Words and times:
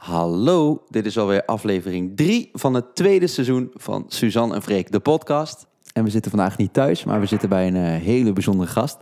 Hallo, 0.00 0.84
dit 0.88 1.06
is 1.06 1.18
alweer 1.18 1.44
aflevering 1.44 2.16
3 2.16 2.50
van 2.52 2.74
het 2.74 2.94
tweede 2.94 3.26
seizoen 3.26 3.70
van 3.74 4.04
Suzanne 4.08 4.54
en 4.54 4.62
Freek, 4.62 4.92
de 4.92 5.00
podcast. 5.00 5.66
En 5.92 6.04
we 6.04 6.10
zitten 6.10 6.30
vandaag 6.30 6.56
niet 6.56 6.72
thuis, 6.72 7.04
maar 7.04 7.20
we 7.20 7.26
zitten 7.26 7.48
bij 7.48 7.66
een 7.66 7.76
eh, 7.76 7.82
hele 7.82 8.32
bijzondere 8.32 8.70
gast. 8.70 8.98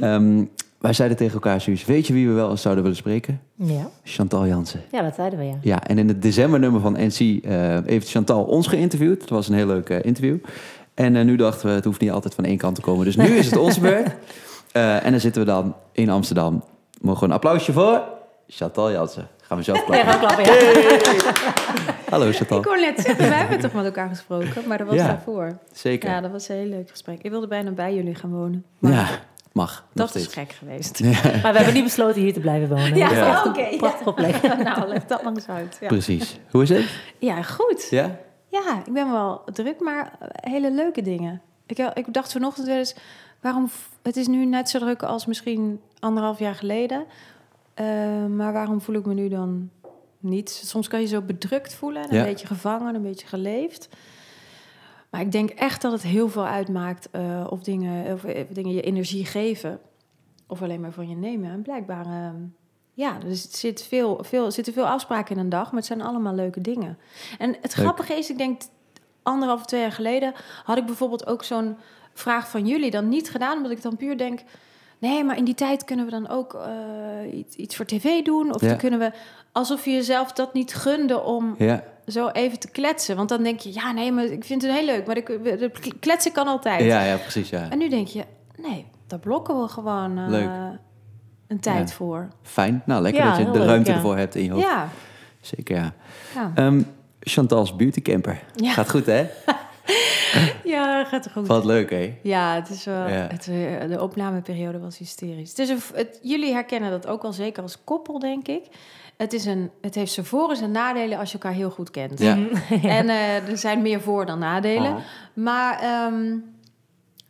Ehm, 0.00 0.44
wij 0.78 0.92
zeiden 0.92 1.16
tegen 1.16 1.34
elkaar, 1.34 1.60
Suus, 1.60 1.84
weet 1.84 2.06
je 2.06 2.12
wie 2.12 2.28
we 2.28 2.34
wel 2.34 2.50
eens 2.50 2.62
zouden 2.62 2.82
willen 2.82 2.98
spreken? 2.98 3.40
Ja. 3.54 3.90
Chantal 4.04 4.46
Jansen. 4.46 4.80
ja, 4.92 5.02
dat 5.02 5.14
zeiden 5.14 5.38
we 5.38 5.44
ja. 5.44 5.58
Ja, 5.62 5.86
en 5.86 5.98
in 5.98 6.08
het 6.08 6.22
decembernummer 6.22 6.80
van 6.80 6.92
NC 6.92 7.44
eh, 7.44 7.78
heeft 7.84 8.10
Chantal 8.10 8.44
ons 8.44 8.66
geïnterviewd. 8.66 9.20
Dat 9.20 9.28
was 9.28 9.48
een 9.48 9.54
heel 9.54 9.66
leuk 9.66 9.88
eh, 9.88 10.04
interview. 10.04 10.36
En 10.94 11.26
nu 11.26 11.36
dachten 11.36 11.68
we, 11.68 11.74
het 11.74 11.84
hoeft 11.84 12.00
niet 12.00 12.10
altijd 12.10 12.34
van 12.34 12.44
één 12.44 12.58
kant 12.58 12.74
te 12.74 12.80
komen. 12.80 13.04
Dus 13.04 13.16
nu 13.16 13.26
is 13.26 13.46
het 13.46 13.58
onze 13.58 13.80
beurt. 13.80 14.14
En 14.72 15.10
dan 15.10 15.20
zitten 15.20 15.42
we 15.42 15.48
dan 15.48 15.74
in 15.92 16.10
Amsterdam. 16.10 16.64
Mogen 17.00 17.20
we 17.20 17.26
een 17.26 17.32
applausje 17.32 17.72
voor 17.72 18.02
Chantal 18.46 18.92
Jansen. 18.92 19.28
Gaan 19.50 19.58
we 19.58 19.64
zelf 19.64 19.88
Nee, 19.88 20.02
klappen. 20.02 20.28
gaan 20.28 20.36
klappen, 20.36 20.44
ja. 20.44 21.32
Hallo 22.10 22.32
Chantal. 22.32 22.58
Ik 22.58 22.64
hoor 22.64 22.80
net 22.80 23.00
zeggen, 23.00 23.28
we 23.28 23.34
hebben 23.34 23.60
toch 23.68 23.72
met 23.72 23.84
elkaar 23.84 24.08
gesproken, 24.08 24.68
maar 24.68 24.78
dat 24.78 24.86
was 24.86 24.96
Ja. 24.96 25.06
daarvoor. 25.06 25.58
Zeker. 25.72 26.10
Ja, 26.10 26.20
dat 26.20 26.30
was 26.30 26.48
een 26.48 26.56
heel 26.56 26.66
leuk 26.66 26.90
gesprek. 26.90 27.22
Ik 27.22 27.30
wilde 27.30 27.46
bijna 27.46 27.70
bij 27.70 27.94
jullie 27.94 28.14
gaan 28.14 28.30
wonen. 28.30 28.64
Ja, 28.78 29.06
mag. 29.52 29.84
dat 29.92 30.14
is 30.14 30.26
gek 30.26 30.52
geweest. 30.52 31.00
Maar 31.02 31.52
we 31.52 31.56
hebben 31.56 31.74
niet 31.74 31.84
besloten 31.84 32.20
hier 32.20 32.32
te 32.32 32.40
blijven 32.40 32.68
wonen. 32.68 32.96
Ja, 32.96 33.40
een 33.44 33.48
oké, 33.50 33.60
ja. 33.66 33.76
Prachtige 33.76 34.12
plek. 34.12 34.42
nou, 34.64 34.88
leg 34.92 35.06
dat 35.06 35.22
langs 35.22 35.48
uit. 35.48 35.78
Ja. 35.80 35.86
Precies. 35.86 36.38
Hoe 36.50 36.62
is 36.62 36.68
het? 36.68 37.00
ja, 37.18 37.42
goed. 37.42 37.86
Ja? 37.90 38.16
Ja, 38.48 38.82
ik 38.86 38.92
ben 38.92 39.10
wel 39.12 39.42
druk, 39.52 39.80
maar 39.80 40.12
hele 40.32 40.70
leuke 40.72 41.02
dingen. 41.02 41.40
Ik, 41.66 41.78
eh, 41.78 41.86
ik 41.94 42.12
dacht 42.12 42.32
vanochtend 42.32 42.66
wel 42.66 42.76
eens, 42.76 42.94
waarom... 43.40 43.70
Het 44.02 44.16
is 44.16 44.26
nu 44.26 44.44
net 44.44 44.68
zo 44.70 44.78
druk 44.78 45.02
als 45.02 45.26
misschien 45.26 45.80
anderhalf 45.98 46.38
jaar 46.38 46.54
geleden. 46.54 47.04
Eh, 47.84 48.26
maar 48.26 48.52
waarom 48.52 48.80
voel 48.80 48.94
ik 48.94 49.06
me 49.06 49.14
nu 49.14 49.28
dan 49.28 49.70
niet? 50.18 50.50
Soms 50.50 50.88
kan 50.88 51.00
je 51.00 51.06
zo 51.06 51.20
bedrukt 51.22 51.74
voelen, 51.74 52.02
en 52.02 52.08
een 52.10 52.16
Ja. 52.16 52.24
beetje 52.24 52.46
gevangen, 52.46 52.94
een 52.94 53.02
beetje 53.02 53.26
geleefd. 53.26 53.88
Maar 55.10 55.20
ik 55.20 55.32
denk 55.32 55.50
echt 55.50 55.82
dat 55.82 55.92
het 55.92 56.02
heel 56.02 56.28
veel 56.28 56.46
uitmaakt 56.46 57.08
eh, 57.10 57.46
of, 57.50 57.62
dingen, 57.62 58.12
of, 58.12 58.24
eh, 58.24 58.44
dingen 58.50 58.72
je 58.74 58.82
energie 58.82 59.24
geven. 59.26 59.80
Of 60.46 60.62
alleen 60.62 60.80
maar 60.80 60.92
van 60.92 61.08
je 61.08 61.16
nemen. 61.16 61.50
En 61.50 61.62
blijkbaar, 61.62 62.06
eh, 62.06 62.30
ja, 62.92 63.14
er 63.26 63.34
zit 63.36 63.82
veel, 63.82 64.18
veel, 64.24 64.50
zitten 64.50 64.72
veel 64.72 64.86
afspraken 64.86 65.34
in 65.36 65.40
een 65.42 65.48
dag, 65.48 65.64
maar 65.66 65.76
het 65.78 65.86
zijn 65.86 66.02
allemaal 66.02 66.34
leuke 66.34 66.60
dingen. 66.60 66.98
En 67.38 67.48
het 67.48 67.62
Leuk. 67.62 67.72
grappige 67.72 68.14
is, 68.14 68.30
ik 68.30 68.38
denk 68.38 68.62
anderhalf, 69.22 69.64
twee 69.66 69.80
jaar 69.80 69.92
geleden 69.92 70.32
had 70.64 70.78
ik 70.78 70.86
bijvoorbeeld 70.86 71.26
ook 71.26 71.44
zo'n 71.44 71.76
vraag 72.14 72.48
van 72.50 72.66
jullie 72.66 72.90
dan 72.90 73.08
niet 73.08 73.30
gedaan, 73.30 73.56
omdat 73.56 73.70
ik 73.72 73.82
dan 73.82 73.96
puur 73.96 74.18
denk, 74.18 74.40
nee, 75.00 75.24
maar 75.24 75.36
in 75.36 75.44
die 75.44 75.54
tijd 75.54 75.84
kunnen 75.84 76.04
we 76.04 76.10
dan 76.10 76.28
ook 76.28 76.54
eh, 76.54 77.38
iets, 77.38 77.56
iets 77.56 77.76
voor 77.76 77.84
tv 77.84 78.22
doen, 78.22 78.54
of 78.54 78.60
Ja. 78.60 78.68
dan 78.68 78.76
kunnen 78.76 78.98
we, 78.98 79.12
alsof 79.52 79.84
je 79.84 79.90
jezelf 79.90 80.32
dat 80.32 80.54
niet 80.54 80.74
gunde 80.74 81.20
om 81.22 81.54
Ja. 81.58 81.82
zo 82.06 82.28
even 82.28 82.58
te 82.58 82.70
kletsen, 82.70 83.16
want 83.16 83.28
dan 83.28 83.42
denk 83.42 83.60
je, 83.60 83.74
ja, 83.74 83.92
nee, 83.92 84.12
maar 84.12 84.24
ik 84.24 84.44
vind 84.44 84.62
het 84.62 84.72
heel 84.72 84.84
leuk, 84.84 85.06
maar 85.06 85.14
de 85.14 85.70
kletsen 86.00 86.32
kan 86.32 86.46
altijd. 86.46 86.80
Ja, 86.84 87.02
ja, 87.02 87.16
precies. 87.16 87.48
Ja. 87.50 87.70
En 87.70 87.78
nu 87.78 87.88
denk 87.88 88.06
je, 88.06 88.24
nee, 88.56 88.86
daar 89.06 89.18
blokken 89.18 89.60
we 89.60 89.68
gewoon 89.68 90.18
eh, 90.18 90.28
Leuk. 90.28 90.50
een 91.48 91.60
tijd 91.60 91.88
Ja. 91.88 91.94
voor. 91.94 92.28
Fijn. 92.42 92.82
Nou, 92.86 93.02
lekker 93.02 93.24
dat 93.24 93.36
je 93.36 93.44
de 93.44 93.50
leuk, 93.58 93.66
ruimte 93.66 93.92
ervoor 93.92 94.16
hebt 94.16 94.34
in 94.34 94.44
je 94.44 94.50
hoofd. 94.50 94.64
Ja, 94.66 94.88
Zeker, 95.40 95.76
ja. 95.76 95.92
ja. 96.34 96.52
Ehm, 96.54 96.82
Chantal's 97.20 97.76
beautycamper. 97.76 98.42
Ja. 98.54 98.72
Gaat 98.72 98.90
goed, 98.90 99.06
hè? 99.06 99.26
ja 100.64 101.04
gaat 101.04 101.24
er 101.24 101.30
goed. 101.30 101.46
Wat 101.46 101.64
leuk, 101.64 101.90
hè? 101.90 102.18
Ja, 102.22 102.54
het 102.54 102.68
is 102.70 102.84
wel, 102.84 103.08
Ja. 103.08 103.26
Het, 103.30 103.48
eh, 103.48 103.88
de 103.88 104.02
opnameperiode 104.02 104.78
was 104.78 104.98
hysterisch. 104.98 105.48
Het 105.48 105.58
is 105.58 105.68
een, 105.68 105.80
het, 105.94 106.18
jullie 106.22 106.52
herkennen 106.52 106.90
dat 106.90 107.06
ook 107.06 107.22
wel 107.22 107.32
zeker 107.32 107.62
als 107.62 107.84
koppel, 107.84 108.18
denk 108.18 108.48
ik. 108.48 108.64
Het, 109.16 109.32
is 109.32 109.44
een, 109.44 109.70
het 109.80 109.94
heeft 109.94 110.12
zijn 110.12 110.26
voor- 110.26 110.50
en 110.50 110.56
zijn 110.56 110.70
nadelen 110.70 111.18
als 111.18 111.28
je 111.32 111.38
elkaar 111.38 111.52
heel 111.56 111.70
goed 111.70 111.90
kent. 111.90 112.18
Ja. 112.18 112.36
En 112.98 113.08
eh, 113.08 113.48
er 113.48 113.58
zijn 113.58 113.82
meer 113.82 114.00
voor- 114.00 114.26
dan 114.26 114.38
nadelen. 114.38 114.92
Oh. 114.92 114.98
Maar 115.34 115.78
ehm, 115.80 116.36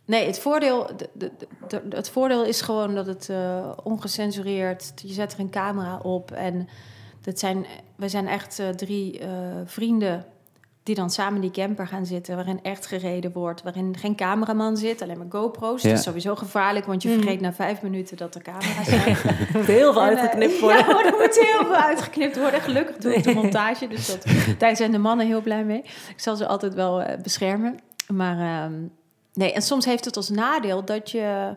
nee, 0.04 0.26
het 0.26 0.38
voordeel, 0.38 0.90
de, 0.96 1.08
de, 1.12 1.30
de- 1.68 1.82
het 1.96 2.10
voordeel 2.10 2.44
is 2.44 2.60
gewoon 2.60 2.94
dat 2.94 3.06
het 3.06 3.28
eh, 3.28 3.70
ongecensureerd... 3.82 4.92
Je 4.96 5.12
zet 5.12 5.32
er 5.32 5.40
een 5.40 5.50
camera 5.50 5.98
op 6.02 6.30
en 6.30 6.68
dat 7.22 7.38
zijn, 7.38 7.66
we 7.96 8.08
zijn 8.08 8.28
echt 8.28 8.62
drie 8.76 9.20
vrienden... 9.64 10.24
die 10.82 10.94
dan 10.94 11.10
samen 11.10 11.34
in 11.34 11.40
die 11.40 11.50
camper 11.64 11.86
gaan 11.86 12.06
zitten... 12.06 12.34
waarin 12.34 12.62
echt 12.62 12.86
gereden 12.86 13.32
wordt, 13.32 13.62
waarin 13.62 13.96
geen 13.98 14.16
cameraman 14.16 14.76
zit... 14.76 15.02
alleen 15.02 15.18
maar 15.18 15.26
GoPro's. 15.30 15.82
Ja. 15.82 15.88
Dat 15.88 15.98
is 15.98 16.04
sowieso 16.04 16.34
gevaarlijk, 16.34 16.86
want 16.86 17.02
je 17.02 17.08
Mhm. 17.08 17.18
vergeet 17.20 17.40
na 17.40 17.52
vijf 17.52 17.82
minuten 17.82 18.16
dat 18.16 18.34
er 18.34 18.42
camera's 18.42 18.86
zijn. 18.88 19.16
Er 19.16 19.48
moet 19.52 19.66
heel 19.66 19.92
veel 19.92 20.02
En, 20.02 20.08
eh, 20.12 20.18
uitgeknipt 20.20 20.60
worden. 20.60 20.86
Ja, 20.88 21.04
er 21.04 21.14
moet 21.18 21.38
heel 21.38 21.64
veel 21.66 21.74
uitgeknipt 21.76 22.38
worden. 22.38 22.60
Gelukkig 22.60 22.96
doe 22.96 23.14
ik 23.14 23.22
de 23.24 23.34
montage, 23.34 23.88
dus 23.88 24.06
dat, 24.06 24.24
daar 24.58 24.76
zijn 24.76 24.92
de 24.92 24.98
mannen 24.98 25.26
heel 25.26 25.40
blij 25.42 25.64
mee. 25.64 25.78
Ik 26.08 26.14
zal 26.20 26.36
ze 26.36 26.46
altijd 26.46 26.74
wel 26.74 27.02
eh, 27.02 27.18
beschermen. 27.22 27.78
Maar 28.08 28.38
ehm, 28.64 28.74
nee, 29.34 29.52
en 29.52 29.62
soms 29.62 29.84
heeft 29.84 30.04
het 30.04 30.16
als 30.16 30.28
nadeel 30.28 30.84
dat 30.84 31.10
je... 31.10 31.54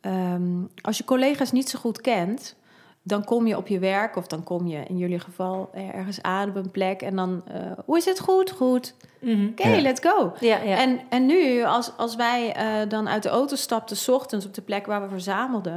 ehm, 0.00 0.42
als 0.80 0.98
je 0.98 1.04
collega's 1.04 1.52
niet 1.52 1.68
zo 1.68 1.78
goed 1.78 2.00
kent... 2.00 2.54
dan 3.02 3.24
kom 3.24 3.46
je 3.46 3.56
op 3.56 3.66
je 3.68 3.78
werk 3.78 4.16
of 4.16 4.26
dan 4.26 4.42
kom 4.42 4.66
je 4.66 4.82
in 4.88 4.98
jullie 4.98 5.18
geval 5.18 5.70
ergens 5.94 6.22
aan 6.22 6.48
op 6.48 6.54
een 6.56 6.70
plek... 6.70 7.02
en 7.02 7.16
dan, 7.16 7.42
eh, 7.52 7.60
hoe 7.84 7.96
is 7.96 8.04
het 8.04 8.20
goed? 8.20 8.50
Goed. 8.50 8.94
Mhm. 9.20 9.46
Oké, 9.46 9.68
Ja. 9.68 9.80
let's 9.80 10.00
go. 10.08 10.32
Ja, 10.40 10.56
ja. 10.62 10.76
En, 10.76 11.00
en 11.08 11.26
nu, 11.26 11.64
als, 11.64 11.92
als 11.96 12.16
wij 12.16 12.52
eh, 12.54 12.64
dan 12.88 13.08
uit 13.08 13.22
de 13.22 13.28
auto 13.28 13.56
stapten, 13.56 13.96
s 13.96 14.08
ochtends 14.08 14.46
op 14.46 14.54
de 14.54 14.62
plek 14.62 14.86
waar 14.86 15.02
we 15.02 15.08
verzamelden. 15.08 15.74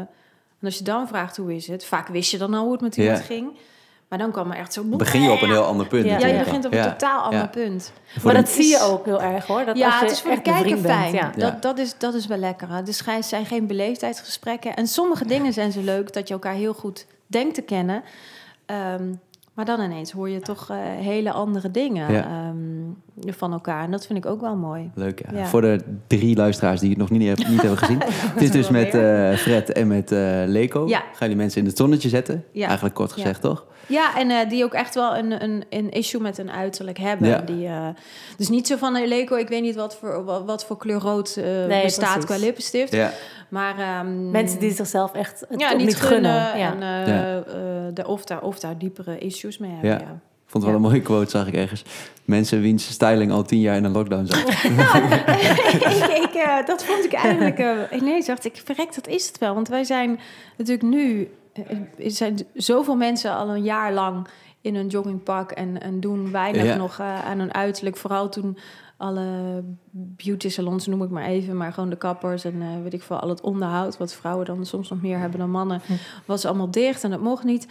En 0.60 0.66
als 0.72 0.78
je 0.78 0.84
dan 0.84 1.08
vraagt 1.08 1.38
hoe 1.38 1.56
is 1.56 1.68
het, 1.68 1.86
vaak 1.86 2.08
wist 2.08 2.32
je 2.32 2.38
dan 2.38 2.54
al 2.54 2.64
hoe 2.64 2.72
het 2.72 2.82
met 2.82 2.98
iemand 2.98 3.18
Ja. 3.18 3.24
ging. 3.24 3.58
Maar 4.10 4.20
dan 4.20 4.32
kwam 4.32 4.52
er 4.52 4.58
echt 4.58 4.74
zo. 4.74 4.84
Begin 4.84 5.22
je 5.22 5.32
op 5.32 5.42
een 5.42 5.50
heel 5.50 5.64
ander 5.64 5.88
punt. 5.88 6.06
Ja, 6.06 6.18
Ja, 6.18 6.28
je 6.28 6.38
begint 6.38 6.66
op 6.66 6.72
een 6.72 6.78
Ja. 6.78 6.90
totaal 6.92 7.22
ander 7.22 7.40
Ja. 7.40 7.48
punt. 7.48 7.92
Maar 8.24 8.34
de- 8.34 8.40
dat 8.40 8.50
zie 8.50 8.68
je 8.68 8.80
ook 8.80 9.06
heel 9.06 9.22
erg 9.22 9.48
hoor. 9.48 9.66
Dat 9.66 9.78
ja, 9.78 9.86
als 9.86 9.96
je 9.96 10.02
het 10.02 10.12
is 10.12 10.22
voor 10.22 10.36
de 10.36 10.42
kijker 10.42 10.72
bent, 10.82 10.86
fijn. 10.86 11.14
ja. 11.14 11.32
Ja. 11.36 11.50
Dat, 11.52 11.62
dat, 11.62 11.78
is, 11.78 11.98
dat 11.98 12.14
is 12.14 12.26
wel 12.28 12.38
lekker. 12.38 12.70
hè. 12.70 12.84
Dus 12.84 13.02
het 13.06 13.26
zijn 13.26 13.46
geen 13.46 13.68
beleefdheidsgesprekken. 13.68 14.76
En 14.76 14.88
sommige 14.88 15.26
dingen 15.26 15.54
zijn 15.54 15.72
zo 15.72 15.82
leuk 15.82 16.14
dat 16.14 16.28
je 16.28 16.34
elkaar 16.34 16.54
heel 16.54 16.74
goed 16.74 17.06
denkt 17.28 17.56
te 17.56 17.62
kennen. 17.62 18.04
Ehm, 18.66 19.14
maar 19.54 19.66
dan 19.66 19.82
ineens 19.82 20.12
hoor 20.12 20.30
je 20.30 20.40
toch 20.40 20.70
eh, 20.70 20.78
hele 20.82 21.32
andere 21.32 21.72
dingen 21.72 22.12
Ja. 22.14 22.24
ehm, 22.24 22.90
van 23.26 23.52
elkaar. 23.52 23.84
En 23.84 23.92
dat 23.92 24.06
vind 24.06 24.18
ik 24.26 24.26
ook 24.32 24.42
wel 24.42 24.56
mooi. 24.56 24.92
Leuk, 24.96 25.22
ja. 25.32 25.38
Ja. 25.38 25.46
Voor 25.46 25.62
de 25.62 25.80
drie 26.08 26.36
luisteraars 26.36 26.80
die 26.80 26.90
het 26.90 26.98
nog 26.98 27.10
niet, 27.10 27.48
niet 27.50 27.62
hebben 27.62 27.78
gezien. 27.78 28.02
Het 28.34 28.42
is 28.42 28.52
dus 28.52 28.70
met 28.70 28.94
eh, 28.94 29.34
Fred 29.34 29.72
en 29.72 29.88
met 29.88 30.12
eh 30.12 30.20
Leko. 30.46 30.88
Ja. 30.88 31.04
Gaan 31.14 31.28
die 31.28 31.38
mensen 31.38 31.62
in 31.62 31.68
het 31.68 31.78
zonnetje 31.78 32.10
zetten? 32.10 32.44
Ja. 32.52 32.66
Eigenlijk 32.66 32.96
kort 32.96 33.10
Ja. 33.10 33.16
gezegd, 33.16 33.42
toch? 33.42 33.66
Ja, 33.88 34.18
en 34.18 34.30
eh, 34.30 34.50
die 34.50 34.64
ook 34.64 34.74
echt 34.74 34.96
wel 34.96 35.18
een, 35.18 35.44
een, 35.44 35.64
een 35.70 35.90
issue 35.92 36.22
met 36.22 36.38
een 36.38 36.52
uiterlijk 36.52 36.98
hebben. 36.98 37.28
Ja. 37.28 37.38
Die, 37.42 37.68
eh, 37.68 37.88
dus 38.38 38.50
niet 38.50 38.68
zo 38.68 38.76
van, 38.78 39.08
Leko, 39.08 39.36
ik 39.36 39.48
weet 39.48 39.62
niet 39.62 39.76
wat 39.76 39.96
voor, 39.96 40.24
wat, 40.24 40.46
wat 40.46 40.66
voor 40.66 40.78
kleur 40.78 41.00
rood 41.00 41.36
eh, 41.36 41.44
Nee, 41.46 41.84
bestaat 41.84 42.10
precies. 42.12 42.26
qua 42.26 42.38
lippenstift. 42.38 42.92
Ja. 42.94 43.12
Maar, 43.50 43.78
ehm, 43.80 44.32
Mensen 44.32 44.60
die 44.60 44.72
zichzelf 44.74 45.14
echt 45.14 45.40
het 45.40 45.50
niet, 45.50 45.78
niet 45.78 45.96
gunnen. 45.96 46.32
gunnen. 46.42 46.58
Ja. 46.60 46.72
En, 46.74 46.82
eh, 47.06 47.14
Ja. 47.16 47.38
eh, 47.38 47.44
de, 47.94 48.08
of, 48.08 48.26
daar, 48.26 48.42
of 48.42 48.60
daar 48.60 48.78
diepere 48.78 49.18
issues 49.18 49.58
mee 49.58 49.72
hebben. 49.72 50.22
Vond 50.56 50.68
wel 50.68 50.76
een 50.76 50.82
mooie 50.82 51.02
quote, 51.02 51.30
zag 51.30 51.48
ik 51.48 51.54
ergens. 51.54 51.84
Mensen 52.26 52.62
wiens 52.62 52.88
styling 52.88 53.32
al 53.32 53.44
tien 53.44 53.60
jaar 53.60 53.76
in 53.76 53.84
een 53.84 53.92
lockdown 53.92 54.26
zat. 54.26 54.38
ik, 54.38 54.54
ik, 56.24 56.34
eh, 56.34 56.66
dat 56.66 56.84
vond 56.84 57.06
ik 57.06 57.14
eigenlijk... 57.14 57.58
eh 57.60 57.78
ineens 58.02 58.26
dacht 58.26 58.46
ik, 58.46 58.62
verrek, 58.66 58.96
dat 58.96 59.08
is 59.08 59.28
het 59.28 59.38
wel. 59.38 59.54
Want 59.54 59.68
wij 59.68 59.84
zijn 59.84 60.20
natuurlijk 60.58 60.88
nu... 60.90 61.30
eh, 61.54 62.06
Er 62.06 62.12
zijn 62.12 62.38
zoveel 62.54 62.96
mensen 62.96 63.36
al 63.36 63.50
een 63.50 63.64
jaar 63.64 63.94
lang 63.94 64.28
in 64.62 64.76
een 64.76 64.88
joggingpak... 64.88 65.52
en, 65.52 65.82
en 65.82 66.00
doen 66.00 66.32
weinig 66.32 66.64
Ja. 66.64 66.76
nog 66.76 67.00
aan 67.00 67.40
hun 67.40 67.54
uiterlijk. 67.54 67.98
Vooral 67.98 68.30
toen 68.30 68.58
alle 68.98 69.64
beauty 69.92 70.50
salons, 70.50 70.88
noem 70.88 71.04
ik 71.04 71.10
maar 71.10 71.26
even... 71.26 71.58
maar 71.58 71.74
gewoon 71.74 71.90
de 71.90 71.98
kappers 71.98 72.44
en 72.46 72.62
eh, 72.62 72.68
weet 72.84 72.94
ik 72.94 73.04
veel, 73.04 73.20
al 73.20 73.30
het 73.30 73.42
onderhoud... 73.42 73.98
wat 73.98 74.14
vrouwen 74.14 74.46
dan 74.46 74.66
soms 74.66 74.90
nog 74.90 75.02
meer 75.02 75.20
hebben 75.20 75.40
dan 75.40 75.52
mannen... 75.52 75.82
Hm. 75.86 75.94
was 76.26 76.46
allemaal 76.46 76.72
dicht 76.72 77.04
en 77.04 77.10
dat 77.10 77.22
mocht 77.22 77.44
niet... 77.44 77.68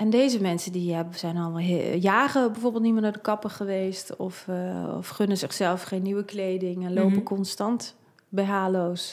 En 0.00 0.10
deze 0.10 0.40
mensen 0.40 0.72
die 0.72 0.94
hebben, 0.94 1.18
zijn 1.18 1.36
al 1.36 1.58
jaren 1.98 2.52
bijvoorbeeld 2.52 2.82
niet 2.82 2.92
meer 2.92 3.02
naar 3.02 3.12
de 3.12 3.18
kapper 3.20 3.50
geweest. 3.50 4.16
Of, 4.16 4.44
eh, 4.48 4.96
of 4.96 5.08
gunnen 5.08 5.36
zichzelf 5.36 5.82
geen 5.82 6.02
nieuwe 6.02 6.24
kleding. 6.24 6.84
En 6.84 6.92
lopen 6.92 7.12
Mhm. 7.12 7.22
constant 7.22 7.96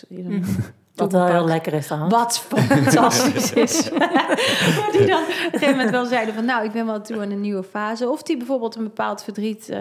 in 0.10 0.25
een 0.25 0.39
Mhm. 0.39 0.51
Wat 0.95 1.12
wel 1.12 1.25
heel 1.25 1.45
lekker 1.45 1.74
is 1.74 1.88
dan. 1.88 2.10
Wat 2.10 2.39
fantastisch 2.39 3.54
is. 3.66 3.89
maar 4.78 4.89
die 4.92 5.06
dan 5.06 5.22
op 5.22 5.28
een 5.28 5.51
gegeven 5.51 5.69
moment 5.69 5.89
wel 5.89 6.06
zeiden 6.06 6.34
van... 6.34 6.45
nou, 6.45 6.66
ik 6.66 6.72
ben 6.72 6.86
wel 6.86 7.01
toe 7.01 7.22
aan 7.22 7.31
een 7.31 7.42
nieuwe 7.42 7.63
fase. 7.63 8.10
Of 8.10 8.24
die 8.24 8.38
bijvoorbeeld 8.38 8.75
een 8.75 8.84
bepaald 8.84 9.24
verdriet 9.24 9.69
eh, 9.69 9.80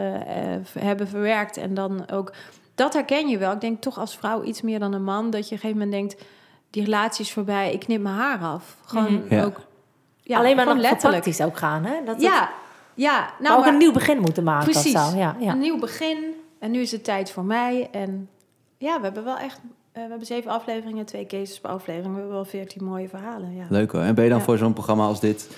hebben 0.78 1.08
verwerkt. 1.08 1.56
En 1.56 1.74
dan 1.74 2.10
ook... 2.10 2.32
Dat 2.74 2.92
herken 2.92 3.28
je 3.28 3.38
wel. 3.38 3.52
Ik 3.52 3.60
denk 3.60 3.80
toch 3.80 3.98
als 3.98 4.16
vrouw 4.16 4.42
iets 4.42 4.62
meer 4.62 4.78
dan 4.78 4.92
een 4.92 5.04
man... 5.04 5.30
dat 5.30 5.48
je 5.48 5.54
op 5.54 5.62
een 5.62 5.68
gegeven 5.68 5.78
moment 5.78 5.90
denkt... 5.90 6.24
die 6.70 6.84
relatie 6.84 7.24
is 7.24 7.32
voorbij, 7.32 7.72
ik 7.72 7.80
knip 7.80 8.00
mijn 8.00 8.14
haar 8.14 8.38
af. 8.40 8.76
Gewoon 8.84 9.22
Mhm. 9.28 9.40
Ook... 9.44 9.60
Ja, 10.28 10.38
Alleen 10.38 10.56
maar 10.56 10.64
nog 10.64 10.76
letterlijk. 10.76 11.22
praktisch 11.22 11.46
ook 11.46 11.56
gaan, 11.56 11.84
hè? 11.84 11.94
Dat 12.04 12.14
het 12.14 12.24
Ja, 12.24 12.50
ja. 12.94 13.30
nou, 13.38 13.54
ook 13.56 13.60
maar 13.64 13.72
een 13.72 13.78
nieuw 13.78 13.92
begin 13.92 14.18
moeten 14.20 14.44
maken 14.44 14.70
Precies. 14.70 14.94
of 14.94 15.08
zo. 15.10 15.16
Ja, 15.16 15.36
ja. 15.38 15.52
een 15.52 15.58
nieuw 15.58 15.78
begin. 15.78 16.16
En 16.58 16.70
nu 16.70 16.80
is 16.80 16.92
het 16.92 17.04
tijd 17.04 17.30
voor 17.30 17.44
mij. 17.44 17.88
En 17.92 18.28
ja, 18.78 18.96
we 18.96 19.04
hebben 19.04 19.24
wel 19.24 19.38
echt... 19.38 19.56
eh, 19.92 20.02
we 20.02 20.08
hebben 20.08 20.26
zeven 20.26 20.50
afleveringen, 20.50 21.04
twee 21.04 21.26
cases 21.26 21.60
per 21.60 21.70
aflevering. 21.70 22.12
We 22.12 22.18
hebben 22.18 22.34
wel 22.36 22.44
veertien 22.44 22.84
mooie 22.84 23.08
verhalen, 23.08 23.54
ja. 23.54 23.64
Leuk 23.68 23.90
hoor. 23.92 24.00
En 24.02 24.14
ben 24.14 24.24
je 24.24 24.30
dan 24.30 24.38
Ja. 24.38 24.44
voor 24.44 24.58
zo'n 24.58 24.72
programma 24.72 25.06
als 25.06 25.20
dit 25.20 25.48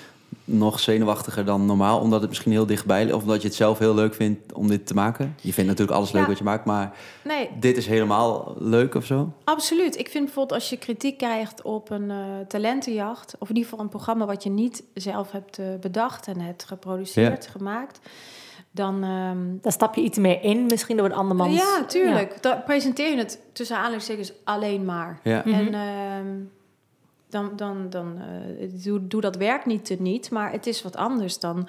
nog 0.51 0.79
zenuwachtiger 0.79 1.45
dan 1.45 1.65
normaal? 1.65 1.99
Omdat 1.99 2.19
het 2.21 2.29
misschien 2.29 2.51
heel 2.51 2.65
dichtbij 2.65 3.03
ligt? 3.03 3.15
Of 3.15 3.21
omdat 3.21 3.41
je 3.41 3.47
het 3.47 3.57
zelf 3.57 3.79
heel 3.79 3.93
leuk 3.93 4.13
vindt 4.13 4.53
om 4.53 4.67
dit 4.67 4.87
te 4.87 4.93
maken? 4.93 5.35
Je 5.41 5.53
vindt 5.53 5.69
natuurlijk 5.69 5.97
alles 5.97 6.11
leuk 6.11 6.21
Ja. 6.21 6.27
wat 6.27 6.37
je 6.37 6.43
maakt, 6.43 6.65
maar 6.65 6.93
Nee, 7.23 7.49
dit 7.59 7.77
is 7.77 7.87
helemaal 7.87 8.55
leuk 8.59 8.95
of 8.95 9.05
zo? 9.05 9.33
absoluut. 9.43 9.97
Ik 9.99 10.09
vind 10.09 10.25
bijvoorbeeld 10.25 10.59
als 10.59 10.69
je 10.69 10.77
kritiek 10.77 11.17
krijgt 11.17 11.61
op 11.61 11.89
een 11.89 12.11
eh, 12.11 12.17
talentenjacht... 12.47 13.35
of 13.39 13.49
in 13.49 13.55
ieder 13.55 13.69
geval 13.69 13.83
een 13.85 13.91
programma 13.91 14.25
wat 14.25 14.43
je 14.43 14.49
niet 14.49 14.83
zelf 14.93 15.31
hebt 15.31 15.57
eh, 15.59 15.65
bedacht... 15.81 16.27
en 16.27 16.39
hebt 16.39 16.63
geproduceerd, 16.63 17.47
gemaakt... 17.47 17.99
dan... 18.71 19.03
ehm, 19.03 19.37
Dan 19.61 19.71
stap 19.71 19.95
je 19.95 20.01
iets 20.01 20.17
meer 20.17 20.43
in, 20.43 20.65
misschien 20.65 20.97
door 20.97 21.05
een 21.05 21.13
andermans... 21.13 21.55
ja, 21.55 21.83
tuurlijk. 21.87 22.41
Dan 22.41 22.63
presenteer 22.63 23.09
je 23.11 23.17
het 23.17 23.39
tussen 23.53 23.75
aanhalingstekens 23.77 24.31
alleen 24.43 24.85
maar. 24.85 25.19
Ja. 25.23 25.41
Mhm. 25.45 25.55
En 25.55 25.73
ehm, 25.73 26.27
dan, 27.29 27.51
dan, 27.55 27.89
dan 27.89 28.17
eh, 28.59 28.69
doe, 28.83 29.07
doe 29.07 29.21
dat 29.21 29.35
werk 29.35 29.65
niet 29.65 29.85
te 29.85 29.95
niet, 29.99 30.31
maar 30.31 30.51
het 30.51 30.67
is 30.67 30.81
wat 30.81 30.95
anders 30.95 31.39
dan. 31.39 31.67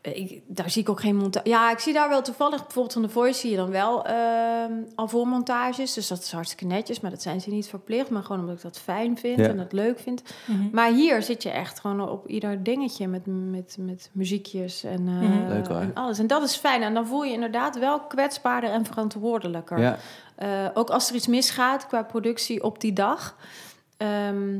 eh, 0.00 0.16
Ik, 0.16 0.42
daar 0.46 0.70
zie 0.70 0.82
ik 0.82 0.88
ook 0.88 1.00
geen 1.00 1.16
montage. 1.16 1.48
Ja, 1.48 1.70
ik 1.70 1.78
zie 1.78 1.92
daar 1.92 2.08
wel 2.08 2.22
toevallig, 2.22 2.60
bijvoorbeeld 2.62 2.92
van 2.92 3.02
The 3.02 3.08
Voice 3.08 3.40
zie 3.40 3.50
je 3.50 3.56
dan 3.56 3.70
wel 3.70 4.04
ehm 4.06 4.72
al 4.94 5.08
voormontages. 5.08 5.92
Dus 5.94 6.08
dat 6.08 6.18
is 6.18 6.32
hartstikke 6.32 6.64
netjes, 6.74 7.00
maar 7.00 7.10
dat 7.10 7.22
zijn 7.22 7.40
ze 7.40 7.50
niet 7.50 7.66
verplicht. 7.68 8.10
Maar 8.10 8.22
gewoon 8.22 8.40
omdat 8.40 8.56
ik 8.56 8.62
dat 8.62 8.78
fijn 8.78 9.18
vind 9.18 9.38
Ja. 9.38 9.48
en 9.48 9.56
dat 9.56 9.72
leuk 9.72 9.98
vind. 9.98 10.22
Mhm. 10.46 10.68
Maar 10.72 10.92
hier 10.92 11.22
zit 11.22 11.42
je 11.42 11.50
echt 11.50 11.80
gewoon 11.80 12.08
op 12.08 12.26
ieder 12.26 12.62
dingetje 12.62 13.08
met, 13.08 13.22
met, 13.26 13.76
met 13.80 14.10
muziekjes 14.12 14.84
en, 14.84 15.08
eh, 15.08 15.14
Mhm. 15.28 15.48
Leuk, 15.48 15.68
en 15.68 15.90
alles. 15.94 16.18
En 16.18 16.26
dat 16.26 16.42
is 16.42 16.56
fijn. 16.56 16.82
En 16.82 16.94
dan 16.94 17.06
voel 17.06 17.24
je 17.24 17.32
inderdaad 17.32 17.78
wel 17.78 18.00
kwetsbaarder 18.00 18.70
en 18.70 18.84
verantwoordelijker. 18.84 19.78
Ja. 19.80 19.98
Eh, 20.36 20.48
ook 20.74 20.90
als 20.90 21.08
er 21.08 21.14
iets 21.14 21.26
misgaat 21.26 21.86
qua 21.86 22.02
productie 22.02 22.62
op 22.62 22.80
die 22.80 22.92
dag. 22.92 23.36
Ehm, 23.98 24.54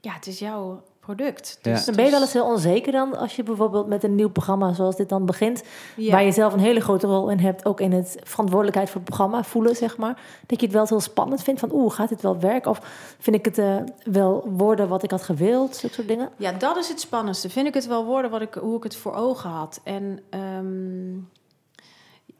ja, 0.00 0.12
het 0.12 0.26
is 0.26 0.38
jouw 0.38 0.82
product. 1.00 1.58
Ja. 1.62 1.72
Dus, 1.72 1.84
Dan 1.84 1.94
ben 1.94 2.04
je 2.04 2.10
wel 2.10 2.20
eens 2.20 2.32
heel 2.32 2.46
onzeker 2.46 2.92
dan 2.92 3.16
als 3.16 3.36
je 3.36 3.42
bijvoorbeeld 3.42 3.86
met 3.86 4.04
een 4.04 4.14
nieuw 4.14 4.30
programma 4.30 4.72
zoals 4.72 4.96
dit 4.96 5.08
dan 5.08 5.26
begint, 5.26 5.62
ja. 5.96 6.10
waar 6.10 6.24
je 6.24 6.32
zelf 6.32 6.52
een 6.52 6.58
hele 6.58 6.80
grote 6.80 7.06
rol 7.06 7.30
in 7.30 7.38
hebt, 7.38 7.64
ook 7.64 7.80
in 7.80 7.92
het 7.92 8.16
verantwoordelijkheid 8.22 8.88
voor 8.90 9.00
het 9.00 9.08
programma 9.08 9.44
voelen, 9.44 9.76
zeg 9.76 9.96
maar. 9.96 10.20
Dat 10.46 10.60
je 10.60 10.66
het 10.66 10.74
wel 10.74 10.86
heel 10.86 11.00
spannend 11.00 11.42
vindt 11.42 11.60
van, 11.60 11.72
oeh, 11.72 11.94
gaat 11.94 12.08
dit 12.08 12.22
wel 12.22 12.38
werken? 12.38 12.70
Of 12.70 12.80
vind 13.18 13.36
ik 13.36 13.44
het 13.44 13.58
eh, 13.58 13.76
wel 14.04 14.48
worden 14.48 14.88
wat 14.88 15.02
ik 15.02 15.10
had 15.10 15.22
gewild? 15.22 15.76
Zulke 15.76 15.94
soort 15.94 16.08
dingen. 16.08 16.30
Ja, 16.36 16.52
dat 16.52 16.76
is 16.76 16.88
het 16.88 17.00
spannendste. 17.00 17.50
Vind 17.50 17.66
ik 17.66 17.74
het 17.74 17.86
wel 17.86 18.04
worden 18.04 18.30
wat 18.30 18.40
ik, 18.40 18.54
hoe 18.54 18.76
ik 18.76 18.82
het 18.82 18.96
voor 18.96 19.14
ogen 19.14 19.50
had. 19.50 19.80
En 19.84 20.20
ehm, 20.30 21.14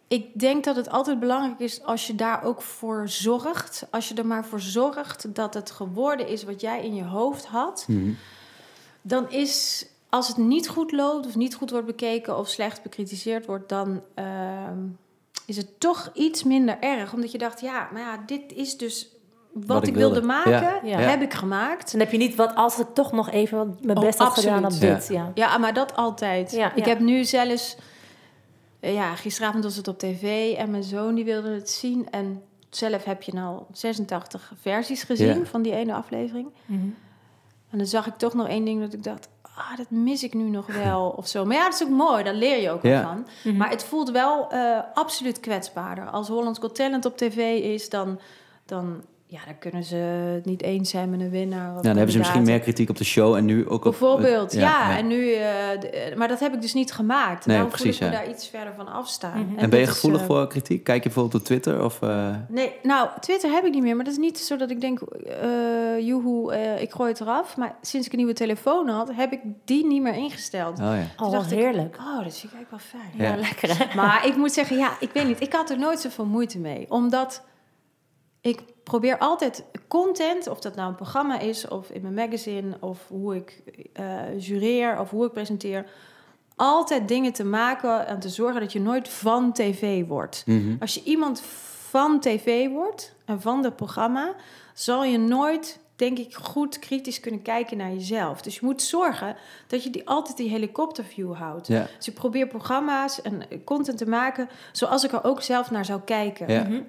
ik 0.08 0.41
denk 0.41 0.64
dat 0.64 0.76
het 0.76 0.91
altijd 0.91 1.20
belangrijk 1.20 1.58
is 1.61 1.82
als 1.82 2.06
je 2.06 2.14
daar 2.14 2.43
ook 2.43 2.62
voor 2.62 3.08
zorgt. 3.08 3.87
Als 3.91 4.08
je 4.08 4.14
er 4.14 4.26
maar 4.26 4.44
voor 4.44 4.61
zorgt 4.61 5.35
dat 5.35 5.55
het 5.55 5.70
geworden 5.70 6.29
is 6.29 6.44
wat 6.44 6.61
jij 6.61 6.85
in 6.85 6.94
je 6.94 7.05
hoofd 7.05 7.47
had. 7.47 7.85
Mhm. 7.88 8.11
dan 9.03 9.31
is 9.31 9.87
als 10.08 10.29
het 10.29 10.37
niet 10.37 10.69
goed 10.69 10.93
loopt 10.93 11.26
of 11.26 11.35
niet 11.37 11.55
goed 11.55 11.70
wordt 11.70 11.87
bekeken 11.87 12.38
of 12.38 12.49
slecht 12.49 12.82
bekritiseerd 12.82 13.47
wordt, 13.47 13.69
dan 13.69 14.03
ehm, 14.14 14.79
is 15.47 15.56
het 15.56 15.81
toch 15.81 16.11
iets 16.14 16.43
minder 16.43 16.76
erg. 16.81 17.12
Omdat 17.12 17.32
je 17.32 17.38
dacht, 17.38 17.61
ja, 17.61 17.88
maar 17.93 18.02
ja, 18.02 18.23
dit 18.26 18.52
is 18.55 18.76
dus 18.76 19.09
wat, 19.52 19.82
ik 19.82 19.88
ik 19.88 19.94
wilde, 19.94 20.12
wilde. 20.12 20.26
maken, 20.26 20.88
Ja. 20.88 20.99
Ja. 21.00 21.09
heb 21.09 21.23
ik 21.23 21.35
gemaakt. 21.35 21.91
Dan 21.91 22.00
heb 22.00 22.12
je 22.12 22.19
niet 22.19 22.35
wat 22.35 22.55
als 22.55 22.79
ik 22.79 22.87
toch 22.94 23.12
nog 23.12 23.31
even 23.31 23.79
mijn 23.81 23.99
Oh, 23.99 24.05
best 24.05 24.19
had 24.19 24.35
gedaan 24.35 24.64
op 24.64 24.81
dit. 24.81 25.09
Ja. 25.09 25.31
Ja, 25.35 25.59
maar 25.59 25.75
dat 25.75 25.97
altijd. 25.97 26.52
Ja, 26.52 26.75
ik 26.75 26.85
ja. 26.85 26.88
heb 26.88 27.00
nu 27.00 27.25
zelfs, 27.25 27.76
ja, 28.93 29.15
gisteravond 29.15 29.65
was 29.65 29.77
het 29.77 29.88
op 29.88 29.99
tv 29.99 30.55
en 30.56 30.71
mijn 30.71 30.83
zoon 30.83 31.15
die 31.15 31.25
wilde 31.25 31.49
het 31.50 31.71
zien 31.71 32.11
en 32.11 32.43
zelf 32.71 33.05
heb 33.05 33.23
je 33.23 33.33
nou 33.33 33.62
86 33.73 34.53
versies 34.61 35.03
gezien 35.03 35.38
Ja. 35.38 35.44
van 35.44 35.62
die 35.62 35.73
ene 35.73 35.94
aflevering. 35.94 36.49
Mhm. 36.67 36.81
En 37.71 37.79
dan 37.79 37.87
zag 37.87 38.06
ik 38.06 38.15
toch 38.17 38.35
nog 38.35 38.49
één 38.49 38.65
ding 38.65 38.81
dat 38.81 38.93
ik 38.93 39.03
dacht, 39.03 39.29
ah, 39.43 39.77
dat 39.77 39.91
mis 39.91 40.23
ik 40.23 40.35
nu 40.35 40.43
nog 40.50 40.67
wel 40.67 41.09
of 41.19 41.27
zo. 41.29 41.44
Maar 41.44 41.56
ja, 41.56 41.65
dat 41.65 41.75
is 41.75 41.83
ook 41.83 41.93
mooi, 41.93 42.25
daar 42.25 42.35
leer 42.35 42.61
je 42.62 42.71
ook 42.71 42.83
wel 42.83 42.93
Ja. 42.93 43.03
van. 43.03 43.27
Mhm. 43.44 43.56
Maar 43.56 43.71
het 43.71 43.85
voelt 43.85 44.11
wel 44.11 44.50
eh, 44.50 44.79
absoluut 44.94 45.41
kwetsbaarder. 45.41 46.11
Als 46.11 46.29
Hollands 46.29 46.59
Got 46.59 46.75
Talent 46.75 47.05
op 47.05 47.17
tv 47.17 47.61
is, 47.62 47.88
dan, 47.88 48.21
dan, 48.67 49.03
ja, 49.28 49.38
dan 49.44 49.58
kunnen 49.58 49.84
ze 49.84 49.96
het 50.34 50.44
niet 50.44 50.62
eens 50.62 50.90
zijn 50.90 51.11
met 51.11 51.20
een 51.20 51.31
winnaar. 51.31 51.69
of 51.70 51.76
Ja, 51.76 51.81
dan 51.82 51.94
hebben 51.96 52.12
ze 52.12 52.19
misschien 52.19 52.43
meer 52.43 52.61
kritiek 52.61 52.88
op 52.90 52.96
de 52.96 53.05
show 53.05 53.34
en 53.34 53.44
nu 53.44 53.69
ook 53.69 53.84
op... 53.84 53.90
Bijvoorbeeld, 53.90 54.52
ja. 54.52 54.61
ja. 54.61 54.96
En 54.99 55.06
nu, 55.06 55.32
eh, 55.32 55.81
de- 55.81 55.90
eh, 55.90 56.17
maar 56.17 56.28
dat 56.28 56.40
heb 56.40 56.55
ik 56.55 56.61
dus 56.61 56.75
niet 56.75 56.93
gemaakt. 56.93 57.46
Nee, 57.46 57.56
Daarom 57.56 57.73
precies, 57.75 57.99
voel 57.99 58.06
ik 58.06 58.12
me 58.12 58.19
ja. 58.20 58.25
daar 58.25 58.34
iets 58.34 58.49
verder 58.49 58.73
van 58.76 58.88
afstaan. 58.88 59.38
Mhm. 59.46 59.58
En 59.58 59.70
ben 59.70 59.78
je 59.78 59.84
dat 59.87 59.94
is, 59.94 60.00
gevoelig 60.00 60.20
eh, 60.20 60.26
voor 60.26 60.46
kritiek? 60.46 60.84
Kijk 60.84 60.96
je 61.02 61.08
bijvoorbeeld 61.08 61.40
op 61.40 61.46
Twitter? 61.46 61.84
Of, 61.84 62.02
eh, 62.02 62.34
Nee, 62.49 62.73
nou, 62.82 63.08
Twitter 63.20 63.50
heb 63.50 63.64
ik 63.64 63.73
niet 63.73 63.82
meer. 63.82 63.96
Maar 63.96 64.05
dat 64.05 64.12
is 64.14 64.19
niet 64.20 64.38
zo 64.38 64.56
dat 64.56 64.70
ik 64.70 64.81
denk, 64.81 65.00
eh 65.00 66.06
joehoe, 66.06 66.52
eh, 66.52 66.82
ik 66.82 66.93
gooi 66.93 67.11
het 67.11 67.20
eraf. 67.20 67.56
Maar 67.56 67.76
sinds 67.82 68.06
ik 68.06 68.12
een 68.12 68.19
nieuwe 68.19 68.32
telefoon 68.34 68.88
had, 68.88 69.11
heb 69.14 69.32
ik 69.32 69.40
die 69.64 69.87
niet 69.87 70.02
meer 70.02 70.14
ingesteld. 70.14 70.78
oh 70.78 70.84
ja. 70.84 71.02
Toen 71.17 71.26
Oh, 71.26 71.32
dacht 71.32 71.50
ik, 71.52 71.58
heerlijk. 71.58 71.96
Oh, 72.00 72.25
dat 72.25 72.38
vind 72.38 72.52
ik 72.52 72.58
eigenlijk 72.58 72.70
wel 72.70 73.00
fijn. 73.00 73.11
Ja. 73.17 73.25
Ja, 73.34 73.37
lekker 73.40 73.78
hè? 73.78 73.94
Maar 73.96 74.26
ik 74.26 74.37
moet 74.37 74.52
zeggen, 74.52 74.76
ja, 74.76 74.90
ik 75.00 75.11
weet 75.12 75.26
niet. 75.26 75.40
Ik 75.40 75.52
had 75.52 75.70
er 75.70 75.78
nooit 75.78 76.00
zoveel 76.00 76.25
moeite 76.26 76.58
mee. 76.58 76.87
Omdat 76.88 77.43
ik 78.47 78.63
probeer 78.83 79.19
altijd 79.19 79.65
content, 79.89 80.47
of 80.47 80.61
dat 80.61 80.75
nou 80.75 80.89
een 80.89 80.95
programma 80.95 81.39
is, 81.39 81.69
of 81.69 81.91
in 81.91 82.03
mijn 82.03 82.15
magazine, 82.15 82.77
of 82.81 83.09
hoe 83.09 83.37
ik 83.37 83.63
eh 83.93 84.39
jureer, 84.39 85.01
of 85.01 85.11
hoe 85.11 85.27
ik 85.27 85.33
presenteer, 85.33 85.87
altijd 86.57 87.09
dingen 87.09 87.33
te 87.33 87.45
maken 87.45 88.07
en 88.07 88.21
te 88.21 88.29
zorgen 88.29 88.61
dat 88.61 88.73
je 88.73 88.81
nooit 88.81 89.09
van 89.09 89.53
tv 89.53 90.07
wordt. 90.07 90.43
Mhm. 90.47 90.77
Als 90.81 90.95
je 90.95 91.03
iemand 91.03 91.41
van 91.89 92.21
tv 92.21 92.69
wordt 92.69 93.15
en 93.25 93.41
van 93.41 93.65
het 93.65 93.77
programma, 93.77 94.35
zal 94.75 95.05
je 95.05 95.19
nooit, 95.19 95.79
denk 95.97 96.19
ik, 96.19 96.35
goed 96.35 96.79
kritisch 96.79 97.21
kunnen 97.21 97.43
kijken 97.43 97.77
naar 97.77 97.93
jezelf. 97.93 98.43
Dus 98.43 98.55
je 98.55 98.65
moet 98.65 98.83
zorgen 98.83 99.37
dat 99.67 99.83
je 99.83 99.91
die, 99.91 100.09
altijd 100.09 100.37
die 100.37 100.49
helikopterview 100.49 101.35
houdt. 101.35 101.67
Ja. 101.67 101.87
Dus 101.97 102.09
ik 102.09 102.15
probeer 102.15 102.47
programma's 102.47 103.23
en 103.23 103.43
content 103.65 103.99
te 103.99 104.09
maken 104.09 104.49
zoals 104.73 105.05
ik 105.05 105.13
er 105.13 105.25
ook 105.25 105.43
zelf 105.43 105.71
naar 105.71 105.85
zou 105.85 106.01
kijken. 106.05 106.53
Ja. 106.53 106.63
Mhm. 106.63 106.81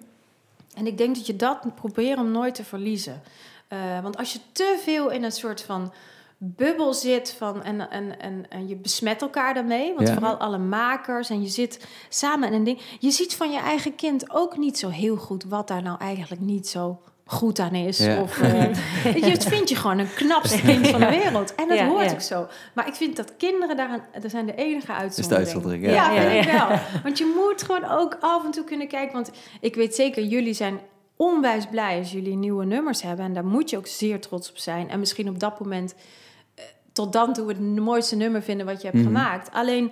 En 0.77 0.87
ik 0.87 0.97
denk 0.97 1.15
dat 1.15 1.25
je 1.25 1.35
dat 1.35 1.75
proberen 1.75 2.19
om 2.23 2.31
nooit 2.31 2.55
te 2.55 2.63
verliezen. 2.63 3.21
Eh, 3.67 4.01
want 4.01 4.17
als 4.17 4.33
je 4.33 4.39
te 4.51 4.79
veel 4.83 5.09
in 5.09 5.23
een 5.23 5.31
soort 5.31 5.61
van 5.61 5.93
bubbel 6.37 6.93
zit 6.93 7.31
van, 7.37 7.63
en, 7.63 7.89
en, 7.89 8.19
en, 8.19 8.45
en 8.49 8.67
je 8.67 8.75
besmet 8.75 9.21
elkaar 9.21 9.53
daarmee, 9.53 9.93
want 9.95 10.07
Ja. 10.07 10.13
vooral 10.13 10.35
alle 10.35 10.57
makers 10.57 11.29
en 11.29 11.41
je 11.41 11.47
zit 11.47 11.87
samen 12.09 12.47
in 12.47 12.53
een 12.53 12.63
ding. 12.63 12.81
Je 12.99 13.11
ziet 13.11 13.35
van 13.35 13.51
je 13.51 13.59
eigen 13.59 13.95
kind 13.95 14.31
ook 14.33 14.57
niet 14.57 14.77
zo 14.79 14.89
heel 14.89 15.15
goed 15.15 15.43
wat 15.43 15.67
daar 15.67 15.81
nou 15.81 15.99
eigenlijk 15.99 16.41
niet 16.41 16.67
zo 16.67 17.01
goed 17.29 17.59
aan 17.59 17.73
is. 17.75 17.97
Ja. 17.97 18.21
Of, 18.21 18.39
eh, 18.41 18.73
je, 19.23 19.29
het 19.29 19.43
vind 19.45 19.69
je 19.69 19.75
gewoon 19.75 19.97
een 19.97 20.13
knapste 20.15 20.61
ding 20.65 20.87
van 20.87 20.99
de 20.99 21.05
wereld. 21.09 21.55
En 21.55 21.67
dat 21.67 21.77
Ja, 21.77 21.87
hoort 21.87 22.05
ja. 22.05 22.11
ook 22.11 22.21
zo. 22.21 22.47
Maar 22.73 22.87
ik 22.87 22.93
vind 22.93 23.15
dat 23.15 23.33
kinderen 23.37 23.77
daaraan, 23.77 24.01
er 24.23 24.29
zijn 24.29 24.45
de 24.45 24.55
enige 24.55 24.93
uitzondering, 24.93 25.85
Ja, 25.85 25.91
ja. 25.91 26.11
ja, 26.11 26.21
Ja, 26.21 26.29
vind 26.31 26.45
ik 26.45 26.51
wel. 26.51 26.67
Want 27.03 27.17
je 27.17 27.33
moet 27.35 27.63
gewoon 27.63 27.85
ook 27.85 28.17
af 28.19 28.45
en 28.45 28.51
toe 28.51 28.63
kunnen 28.63 28.87
kijken. 28.87 29.13
Want 29.13 29.31
ik 29.61 29.75
weet 29.75 29.95
zeker, 29.95 30.23
jullie 30.23 30.53
zijn 30.53 30.79
onwijs 31.15 31.65
blij 31.65 31.97
als 31.97 32.11
jullie 32.11 32.35
nieuwe 32.35 32.65
nummers 32.65 33.01
hebben. 33.01 33.25
En 33.25 33.33
daar 33.33 33.45
moet 33.45 33.69
je 33.69 33.77
ook 33.77 33.87
zeer 33.87 34.19
trots 34.21 34.49
op 34.49 34.57
zijn. 34.57 34.89
En 34.89 34.99
misschien 34.99 35.29
op 35.29 35.39
dat 35.39 35.59
moment 35.59 35.95
eh, 36.55 36.63
tot 36.93 37.13
dan 37.13 37.33
toe 37.33 37.47
het 37.47 37.59
mooiste 37.59 38.15
nummer 38.15 38.41
vinden 38.43 38.65
wat 38.65 38.81
je 38.81 38.87
hebt 38.87 38.99
Mhm. 38.99 39.07
gemaakt. 39.07 39.51
Alleen 39.51 39.91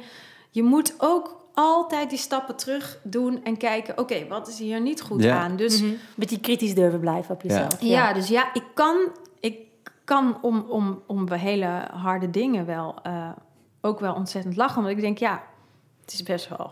je 0.52 0.64
moet 0.64 0.94
ook 0.98 1.44
altijd 1.56 2.10
die 2.10 2.20
stappen 2.20 2.56
terug 2.56 3.00
doen 3.04 3.44
en 3.44 3.58
kijken, 3.58 3.98
oké, 3.98 4.28
wat 4.28 4.48
is 4.48 4.60
hier 4.60 4.82
niet 4.82 5.02
goed 5.02 5.24
Ja. 5.24 5.40
aan? 5.40 5.56
Dus 5.56 5.82
Mhm. 5.82 5.92
Beetje 6.16 6.40
kritisch 6.40 6.76
durven 6.76 7.00
blijven 7.00 7.36
op 7.36 7.42
jezelf. 7.42 7.82
ja, 7.82 8.14
dus 8.14 8.28
ja, 8.28 8.54
ik 8.54 8.64
kan, 8.74 8.96
ik 9.40 9.58
kan 10.04 10.38
om, 10.42 10.66
om, 10.70 11.02
om 11.08 11.32
hele 11.32 11.88
harde 11.94 12.30
dingen 12.30 12.66
wel 12.66 12.96
eh, 13.04 13.30
ook 13.82 14.00
wel 14.00 14.14
ontzettend 14.14 14.56
lachen. 14.56 14.84
Want 14.84 14.96
ik 14.96 15.02
denk, 15.02 15.18
ja, 15.18 15.44
het 16.02 16.14
is 16.14 16.24
best 16.24 16.50
wel 16.50 16.72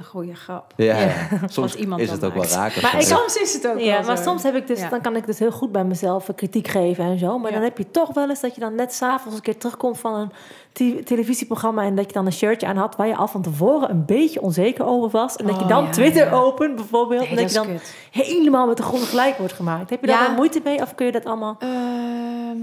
een 0.00 0.06
goede 0.06 0.34
grap. 0.34 0.72
Ja, 0.76 1.08
soms 1.46 1.74
iemand 1.74 2.00
is 2.00 2.10
het 2.10 2.24
ook 2.24 2.34
wel 2.34 2.44
maakt. 2.56 2.76
of 2.76 2.82
Maar 2.82 2.94
ik- 3.00 3.06
Soms 3.06 3.36
is 3.36 3.52
het 3.52 3.68
ook 3.68 3.78
Ja, 3.78 3.96
wel 3.98 4.06
maar 4.06 4.16
zo. 4.16 4.22
soms 4.22 4.42
heb 4.42 4.54
ik 4.54 4.66
dus, 4.66 4.80
Ja. 4.80 4.88
dan 4.88 5.00
kan 5.00 5.16
ik 5.16 5.26
dus 5.26 5.38
heel 5.38 5.50
goed 5.52 5.72
bij 5.72 5.84
mezelf 5.84 6.28
eh, 6.28 6.34
kritiek 6.36 6.68
geven 6.68 7.04
en 7.04 7.18
zo. 7.18 7.38
Maar 7.38 7.50
Ja. 7.50 7.56
dan 7.56 7.64
heb 7.64 7.78
je 7.78 7.90
toch 7.90 8.14
wel 8.14 8.28
eens 8.28 8.40
dat 8.40 8.54
je 8.54 8.60
dan 8.60 8.74
net 8.74 8.94
s'avonds 8.94 9.36
een 9.36 9.42
keer 9.42 9.58
terugkomt 9.58 9.98
van 9.98 10.14
een 10.14 10.30
te- 10.72 11.02
televisieprogramma 11.04 11.82
en 11.82 11.94
dat 11.94 12.06
je 12.06 12.12
dan 12.12 12.26
een 12.26 12.32
shirtje 12.32 12.66
aan 12.66 12.76
had 12.76 12.96
waar 12.96 13.06
je 13.06 13.16
al 13.16 13.28
van 13.28 13.42
tevoren 13.42 13.90
een 13.90 14.04
beetje 14.04 14.40
onzeker 14.42 14.84
over 14.86 15.10
was. 15.10 15.36
En 15.36 15.46
dat 15.46 15.56
je 15.56 15.62
Oh, 15.62 15.68
dan 15.68 15.84
ja, 15.84 15.90
Twitter 15.90 16.24
ja. 16.26 16.32
opent 16.32 16.74
bijvoorbeeld. 16.76 17.20
Nee, 17.20 17.28
en 17.30 17.36
dat, 17.36 17.44
dat 17.44 17.52
je 17.52 17.68
dan 17.68 17.76
kut. 17.76 17.94
helemaal 18.10 18.66
met 18.66 18.76
de 18.76 18.82
grond 18.82 19.02
gelijk 19.02 19.38
wordt 19.38 19.52
gemaakt. 19.52 19.90
Heb 19.90 20.00
je 20.00 20.06
daar 20.06 20.32
moeite 20.36 20.60
mee 20.64 20.80
of 20.82 20.94
kun 20.94 21.06
je 21.06 21.12
dat 21.12 21.24
allemaal... 21.24 21.56
Ehm, 21.58 22.56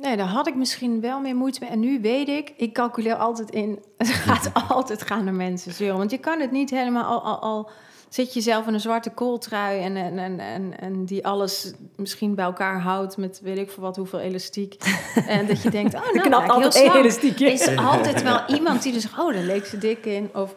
nee, 0.00 0.16
daar 0.16 0.26
had 0.26 0.46
ik 0.46 0.54
misschien 0.54 1.00
wel 1.00 1.20
meer 1.20 1.36
moeite 1.36 1.58
mee. 1.60 1.70
En 1.70 1.80
nu 1.80 2.00
weet 2.00 2.28
ik, 2.28 2.52
ik 2.56 2.72
calculeer 2.72 3.14
altijd 3.14 3.50
in. 3.50 3.78
Het 3.96 4.08
gaat 4.08 4.50
altijd 4.68 5.02
gaan 5.02 5.24
naar 5.24 5.34
mensen 5.34 5.72
zeuren. 5.72 5.98
Want 5.98 6.10
je 6.10 6.18
kan 6.18 6.40
het 6.40 6.50
niet 6.50 6.70
helemaal 6.70 7.04
al, 7.04 7.22
al, 7.22 7.38
al 7.38 7.70
zit 8.08 8.34
je 8.34 8.40
zelf 8.40 8.66
in 8.66 8.74
een 8.74 8.80
zwarte 8.80 9.10
kooltrui 9.10 9.80
en, 9.80 9.96
en, 9.96 10.18
en, 10.18 10.40
en, 10.40 10.80
en 10.80 11.04
die 11.04 11.26
alles 11.26 11.72
misschien 11.96 12.34
bij 12.34 12.44
elkaar 12.44 12.80
houdt 12.80 13.16
met 13.16 13.40
weet 13.42 13.58
ik 13.58 13.70
veel 13.70 13.82
wat, 13.82 13.96
hoeveel 13.96 14.18
elastiek. 14.18 14.76
en 15.26 15.46
dat 15.46 15.62
je 15.62 15.70
denkt, 15.70 15.94
oh 15.94 16.00
nou, 16.00 16.20
knapt 16.20 16.44
heel 16.44 16.52
altijd 16.52 16.74
elastiekje. 16.74 17.52
Is 17.52 17.66
er 17.66 17.78
altijd 17.78 18.22
wel 18.22 18.40
iemand 18.56 18.82
die 18.82 18.92
dus 18.92 19.02
zegt, 19.02 19.18
oh, 19.18 19.32
daar 19.32 19.42
leek 19.42 19.64
ze 19.64 19.78
dik 19.78 20.06
in. 20.06 20.30
Of, 20.34 20.54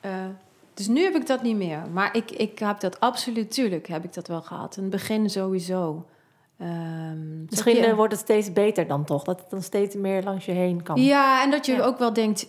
eh, 0.00 0.10
dus 0.74 0.86
nu 0.86 1.02
heb 1.02 1.14
ik 1.14 1.26
dat 1.26 1.42
niet 1.42 1.56
meer. 1.56 1.82
Maar 1.92 2.16
ik, 2.16 2.30
ik 2.30 2.58
heb 2.58 2.80
dat 2.80 3.00
absoluut, 3.00 3.50
tuurlijk 3.50 3.88
heb 3.88 4.04
ik 4.04 4.14
dat 4.14 4.28
wel 4.28 4.42
gehad. 4.42 4.76
In 4.76 4.82
het 4.82 4.92
begin 4.92 5.30
sowieso. 5.30 6.04
Ehm, 6.58 7.44
Misschien 7.50 7.76
je- 7.76 7.86
eh, 7.86 7.94
wordt 7.94 8.12
het 8.12 8.20
steeds 8.22 8.52
beter 8.52 8.86
dan 8.86 9.04
toch. 9.04 9.24
Dat 9.24 9.38
het 9.40 9.50
dan 9.50 9.62
steeds 9.62 9.94
meer 9.94 10.22
langs 10.22 10.44
je 10.44 10.52
heen 10.52 10.82
kan. 10.82 11.02
Ja, 11.02 11.42
en 11.42 11.50
dat 11.50 11.66
je 11.66 11.72
Ja. 11.72 11.82
ook 11.82 11.98
wel 11.98 12.12
denkt, 12.12 12.46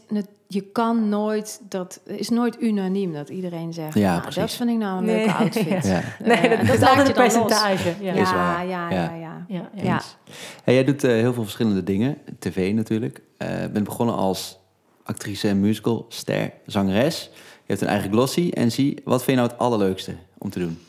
je 0.47 0.61
kan 0.61 1.09
nooit, 1.09 1.61
dat 1.69 1.99
is 2.05 2.29
nooit 2.29 2.61
unaniem 2.61 3.13
dat 3.13 3.29
iedereen 3.29 3.73
zegt, 3.73 3.93
Ja, 3.93 4.09
nou, 4.09 4.21
precies. 4.21 4.41
dat 4.41 4.51
vind 4.51 4.69
ik 4.69 4.77
nou 4.77 4.97
een 4.97 5.05
Nee. 5.05 5.15
leuke 5.17 5.33
outfit. 5.43 5.85
Ja. 5.85 5.93
Ja, 5.93 6.03
Nee, 6.23 6.37
Eh, 6.37 6.49
dat, 6.57 6.67
dat 6.67 6.75
is 6.75 6.81
altijd 6.87 7.07
je 7.07 7.13
een 7.13 7.13
percentage. 7.13 7.89
Ja. 7.99 8.13
Ja, 8.13 8.21
Is 8.21 8.29
ja, 8.29 8.61
ja, 8.61 8.89
Ja. 8.89 8.89
ja, 8.89 9.13
ja. 9.15 9.45
Ja, 9.47 9.69
ja. 9.75 9.83
Ja. 9.83 9.93
eens. 9.93 10.15
Hey, 10.63 10.73
jij 10.73 10.83
doet 10.83 11.03
eh, 11.03 11.11
heel 11.11 11.33
veel 11.33 11.43
verschillende 11.43 11.83
dingen. 11.83 12.17
TV 12.39 12.71
natuurlijk. 12.73 13.21
Eh 13.37 13.47
bent 13.73 13.83
begonnen 13.85 14.15
als 14.15 14.59
actrice 15.03 15.47
en 15.47 15.59
musicalster, 15.59 16.51
zangeres. 16.65 17.29
Je 17.33 17.71
hebt 17.71 17.81
een 17.81 17.87
eigen 17.87 18.11
glossy. 18.11 18.49
En 18.53 18.71
zie, 18.71 19.01
wat 19.03 19.23
vind 19.23 19.37
je 19.37 19.43
nou 19.43 19.47
het 19.53 19.57
allerleukste 19.61 20.15
om 20.37 20.49
te 20.49 20.59
doen? 20.59 20.79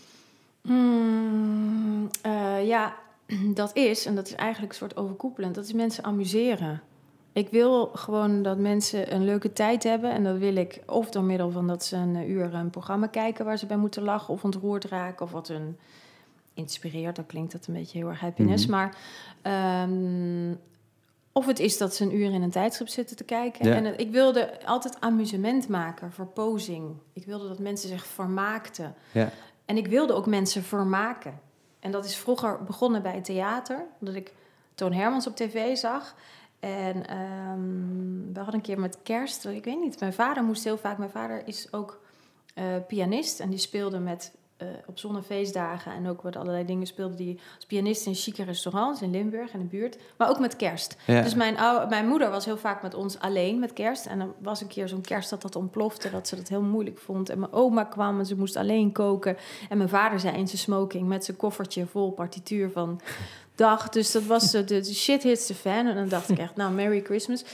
Hmm, 0.62 2.08
eh, 2.22 2.66
ja, 2.66 2.94
dat 3.54 3.76
is, 3.76 4.06
en 4.06 4.14
dat 4.14 4.26
is 4.26 4.34
eigenlijk 4.34 4.72
een 4.72 4.78
soort 4.78 4.96
overkoepelend, 4.96 5.54
dat 5.54 5.64
is 5.64 5.72
mensen 5.72 6.04
amuseren. 6.04 6.82
Ik 7.32 7.48
wil 7.48 7.86
gewoon 7.86 8.42
dat 8.42 8.58
mensen 8.58 9.14
een 9.14 9.24
leuke 9.24 9.52
tijd 9.52 9.82
hebben. 9.82 10.10
En 10.10 10.24
dat 10.24 10.38
wil 10.38 10.56
ik 10.56 10.82
of 10.86 11.10
door 11.10 11.22
middel 11.22 11.50
van 11.50 11.66
dat 11.66 11.84
ze 11.84 11.96
een 11.96 12.30
uur 12.30 12.54
een 12.54 12.70
programma 12.70 13.06
kijken 13.06 13.44
waar 13.44 13.56
ze 13.58 13.66
bij 13.66 13.76
moeten 13.76 14.02
lachen 14.02 14.34
of 14.34 14.44
ontroerd 14.44 14.84
raken. 14.84 15.26
Of 15.26 15.32
wat 15.32 15.48
hun 15.48 15.76
inspireert. 16.54 17.16
Dan 17.16 17.26
klinkt 17.26 17.52
dat 17.52 17.66
een 17.66 17.74
beetje 17.74 17.98
heel 17.98 18.08
erg 18.08 18.20
happiness. 18.20 18.66
Mhm. 18.66 18.74
Maar 18.76 18.96
ehm, 19.42 20.54
of 21.32 21.46
het 21.46 21.58
is 21.58 21.78
dat 21.78 21.94
ze 21.94 22.04
een 22.04 22.14
uur 22.16 22.32
in 22.32 22.42
een 22.42 22.50
tijdschrift 22.50 22.92
zitten 22.92 23.16
te 23.16 23.24
kijken. 23.24 23.68
Ja. 23.68 23.74
En 23.74 23.84
het- 23.84 24.00
ik 24.00 24.10
wilde 24.10 24.66
altijd 24.66 25.00
amusement 25.00 25.68
maken, 25.68 26.12
verpozing. 26.12 26.90
Ik 27.12 27.24
wilde 27.26 27.48
dat 27.48 27.58
mensen 27.58 27.88
zich 27.88 28.06
vermaakten. 28.06 28.94
Ja. 29.12 29.30
En 29.64 29.76
ik 29.76 29.86
wilde 29.86 30.12
ook 30.12 30.26
mensen 30.26 30.62
vermaken. 30.62 31.40
En 31.86 31.92
dat 31.92 32.04
is 32.04 32.16
vroeger 32.16 32.64
begonnen 32.64 33.02
bij 33.02 33.20
theater. 33.20 33.86
Dat 33.98 34.14
ik 34.14 34.32
Toon 34.74 34.92
Hermans 34.92 35.26
op 35.26 35.36
tv 35.36 35.76
zag. 35.76 36.14
En 36.60 37.06
ehm, 37.06 38.32
we 38.32 38.36
hadden 38.36 38.54
een 38.54 38.60
keer 38.60 38.80
met 38.80 38.98
kerst, 39.02 39.44
ik 39.44 39.64
weet 39.64 39.80
niet, 39.80 40.00
mijn 40.00 40.12
vader 40.12 40.42
moest 40.42 40.64
heel 40.64 40.78
vaak, 40.78 40.98
mijn 40.98 41.10
vader 41.10 41.42
is 41.44 41.72
ook 41.72 42.00
eh, 42.54 42.64
pianist 42.86 43.40
en 43.40 43.50
die 43.50 43.58
speelde 43.58 43.98
met 43.98 44.32
eh, 44.56 44.68
op 44.86 44.98
zonnefeestdagen 44.98 45.92
en 45.92 46.08
ook 46.08 46.22
wat 46.22 46.36
allerlei 46.36 46.64
dingen 46.64 46.86
speelde 46.86 47.14
die 47.14 47.40
als 47.54 47.66
pianist 47.66 48.06
in 48.06 48.14
chique 48.14 48.44
restaurants 48.44 49.02
in 49.02 49.10
Limburg 49.10 49.52
in 49.52 49.58
de 49.58 49.64
buurt, 49.64 49.98
maar 50.16 50.28
ook 50.28 50.38
met 50.38 50.56
kerst. 50.56 50.96
Ja. 51.06 51.22
Dus 51.22 51.34
mijn, 51.34 51.58
oude, 51.58 51.86
mijn 51.88 52.08
moeder 52.08 52.30
was 52.30 52.44
heel 52.44 52.56
vaak 52.56 52.82
met 52.82 52.94
ons 52.94 53.18
alleen 53.18 53.58
met 53.58 53.72
kerst. 53.72 54.06
En 54.06 54.18
dan 54.18 54.34
was 54.38 54.60
een 54.60 54.66
keer 54.66 54.88
zo'n 54.88 55.00
kerst 55.00 55.30
dat 55.30 55.42
dat 55.42 55.56
ontplofte, 55.56 56.10
dat 56.10 56.28
ze 56.28 56.36
dat 56.36 56.48
heel 56.48 56.62
moeilijk 56.62 56.98
vond. 56.98 57.28
En 57.28 57.38
mijn 57.38 57.52
oma 57.52 57.84
kwam 57.84 58.18
en 58.18 58.26
ze 58.26 58.36
moest 58.36 58.56
alleen 58.56 58.92
koken. 58.92 59.36
En 59.68 59.76
mijn 59.76 59.88
vader 59.88 60.20
zei 60.20 60.36
in 60.36 60.48
zijn 60.48 60.58
smoking 60.58 61.08
met 61.08 61.24
zijn 61.24 61.36
koffertje 61.36 61.86
vol 61.86 62.10
partituur 62.10 62.70
van 62.70 63.00
dag. 63.54 63.88
Dus 63.88 64.12
dat 64.12 64.22
was 64.22 64.50
de, 64.50 64.64
de 64.64 64.94
shit 64.94 65.22
hits 65.22 65.46
the 65.46 65.54
fan. 65.54 65.86
En 65.86 65.94
dan 65.94 66.08
dacht 66.08 66.28
ik 66.28 66.38
echt, 66.38 66.56
nou, 66.56 66.72
Merry 66.72 67.00
Christmas. 67.00 67.44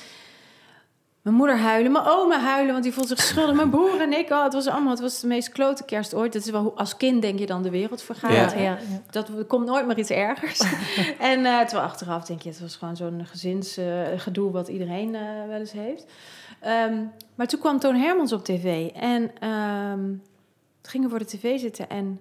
Mijn 1.22 1.36
moeder 1.36 1.58
huilen, 1.58 1.92
mijn 1.92 2.04
oma 2.04 2.40
huilen, 2.40 2.72
want 2.72 2.84
die 2.84 2.92
voelt 2.92 3.08
zich 3.08 3.20
schuldig. 3.20 3.54
Mijn 3.54 3.70
broer 3.70 4.00
en 4.00 4.12
ik, 4.12 4.30
oh, 4.30 4.42
het 4.42 4.52
was 4.52 4.66
allemaal, 4.66 4.90
het 4.90 5.00
was 5.00 5.20
de 5.20 5.26
meest 5.26 5.48
klote 5.48 5.84
kerst 5.84 6.14
ooit. 6.14 6.32
Dat 6.32 6.44
is 6.44 6.50
wel 6.50 6.62
hoe 6.62 6.72
als 6.72 6.96
kind 6.96 7.22
denk 7.22 7.38
je 7.38 7.46
dan 7.46 7.62
de 7.62 7.70
wereld 7.70 8.02
vergaat. 8.02 8.52
Ja. 8.52 8.78
Dat 9.10 9.28
er 9.28 9.44
komt 9.44 9.66
nooit 9.66 9.86
meer 9.86 9.98
iets 9.98 10.10
ergers. 10.10 10.60
en 11.18 11.44
eh 11.44 11.60
terwijl 11.60 11.88
achteraf 11.88 12.24
denk 12.24 12.42
je, 12.42 12.48
het 12.48 12.60
was 12.60 12.76
gewoon 12.76 12.96
zo'n 12.96 13.26
gezinsgedoe 13.26 14.50
wat 14.50 14.68
iedereen 14.68 15.14
eh, 15.14 15.20
wel 15.48 15.58
eens 15.58 15.72
heeft. 15.72 16.06
Ehm, 16.60 17.04
maar 17.34 17.46
toen 17.46 17.60
kwam 17.60 17.78
Toon 17.78 17.94
Hermans 17.94 18.32
op 18.32 18.44
tv 18.44 18.90
en 18.90 19.30
ehm 19.38 20.14
toen 20.82 20.90
gingen 20.90 21.10
we 21.10 21.16
voor 21.16 21.26
de 21.26 21.36
tv 21.36 21.60
zitten 21.60 21.88
en 21.88 22.20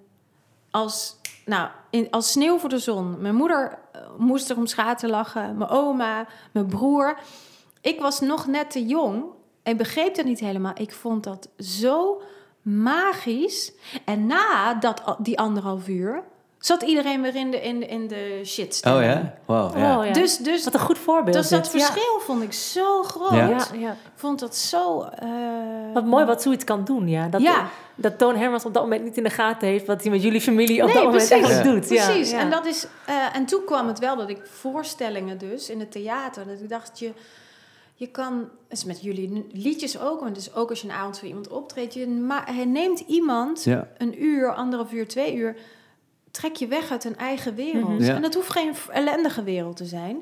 als, 0.72 1.16
nou, 1.46 1.70
in, 1.90 2.08
als 2.10 2.32
sneeuw 2.32 2.58
voor 2.58 2.70
de 2.70 2.80
zon. 2.80 3.22
Mijn 3.22 3.36
moeder 3.36 3.80
eh, 3.92 4.02
moest 4.18 4.50
er 4.50 4.58
om 4.58 4.66
schaten 4.66 5.10
lachen, 5.10 5.58
mijn 5.58 5.70
oma, 5.70 6.26
mijn 6.52 6.66
broer. 6.66 7.20
Ik 7.82 8.00
was 8.00 8.20
nog 8.20 8.48
net 8.48 8.72
te 8.72 8.86
jong 8.86 9.24
en 9.64 9.78
begreep 9.78 10.16
dat 10.16 10.26
niet 10.26 10.40
helemaal. 10.40 10.74
Ik 10.76 10.92
vond 10.92 11.24
dat 11.24 11.50
zo 11.58 12.22
magisch. 12.62 13.72
En 14.06 14.26
na 14.28 14.74
dat, 14.74 15.02
die 15.18 15.40
anderhalf 15.40 15.88
uur 15.88 16.24
zat 16.58 16.82
iedereen 16.82 17.22
weer 17.22 17.36
in 17.36 17.52
de, 17.52 17.62
in 17.62 17.80
de, 17.80 17.86
in 17.86 18.08
de 18.08 18.42
shit 18.46 18.82
Oh 18.88 19.02
ja? 19.02 19.34
Wow, 19.46 19.78
ja. 19.78 20.00
Oh, 20.00 20.06
ja. 20.06 20.12
Dus, 20.14 20.38
dus, 20.38 20.64
Wat 20.64 20.74
een 20.74 20.80
goed 20.80 20.98
voorbeeld. 20.98 21.36
dus 21.36 21.50
dat 21.50 21.64
dit. 21.64 21.74
Ja. 21.74 21.80
verschil 21.80 22.20
vond 22.20 22.44
ik 22.44 22.54
zo 22.54 23.04
groot. 23.04 23.32
Ja. 23.32 23.48
Ja, 23.50 23.66
ja. 23.78 23.92
Ik 23.92 23.98
vond 24.16 24.40
dat 24.40 24.56
zo... 24.56 25.02
eh, 25.02 25.30
Wat 25.94 26.06
mooi 26.06 26.26
wat 26.26 26.42
zoiets 26.42 26.64
kan 26.64 26.84
doen, 26.84 27.08
ja. 27.08 27.28
Dat, 27.28 27.42
Ja. 27.42 27.70
dat 27.96 28.18
Toon 28.18 28.36
Hermans 28.36 28.66
op 28.66 28.74
dat 28.74 28.84
moment 28.84 29.04
niet 29.04 29.18
in 29.18 29.24
de 29.24 29.30
gaten 29.30 29.68
heeft... 29.68 29.86
wat 29.88 30.02
hij 30.02 30.12
met 30.12 30.22
jullie 30.24 30.42
familie 30.42 30.80
op 30.82 30.86
Nee, 30.86 30.94
dat 30.96 31.04
moment 31.06 31.28
precies. 31.28 31.46
eigenlijk 31.46 31.76
doet. 31.82 31.90
Ja, 31.90 32.06
Precies. 32.06 32.32
ja. 32.32 32.40
En, 32.40 32.50
dat 32.50 32.66
is, 32.66 32.88
eh, 33.06 33.36
en 33.36 33.46
toen 33.46 33.64
kwam 33.66 33.88
het 33.88 34.00
wel 34.00 34.16
dat 34.16 34.30
ik 34.30 34.40
voorstellingen 34.46 35.38
dus 35.38 35.70
in 35.70 35.80
het 35.80 35.92
theater... 35.92 36.48
dat 36.48 36.60
ik 36.60 36.70
dacht, 36.70 37.00
je, 37.00 37.12
je 38.02 38.08
kan... 38.12 38.50
Het 38.68 38.78
is 38.78 38.84
met 38.84 39.02
jullie 39.02 39.46
liedjes 39.52 40.00
ook, 40.00 40.20
want 40.20 40.36
het 40.36 40.46
is 40.46 40.54
ook 40.54 40.70
als 40.70 40.82
je 40.82 40.88
een 40.88 40.94
avond 40.94 41.20
voor 41.20 41.28
iemand 41.28 41.48
optreedt... 41.48 41.94
Je, 41.94 42.08
ma- 42.08 42.44
hij 42.46 42.66
neemt 42.66 43.00
iemand 43.00 43.64
Ja. 43.64 43.88
een 43.98 44.24
uur, 44.24 44.54
anderhalf 44.54 44.92
uur, 44.92 45.08
twee 45.08 45.36
uur... 45.36 45.56
trek 46.32 46.56
je 46.56 46.68
weg 46.68 46.92
uit 46.92 47.04
een 47.04 47.18
eigen 47.18 47.56
wereld. 47.56 47.90
Mhm. 48.00 48.04
Ja. 48.04 48.16
En 48.16 48.22
dat 48.22 48.34
hoeft 48.34 48.50
geen 48.52 48.74
ellendige 48.92 49.44
wereld 49.44 49.78
te 49.78 49.86
zijn... 49.86 50.18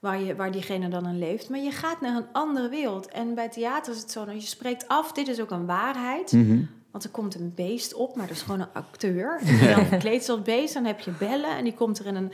Waar, 0.00 0.20
je, 0.20 0.36
waar 0.36 0.50
diegene 0.52 0.88
dan 0.88 1.06
in 1.06 1.18
leeft. 1.18 1.48
Maar 1.48 1.58
je 1.58 1.70
gaat 1.70 2.00
naar 2.00 2.16
een 2.16 2.26
andere 2.32 2.68
wereld. 2.68 3.08
En 3.08 3.34
bij 3.34 3.48
theater 3.48 3.92
is 3.92 4.00
het 4.00 4.10
zo, 4.10 4.24
dat 4.24 4.34
je 4.42 4.48
spreekt 4.48 4.88
af, 4.88 5.12
dit 5.12 5.28
is 5.28 5.40
ook 5.40 5.50
een 5.50 5.66
waarheid. 5.66 6.32
Mhm. 6.32 6.62
Want 6.90 7.04
er 7.04 7.10
komt 7.10 7.34
een 7.34 7.52
beest 7.54 7.94
op, 7.94 8.16
maar 8.16 8.26
dat 8.26 8.36
is 8.36 8.42
gewoon 8.42 8.60
een 8.60 8.72
acteur. 8.72 9.40
En 9.60 9.74
dan 9.76 9.86
verkleed 9.86 10.24
ze 10.24 10.32
als 10.32 10.42
beest, 10.42 10.74
dan 10.74 10.84
heb 10.84 11.00
je 11.00 11.10
bellen 11.18 11.56
en 11.56 11.64
die 11.64 11.74
komt 11.74 11.98
er 11.98 12.06
in 12.06 12.14
een... 12.14 12.32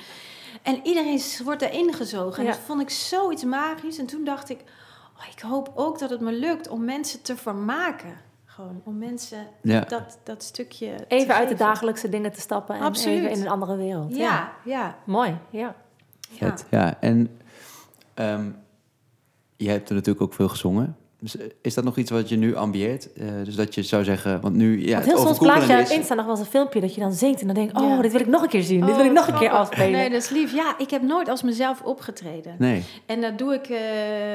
En 0.62 0.80
iedereen 0.82 1.20
wordt 1.44 1.62
erin 1.62 1.92
gezogen. 1.94 2.38
En 2.38 2.44
Ja. 2.44 2.50
dat 2.50 2.60
vond 2.66 2.80
ik 2.80 2.90
zoiets 2.90 3.44
magisch. 3.44 3.98
En 3.98 4.06
toen 4.06 4.24
dacht 4.24 4.48
ik, 4.50 4.58
oh, 5.18 5.26
ik 5.32 5.40
hoop 5.40 5.72
ook 5.74 5.98
dat 5.98 6.10
het 6.10 6.20
me 6.20 6.32
lukt 6.32 6.68
om 6.68 6.84
mensen 6.84 7.22
te 7.22 7.36
vermaken. 7.36 8.16
Gewoon 8.44 8.80
om 8.84 8.98
mensen 8.98 9.46
Ja. 9.62 9.80
dat, 9.80 10.18
dat 10.22 10.42
stukje 10.42 10.94
te 10.96 11.04
Even 11.06 11.34
uit 11.34 11.48
de 11.48 11.54
dagelijkse 11.54 12.08
dingen 12.08 12.32
te 12.32 12.40
stappen... 12.40 12.74
en 12.74 12.82
Absoluut. 12.82 13.18
even 13.18 13.30
in 13.30 13.40
een 13.40 13.48
andere 13.48 13.76
wereld. 13.76 14.16
Ja, 14.16 14.52
ja, 14.64 14.98
Mooi, 15.04 15.38
ja. 15.50 15.74
ja. 16.30 16.54
Ja, 16.70 17.00
en 17.00 17.40
ehm, 18.14 18.50
je 19.56 19.70
hebt 19.70 19.88
er 19.88 19.94
natuurlijk 19.94 20.24
ook 20.24 20.34
veel 20.34 20.48
gezongen. 20.48 20.96
Dus 21.20 21.36
eh, 21.36 21.46
is 21.62 21.74
dat 21.74 21.84
nog 21.84 21.96
iets 21.96 22.10
wat 22.10 22.28
je 22.28 22.36
nu 22.36 22.54
ambieert? 22.56 23.12
Eh, 23.12 23.26
dus 23.44 23.54
dat 23.54 23.74
je 23.74 23.82
zou 23.82 24.04
zeggen, 24.04 24.40
want 24.40 24.54
nu, 24.54 24.86
ja, 24.86 24.92
Want 24.94 25.04
heel 25.04 25.18
soms 25.18 25.38
plaats 25.38 25.66
je 25.66 25.72
op. 25.80 25.86
Insta 25.98 26.14
nog 26.14 26.24
wel 26.24 26.34
eens 26.34 26.44
een 26.44 26.50
filmpje 26.50 26.80
dat 26.80 26.94
je 26.94 27.00
dan 27.00 27.12
zingt... 27.12 27.40
en 27.40 27.46
dan 27.46 27.54
denk 27.56 27.70
ik, 27.70 27.78
oh, 27.78 27.88
Ja. 27.88 28.02
dit 28.02 28.12
wil 28.12 28.20
ik 28.20 28.26
nog 28.26 28.42
een 28.42 28.48
keer 28.48 28.62
zien. 28.62 28.86
dit 28.86 28.96
wil 28.96 29.04
ik 29.04 29.10
Oh, 29.10 29.16
nog 29.16 29.26
een 29.28 29.38
keer 29.38 29.50
afspelen. 29.50 29.90
Nee, 29.90 30.10
dat 30.10 30.22
is 30.22 30.28
lief. 30.30 30.54
Ja, 30.54 30.78
ik 30.78 30.90
heb 30.90 31.02
nooit 31.02 31.28
als 31.28 31.42
mezelf 31.42 31.82
opgetreden. 31.82 32.54
Nee, 32.58 32.82
En 33.06 33.20
dat 33.20 33.38
doe 33.38 33.54
ik, 33.54 33.66
eh, 33.68 33.78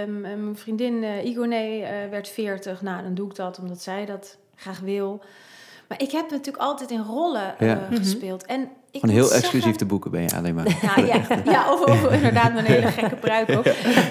m- 0.07 0.21
mijn 0.21 0.55
vriendin 0.57 1.03
eh 1.03 1.25
Igone 1.25 1.55
eh, 1.55 2.09
werd 2.09 2.27
40. 2.29 2.81
Nou, 2.81 3.03
dan 3.03 3.13
doe 3.13 3.27
ik 3.29 3.35
dat 3.35 3.59
omdat 3.59 3.81
zij 3.81 4.05
dat 4.05 4.38
graag 4.55 4.79
wil. 4.79 5.21
Maar 5.88 6.01
ik 6.01 6.11
heb 6.11 6.29
natuurlijk 6.29 6.63
altijd 6.63 6.91
in 6.91 7.01
rollen 7.03 7.57
eh, 7.59 7.67
Ja. 7.67 7.88
Mhm. 7.89 7.95
gespeeld. 8.00 8.45
En 8.45 8.69
ik 8.91 9.00
van 9.00 9.10
heel 9.10 9.24
zeggen- 9.24 9.41
exclusief 9.41 9.75
te 9.75 9.86
boeken 9.86 10.12
ben 10.12 10.21
je 10.21 10.36
alleen 10.36 10.55
maar. 10.55 10.77
Ja, 10.81 11.03
ja, 11.05 11.21
ja 11.51 11.74
of, 11.74 11.81
of 11.81 12.12
inderdaad 12.12 12.57
een 12.57 12.65
hele 12.65 12.88
gekke 12.88 13.15
pruik 13.15 13.50
op. 13.50 13.63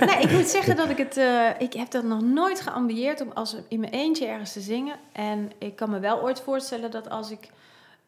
Nee, 0.07 0.19
ik 0.21 0.31
moet 0.33 0.47
zeggen 0.47 0.77
dat 0.77 0.91
ik 0.91 0.97
het... 0.99 1.17
eh, 1.17 1.47
ik 1.59 1.73
heb 1.73 1.91
dat 1.91 2.05
nog 2.05 2.21
nooit 2.23 2.61
geambieerd 2.61 3.21
om 3.21 3.31
als 3.35 3.57
in 3.69 3.81
mijn 3.81 3.93
eentje 3.93 4.27
ergens 4.27 4.53
te 4.53 4.61
zingen. 4.61 4.97
En 5.13 5.53
ik 5.59 5.77
kan 5.77 5.91
me 5.91 5.99
wel 5.99 6.23
ooit 6.23 6.41
voorstellen 6.41 6.91
dat 6.91 7.11
als 7.11 7.31
ik 7.31 7.51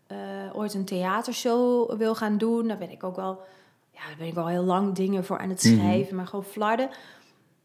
eh, 0.06 0.16
ooit 0.52 0.74
een 0.74 0.84
theatershow 0.84 1.92
wil 1.96 2.14
gaan 2.14 2.38
doen... 2.38 2.68
dan 2.68 2.78
ben 2.78 2.90
ik 2.90 3.04
ook 3.04 3.16
wel... 3.16 3.40
Ja, 3.90 4.00
daar 4.08 4.16
ben 4.18 4.26
ik 4.26 4.34
wel 4.34 4.46
heel 4.46 4.62
lang 4.64 4.94
dingen 4.94 5.24
voor 5.24 5.38
aan 5.38 5.48
het 5.48 5.64
Mhm. 5.64 5.74
schrijven, 5.78 6.16
maar 6.16 6.26
gewoon 6.26 6.44
flarden. 6.44 6.88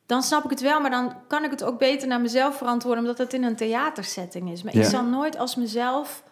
Dan 0.06 0.22
snap 0.24 0.44
ik 0.44 0.50
het 0.50 0.62
wel, 0.62 0.82
maar 0.82 0.90
dan 0.92 1.14
kan 1.28 1.44
ik 1.44 1.52
het 1.52 1.64
ook 1.64 1.80
beter 1.80 2.08
naar 2.08 2.22
mezelf 2.22 2.58
verantwoorden... 2.58 3.02
omdat 3.04 3.18
het 3.18 3.34
in 3.34 3.44
een 3.44 3.56
theatersetting 3.56 4.52
is. 4.52 4.64
Maar 4.64 4.76
Ja. 4.76 4.82
ik 4.82 4.88
zal 4.88 5.04
nooit 5.04 5.38
als 5.38 5.56
mezelf... 5.56 6.24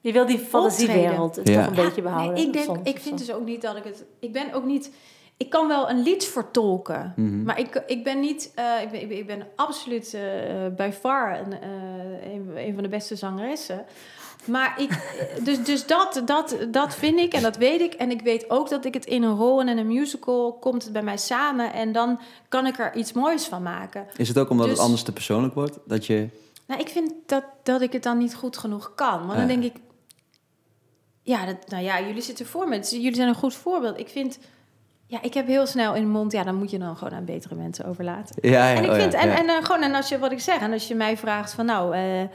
Je 0.00 0.12
wil 0.12 0.26
die 0.26 0.38
fantasiewereld 0.38 1.40
Ja. 1.44 1.58
toch 1.64 1.66
een 1.76 1.84
beetje 1.84 2.02
behouden. 2.02 2.34
Nee, 2.34 2.46
ik 2.46 2.52
denk, 2.52 2.64
soms 2.64 2.78
ik 2.82 2.98
vind 2.98 3.18
dus 3.18 3.32
ook 3.32 3.44
niet 3.44 3.62
dat 3.62 3.76
ik 3.76 3.84
het. 3.84 4.04
Ik 4.18 4.32
ben 4.32 4.52
ook 4.52 4.64
niet. 4.64 4.90
Ik 5.36 5.50
kan 5.50 5.68
wel 5.68 5.90
een 5.90 6.02
lied 6.02 6.24
vertolken, 6.24 7.12
Mhm. 7.16 7.42
maar 7.42 7.58
ik, 7.58 7.82
ik 7.86 8.04
ben 8.04 8.20
niet. 8.20 8.52
eh, 8.54 8.64
ik, 8.82 8.90
ben, 8.90 9.10
ik 9.18 9.26
ben- 9.26 9.46
absoluut 9.56 10.14
eh 10.14 10.20
by 10.76 10.90
far 11.00 11.38
een, 11.40 11.52
eh, 11.52 12.32
een, 12.32 12.50
een 12.56 12.74
van 12.74 12.82
de 12.82 12.88
beste 12.88 13.16
zangeressen. 13.16 13.84
Maar 14.44 14.74
ik, 14.80 14.90
dus, 15.44 15.64
dus 15.64 15.86
dat, 15.86 16.22
dat, 16.24 16.56
dat 16.70 16.94
vind 16.94 17.18
ik 17.18 17.32
en 17.34 17.42
dat 17.42 17.56
weet 17.56 17.80
ik. 17.80 17.94
En 17.94 18.10
ik 18.10 18.20
weet 18.20 18.50
ook 18.50 18.68
dat 18.68 18.84
ik 18.84 18.94
het 18.94 19.04
in 19.06 19.22
een 19.22 19.36
rol 19.36 19.60
en 19.60 19.68
in 19.68 19.78
een 19.78 19.86
musical 19.86 20.52
komt 20.52 20.82
het 20.84 20.92
bij 20.92 21.02
mij 21.02 21.16
samen. 21.16 21.72
En 21.72 21.92
dan 21.92 22.20
kan 22.48 22.66
ik 22.66 22.78
er 22.78 22.94
iets 22.96 23.12
moois 23.12 23.44
van 23.46 23.62
maken. 23.62 24.06
Is 24.16 24.28
het 24.28 24.38
ook 24.38 24.50
omdat 24.50 24.66
Dus- 24.66 24.74
het 24.74 24.84
anders 24.84 25.02
te 25.02 25.12
persoonlijk 25.12 25.54
wordt? 25.54 25.78
Dat 25.84 26.06
je... 26.06 26.28
Nou, 26.66 26.80
ik 26.80 26.88
vind 26.88 27.12
dat, 27.26 27.44
dat 27.62 27.80
ik 27.80 27.92
het 27.92 28.02
dan 28.02 28.18
niet 28.18 28.34
goed 28.34 28.56
genoeg 28.58 28.92
kan. 28.94 29.26
Want 29.26 29.38
dan 29.38 29.46
denk 29.46 29.62
ik... 29.64 29.74
Ja, 31.30 31.46
dat, 31.46 31.56
nou 31.68 31.82
ja, 31.82 32.00
jullie 32.00 32.22
zitten 32.22 32.46
voor 32.46 32.68
me. 32.68 32.78
Dus 32.78 32.90
jullie 32.90 33.14
zijn 33.14 33.28
een 33.28 33.34
goed 33.34 33.54
voorbeeld. 33.54 33.98
Ik 33.98 34.08
vind... 34.08 34.38
Ja, 35.06 35.22
ik 35.22 35.34
heb 35.34 35.46
heel 35.46 35.66
snel 35.66 35.94
in 35.94 36.02
de 36.02 36.08
mond... 36.08 36.32
Ja, 36.32 36.42
dan 36.42 36.54
moet 36.54 36.70
je 36.70 36.78
dan 36.78 36.96
gewoon 36.96 37.12
aan 37.12 37.24
betere 37.24 37.54
mensen 37.54 37.84
overlaten. 37.84 38.36
Ja, 38.40 38.70
ja, 38.70 38.76
en 38.76 38.84
ik 38.84 38.90
oh 38.90 38.96
ja, 38.96 39.02
vind... 39.02 39.14
en, 39.14 39.30
en, 39.30 39.48
eh, 39.48 39.64
gewoon, 39.64 39.82
en 39.82 39.94
als 39.94 40.08
je, 40.08 40.18
wat 40.18 40.32
ik 40.32 40.40
zeg... 40.40 40.60
En 40.60 40.72
als 40.72 40.88
je 40.88 40.94
mij 40.94 41.16
vraagt 41.16 41.52
van... 41.52 41.66
Nou, 41.66 41.94
eh, 41.94 42.22
eh, 42.22 42.28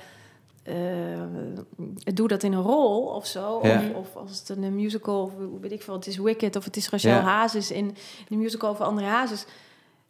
doe 2.14 2.28
dat 2.28 2.44
in 2.44 2.54
een 2.54 2.62
rol 2.62 3.06
of 3.06 3.26
zo. 3.26 3.54
Of, 3.54 3.94
of 3.94 4.16
als 4.16 4.40
het 4.40 4.50
een 4.50 4.76
musical, 4.76 5.22
of 5.22 5.32
hoe 5.38 5.60
weet 5.60 5.72
ik 5.72 5.82
veel, 5.82 5.94
het 5.94 6.08
is 6.08 6.18
Wicked 6.18 6.56
of 6.56 6.64
het 6.64 6.78
is 6.78 6.90
Rachel. 6.90 7.20
Hazes 7.20 7.72
in 7.72 7.96
de 8.28 8.36
musical 8.36 8.70
over 8.70 8.86
André 8.86 9.06
Hazes. 9.06 9.46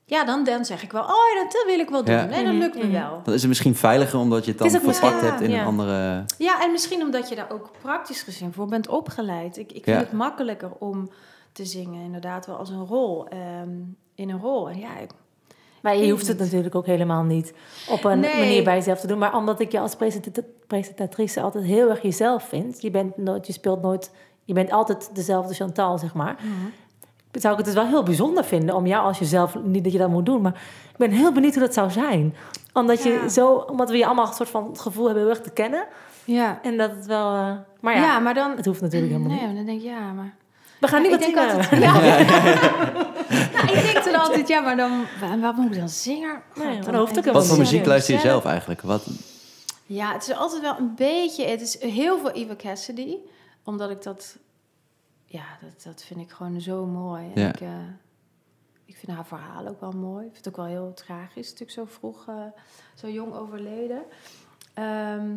Ja, 0.08 0.26
dan, 0.26 0.44
dan 0.44 0.66
zeg 0.66 0.84
ik 0.84 0.92
wel, 0.92 1.02
oh 1.02 1.08
ja, 1.10 1.44
dat, 1.44 1.64
wil 1.68 1.80
ik 1.80 1.90
wel 1.90 2.04
doen. 2.04 2.16
Ja. 2.16 2.26
Nee, 2.26 2.44
dat 2.44 2.52
Mhm, 2.54 2.62
lukt 2.62 2.76
me 2.78 2.84
mhm. 2.84 2.92
wel. 2.92 3.20
Dan 3.24 3.34
is 3.34 3.40
het 3.40 3.50
misschien 3.50 3.76
veiliger 3.76 4.20
omdat 4.20 4.46
je 4.46 4.50
het 4.52 4.60
dan 4.60 4.68
Het 4.74 4.82
verpakt 4.82 5.22
hebt 5.22 5.42
in 5.42 5.50
ja. 5.50 5.60
een 5.60 5.66
andere... 5.66 6.24
Ja, 6.38 6.64
en 6.64 6.72
misschien 6.72 7.02
omdat 7.02 7.30
je 7.30 7.36
daar 7.36 7.52
ook 7.52 7.70
praktisch 7.82 8.22
gezien 8.22 8.54
voor 8.54 8.68
bent 8.68 8.88
opgeleid. 8.88 9.58
Ik, 9.58 9.72
ik 9.72 9.84
vind 9.84 9.98
Ja. 9.98 10.04
het 10.04 10.12
makkelijker 10.12 10.72
om 10.80 11.10
te 11.52 11.66
zingen, 11.66 12.04
inderdaad 12.04 12.46
wel 12.46 12.56
als 12.58 12.70
een 12.70 12.86
rol. 12.86 13.28
ehm, 13.28 13.70
in 14.16 14.30
een 14.30 14.40
rol. 14.40 14.70
En 14.70 14.80
ja, 14.80 14.98
ik- 15.00 15.12
Maar 15.82 15.98
je 15.98 16.12
hoeft 16.12 16.28
het 16.28 16.36
niet. 16.38 16.46
natuurlijk 16.46 16.76
ook 16.76 16.86
helemaal 16.86 17.24
niet 17.24 17.54
op 17.90 18.04
een 18.04 18.20
Nee. 18.20 18.38
manier 18.40 18.64
bij 18.64 18.76
jezelf 18.76 19.00
te 19.00 19.08
doen. 19.08 19.18
Maar 19.18 19.36
omdat 19.36 19.60
ik 19.60 19.72
je 19.72 19.80
als 19.80 19.96
presenta- 19.96 20.42
presentatrice 20.68 21.42
altijd 21.42 21.64
heel 21.64 21.90
erg 21.90 22.02
jezelf 22.02 22.44
vind. 22.44 22.82
Je, 22.82 22.92
bent 22.92 23.18
nooit, 23.18 23.48
je 23.48 23.54
speelt 23.54 23.82
nooit... 23.82 24.12
Je 24.44 24.54
bent 24.54 24.72
altijd 24.72 25.10
dezelfde 25.14 25.54
Chantal, 25.54 25.98
zeg 25.98 26.14
maar. 26.14 26.36
Zou 27.42 27.52
ik 27.52 27.58
het 27.58 27.66
dus 27.66 27.76
wel 27.84 27.88
heel 27.88 28.04
bijzonder 28.04 28.44
vinden 28.44 28.76
om 28.76 28.86
jou 28.88 29.06
als 29.06 29.20
jezelf... 29.20 29.56
Niet 29.64 29.84
dat 29.84 29.94
je 29.94 30.00
dat 30.00 30.10
moet 30.10 30.26
doen, 30.26 30.42
maar 30.42 30.54
ik 30.92 30.98
ben 30.98 31.12
heel 31.12 31.32
benieuwd 31.32 31.54
hoe 31.54 31.64
dat 31.64 31.74
zou 31.74 31.92
zijn. 31.92 32.36
Omdat, 32.74 33.04
je 33.04 33.10
Ja. 33.12 33.28
zo, 33.28 33.54
omdat 33.54 33.90
we 33.90 33.98
je 33.98 34.06
allemaal 34.06 34.28
een 34.28 34.34
soort 34.34 34.50
van 34.50 34.68
het 34.70 34.80
gevoel 34.80 35.06
hebben 35.06 35.24
heel 35.24 35.32
erg 35.34 35.42
te 35.42 35.50
kennen. 35.52 35.86
ja. 36.26 36.60
En 36.64 36.78
dat 36.78 36.92
het 36.92 37.06
wel... 37.06 37.34
eh, 37.36 37.52
maar 37.80 37.96
ja, 37.96 38.02
ja, 38.02 38.20
maar 38.20 38.34
dan... 38.34 38.52
het 38.56 38.66
hoeft 38.66 38.82
natuurlijk 38.82 39.12
helemaal 39.12 39.32
Nee, 39.38 39.40
niet. 39.46 39.48
maar 39.48 39.56
dan 39.58 39.66
denk 39.66 39.80
ik, 39.80 39.86
ja, 39.86 40.12
maar... 40.12 40.34
We 40.80 40.88
gaan 40.88 41.02
nu 41.02 41.10
Ja, 41.10 41.18
wat 41.18 41.28
ik 41.28 41.38
altijd, 41.38 41.70
ja. 41.82 41.94
Nou, 43.54 43.68
ik 43.78 43.94
denk 43.94 44.04
dan 44.06 44.16
altijd, 44.22 44.48
ja, 44.48 44.60
maar 44.60 44.78
dan, 44.78 44.92
wa- 45.22 45.40
wat 45.40 45.56
moet 45.56 45.72
ik 45.74 45.80
dan 45.80 45.90
zingen? 45.90 46.42
Nee, 46.56 46.98
hoeft 46.98 47.24
dan- 47.24 47.34
Wat 47.34 47.48
voor 47.48 47.58
muziek 47.58 47.86
luister 47.86 48.14
je 48.14 48.20
Zelf. 48.20 48.32
zelf 48.42 48.46
eigenlijk? 48.52 48.82
Wat, 48.82 49.06
Ja, 49.86 50.14
het 50.14 50.28
is 50.28 50.36
altijd 50.36 50.62
wel 50.62 50.76
een 50.78 50.94
beetje. 50.96 51.46
Het 51.46 51.62
is 51.62 51.82
heel 51.82 52.18
veel 52.20 52.32
Eva 52.32 52.56
Cassidy, 52.56 53.16
omdat 53.64 53.90
ik 53.90 54.04
dat. 54.04 54.38
Ja, 55.36 55.58
dat, 55.62 55.84
dat 55.84 56.04
vind 56.04 56.20
ik 56.20 56.32
gewoon 56.32 56.62
zo 56.62 56.86
mooi. 56.86 57.32
En 57.36 57.42
Ja. 57.42 57.50
ik, 57.50 57.62
eh, 57.62 57.70
ik 58.86 58.96
vind 58.98 59.12
haar 59.12 59.26
verhaal 59.26 59.68
ook 59.68 59.80
wel 59.80 59.92
mooi. 59.92 60.26
Ik 60.26 60.34
vind 60.34 60.46
het 60.46 60.54
ook 60.60 60.66
wel 60.66 60.76
heel 60.76 60.94
tragisch, 60.94 61.46
natuurlijk 61.52 61.72
zo 61.72 61.86
vroeg, 61.86 62.28
eh, 62.28 62.36
zo 62.96 63.10
jong 63.10 63.34
overleden. 63.34 64.02
Ehm, 64.74 65.32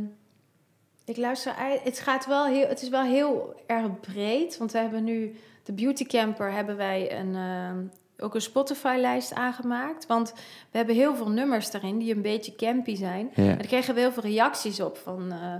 ik 1.05 1.17
luister. 1.17 1.53
Het 1.83 1.99
gaat 1.99 2.27
wel 2.27 2.47
heel. 2.47 2.69
Het 2.69 2.83
is 2.83 2.89
wel 2.89 3.03
heel 3.03 3.63
erg 3.67 4.01
breed, 4.01 4.57
want 4.59 4.73
we 4.73 4.79
hebben 4.79 5.05
nu 5.05 5.35
de 5.63 5.73
Beauty 5.73 6.05
Camper 6.07 6.53
hebben 6.53 6.77
wij 6.77 7.19
een. 7.19 7.35
ehm, 7.35 7.79
ook 8.21 8.35
een 8.35 8.41
Spotify-lijst 8.41 9.35
aangemaakt. 9.35 10.07
Want 10.07 10.33
we 10.71 10.77
hebben 10.79 10.95
heel 10.95 11.17
veel 11.17 11.31
nummers 11.31 11.71
daarin 11.71 11.99
die 11.99 12.15
een 12.15 12.23
beetje 12.23 12.55
campy 12.55 12.95
zijn. 12.97 13.31
ja. 13.35 13.43
En 13.43 13.57
daar 13.59 13.67
kregen 13.67 13.95
we 13.95 14.01
heel 14.01 14.13
veel 14.13 14.23
reacties 14.23 14.81
op 14.81 14.97
van... 14.97 15.33
eh, 15.33 15.55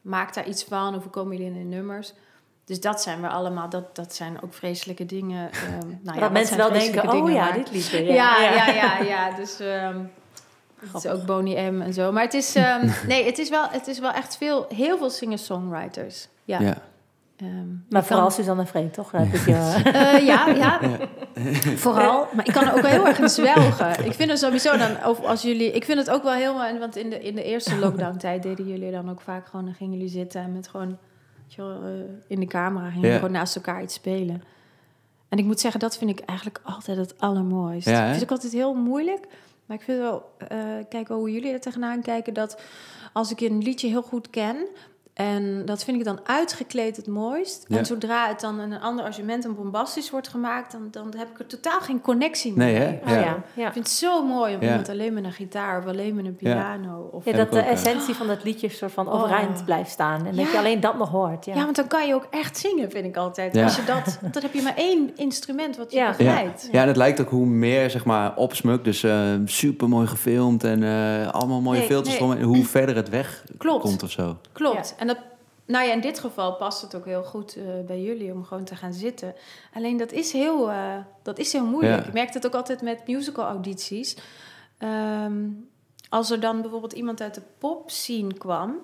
maak 0.00 0.34
daar 0.34 0.48
iets 0.48 0.64
van 0.64 0.94
of 0.94 1.02
hoe 1.02 1.12
komen 1.12 1.36
jullie 1.36 1.52
in 1.52 1.58
de 1.70 1.76
nummers? 1.76 2.12
Dus 2.64 2.80
dat 2.80 3.02
zijn 3.02 3.20
we 3.20 3.28
allemaal... 3.28 3.68
Dat, 3.68 3.96
dat 3.96 4.14
zijn 4.14 4.42
ook 4.42 4.54
vreselijke 4.54 5.06
dingen. 5.06 5.50
ehm, 5.52 5.78
nou 5.88 5.98
ja, 6.04 6.12
dat 6.12 6.20
wat 6.20 6.32
mensen 6.32 6.56
wel 6.56 6.72
denken, 6.72 7.10
oh 7.12 7.30
ja, 7.30 7.44
maar- 7.44 7.54
dit 7.54 7.70
liedje. 7.70 8.02
Ja, 8.04 8.40
ja, 8.40 8.66
ja, 8.72 8.98
ja. 8.98 9.30
Dus 9.36 9.60
ehm, 9.60 9.98
het 10.92 11.04
is 11.04 11.10
ook 11.10 11.24
Boney 11.26 11.70
M 11.70 11.80
en 11.82 11.92
zo. 11.92 12.12
Maar 12.12 12.22
het 12.22 12.34
is... 12.34 12.54
ehm, 12.54 12.88
nee, 13.08 13.24
het 13.26 13.38
is, 13.38 13.48
wel, 13.48 13.66
het 13.70 13.86
is 13.86 13.98
wel 13.98 14.12
echt 14.12 14.36
veel... 14.36 14.66
Heel 14.74 14.98
veel 14.98 15.10
singer-songwriters. 15.10 16.28
Ja. 16.44 16.60
Ja. 16.60 16.74
Ehm, 17.36 17.68
Maar 17.88 18.00
ik 18.00 18.06
vooral 18.06 18.26
kan- 18.26 18.32
Suzanne 18.34 18.66
Vreed, 18.66 18.94
toch? 18.94 19.10
Heb 19.12 19.26
ik, 19.34 19.46
je- 19.46 19.80
Eh, 19.92 20.26
ja, 20.32 20.46
ja. 20.48 20.80
Vooral. 21.76 22.26
Maar 22.32 22.46
ik 22.46 22.52
kan 22.52 22.64
er 22.68 22.74
ook 22.74 22.80
wel 22.80 22.90
heel 22.90 23.06
erg 23.06 23.18
in 23.18 23.28
zwelgen. 23.28 24.04
Ik 24.04 24.12
vind 24.12 24.30
het 24.30 24.38
sowieso 24.38 24.76
dan, 24.76 25.04
of 25.06 25.20
als 25.24 25.42
jullie... 25.42 25.72
Ik 25.72 25.84
vind 25.84 25.98
het 25.98 26.10
ook 26.10 26.22
wel 26.22 26.32
heel... 26.32 26.54
Want 26.78 26.96
in 26.96 27.10
de, 27.10 27.20
in 27.22 27.34
de 27.34 27.42
eerste 27.44 27.78
lockdown-tijd 27.78 28.42
deden 28.42 28.66
jullie 28.68 28.90
dan 28.90 29.10
ook 29.10 29.20
vaak 29.20 29.46
gewoon... 29.46 29.64
Dan 29.64 29.74
gingen 29.74 29.92
jullie 29.92 30.08
zitten 30.12 30.40
en 30.42 30.52
met 30.52 30.68
gewoon... 30.68 30.98
eh, 31.58 31.90
in 32.26 32.40
de 32.40 32.46
camera 32.46 32.90
gingen 32.90 33.08
Ja. 33.08 33.14
gewoon 33.14 33.32
naast 33.32 33.56
elkaar 33.56 33.82
iets 33.82 33.94
spelen. 33.94 34.42
En 35.28 35.38
ik 35.38 35.44
moet 35.44 35.60
zeggen, 35.60 35.80
dat 35.80 35.96
vind 35.98 36.10
ik 36.10 36.20
eigenlijk 36.20 36.60
altijd 36.62 36.96
het 36.96 37.20
allermooist. 37.20 37.88
Ja? 37.88 38.06
Ik 38.06 38.12
het 38.14 38.22
ook 38.22 38.30
altijd 38.30 38.52
heel 38.52 38.74
moeilijk. 38.74 39.26
Maar 39.66 39.76
ik 39.76 39.82
vind 39.82 39.98
wel... 39.98 40.30
eh 40.48 40.58
kijk 40.88 41.08
wel 41.08 41.18
hoe 41.18 41.32
jullie 41.32 41.52
er 41.52 41.60
tegenaan 41.60 42.02
kijken. 42.02 42.34
Dat 42.34 42.60
als 43.12 43.30
ik 43.30 43.40
een 43.40 43.62
liedje 43.62 43.88
heel 43.88 44.02
goed 44.02 44.30
ken... 44.30 44.66
En 45.14 45.62
dat 45.64 45.84
vind 45.84 45.96
ik 45.98 46.04
dan 46.04 46.20
uitgekleed 46.24 46.96
het 46.96 47.06
mooist. 47.06 47.64
Ja. 47.68 47.78
En 47.78 47.86
zodra 47.86 48.28
het 48.28 48.40
dan 48.40 48.60
in 48.60 48.72
een 48.72 48.80
ander 48.80 49.04
argument 49.04 49.44
en 49.44 49.54
bombastisch 49.54 50.10
wordt 50.10 50.28
gemaakt, 50.28 50.72
dan, 50.72 50.88
dan 50.90 51.14
heb 51.16 51.28
ik 51.30 51.38
er 51.38 51.46
totaal 51.46 51.80
geen 51.80 52.00
connectie 52.00 52.52
meer 52.56 52.66
Nee, 52.66 52.74
hè? 52.76 52.86
mee. 52.90 53.00
Oh, 53.04 53.08
Ja. 53.10 53.14
ja. 53.20 53.42
Ja. 53.54 53.66
Ik 53.66 53.72
vind 53.72 53.84
het 53.86 53.94
zo 53.94 54.26
mooi 54.26 54.54
om 54.54 54.60
Ja. 54.62 54.68
iemand 54.68 54.88
alleen 54.88 55.14
met 55.14 55.24
een 55.24 55.32
gitaar 55.32 55.78
of 55.78 55.86
alleen 55.86 56.14
met 56.14 56.24
een 56.24 56.36
piano. 56.36 57.08
Of, 57.12 57.24
Ja, 57.24 57.32
dat 57.32 57.52
de 57.52 57.58
ook, 57.58 57.64
ja. 57.64 57.70
essentie 57.70 58.14
van 58.14 58.26
dat 58.26 58.44
liedje 58.44 58.68
soort 58.68 58.92
van 58.92 59.08
Oh. 59.08 59.14
overeind 59.14 59.64
blijft 59.64 59.90
staan. 59.90 60.26
En 60.26 60.36
dat 60.36 60.50
je 60.50 60.58
alleen 60.58 60.80
dat 60.80 60.98
nog 60.98 61.08
hoort. 61.10 61.44
Ja, 61.44 61.54
ja. 61.54 61.64
want 61.64 61.76
dan 61.76 61.86
kan 61.86 62.06
je 62.06 62.14
ook 62.14 62.26
echt 62.30 62.58
zingen, 62.58 62.90
vind 62.90 63.04
ik 63.06 63.16
altijd. 63.16 63.54
Ja. 63.54 63.64
Als 63.64 63.76
je 63.76 63.84
dat, 63.84 64.18
dan 64.32 64.42
heb 64.42 64.52
je 64.54 64.62
maar 64.62 64.76
één 64.76 65.10
instrument 65.16 65.76
wat 65.76 65.90
je 65.92 65.96
Ja. 65.96 66.04
Ja. 66.06 66.10
begeleidt. 66.16 66.68
ja, 66.72 66.80
en 66.82 66.86
het 66.88 66.96
lijkt 66.96 67.20
ook 67.20 67.28
hoe 67.30 67.46
meer 67.46 67.90
zeg 67.90 68.04
maar 68.04 68.36
opsmuk, 68.36 68.84
dus 68.84 69.06
super 69.44 69.88
mooi 69.88 70.06
gefilmd 70.06 70.64
en 70.64 70.82
eh, 70.82 71.28
allemaal 71.30 71.60
mooie 71.60 71.78
Nee, 71.78 71.86
filters 71.86 72.18
nee. 72.18 72.42
hoe 72.42 72.64
verder 72.64 72.96
het 72.96 73.08
weg 73.08 73.44
Klopt. 73.58 73.82
komt 73.82 74.02
of 74.02 74.10
zo. 74.10 74.36
Klopt. 74.52 74.94
Nou 75.72 75.86
ja, 75.86 75.92
in 75.92 76.00
dit 76.00 76.18
geval 76.18 76.54
past 76.54 76.82
het 76.82 76.94
ook 76.94 77.04
heel 77.04 77.22
goed 77.22 77.56
eh, 77.56 77.64
bij 77.86 78.02
jullie 78.02 78.32
om 78.32 78.44
gewoon 78.44 78.64
te 78.64 78.76
gaan 78.76 78.92
zitten. 78.92 79.34
Alleen 79.74 79.96
dat 79.96 80.12
is 80.12 80.32
heel, 80.32 80.70
eh, 80.70 80.96
dat 81.22 81.38
is 81.38 81.52
heel 81.52 81.66
moeilijk. 81.66 82.00
Ja. 82.00 82.06
Ik 82.06 82.12
merk 82.12 82.34
het 82.34 82.46
ook 82.46 82.54
altijd 82.54 82.82
met 82.82 83.06
musical 83.06 83.44
audities. 83.44 84.16
Ehm, 84.78 85.48
als 86.08 86.30
er 86.30 86.40
dan 86.40 86.60
bijvoorbeeld 86.60 86.92
iemand 86.92 87.20
uit 87.20 87.34
de 87.34 87.42
pop 87.58 87.90
scene 87.90 88.34
kwam, 88.34 88.78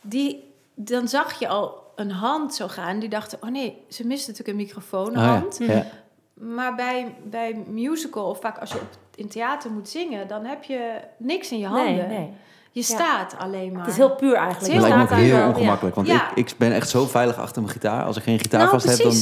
die, 0.00 0.52
dan 0.74 1.08
zag 1.08 1.38
je 1.38 1.48
al 1.48 1.92
een 1.96 2.10
hand 2.10 2.54
zo 2.54 2.68
gaan. 2.68 2.98
Die 2.98 3.08
dachten, 3.08 3.38
oh 3.42 3.50
nee, 3.50 3.84
ze 3.88 4.06
mist 4.06 4.26
natuurlijk 4.28 4.58
een 4.58 4.64
microfoonhand. 4.64 5.60
Oh, 5.60 5.66
ja. 5.66 5.74
Ja. 5.74 5.86
Maar 6.34 6.74
bij, 6.74 7.14
bij 7.24 7.64
musical, 7.66 8.28
of 8.28 8.40
vaak 8.40 8.58
als 8.58 8.72
je 8.72 8.78
op, 8.78 8.88
in 9.14 9.28
theater 9.28 9.70
moet 9.70 9.88
zingen, 9.88 10.28
dan 10.28 10.44
heb 10.44 10.64
je 10.64 11.00
niks 11.16 11.52
in 11.52 11.58
je 11.58 11.66
handen. 11.66 12.08
nee, 12.08 12.18
nee. 12.18 12.32
Je 12.72 12.82
staat 12.82 13.34
alleen 13.38 13.72
maar. 13.72 13.80
Het 13.80 13.90
is 13.90 13.96
heel 13.96 14.14
puur 14.14 14.34
eigenlijk. 14.34 14.60
Het 14.72 14.80
Dat 14.82 14.90
is 14.90 14.96
lijkt 14.96 15.10
me 15.10 15.16
heel 15.16 15.36
daar 15.36 15.48
ongemakkelijk, 15.48 15.94
want 15.96 16.06
Ja. 16.06 16.30
ik, 16.34 16.50
ik 16.50 16.54
ben 16.58 16.72
echt 16.72 16.88
zo 16.88 17.06
veilig 17.06 17.36
achter 17.36 17.62
mijn 17.62 17.72
gitaar. 17.74 18.04
Als 18.04 18.16
ik 18.16 18.22
geen 18.22 18.38
gitaar 18.38 18.60
nou, 18.60 18.70
vast 18.70 18.88
heb, 18.88 18.98
dan... 18.98 19.14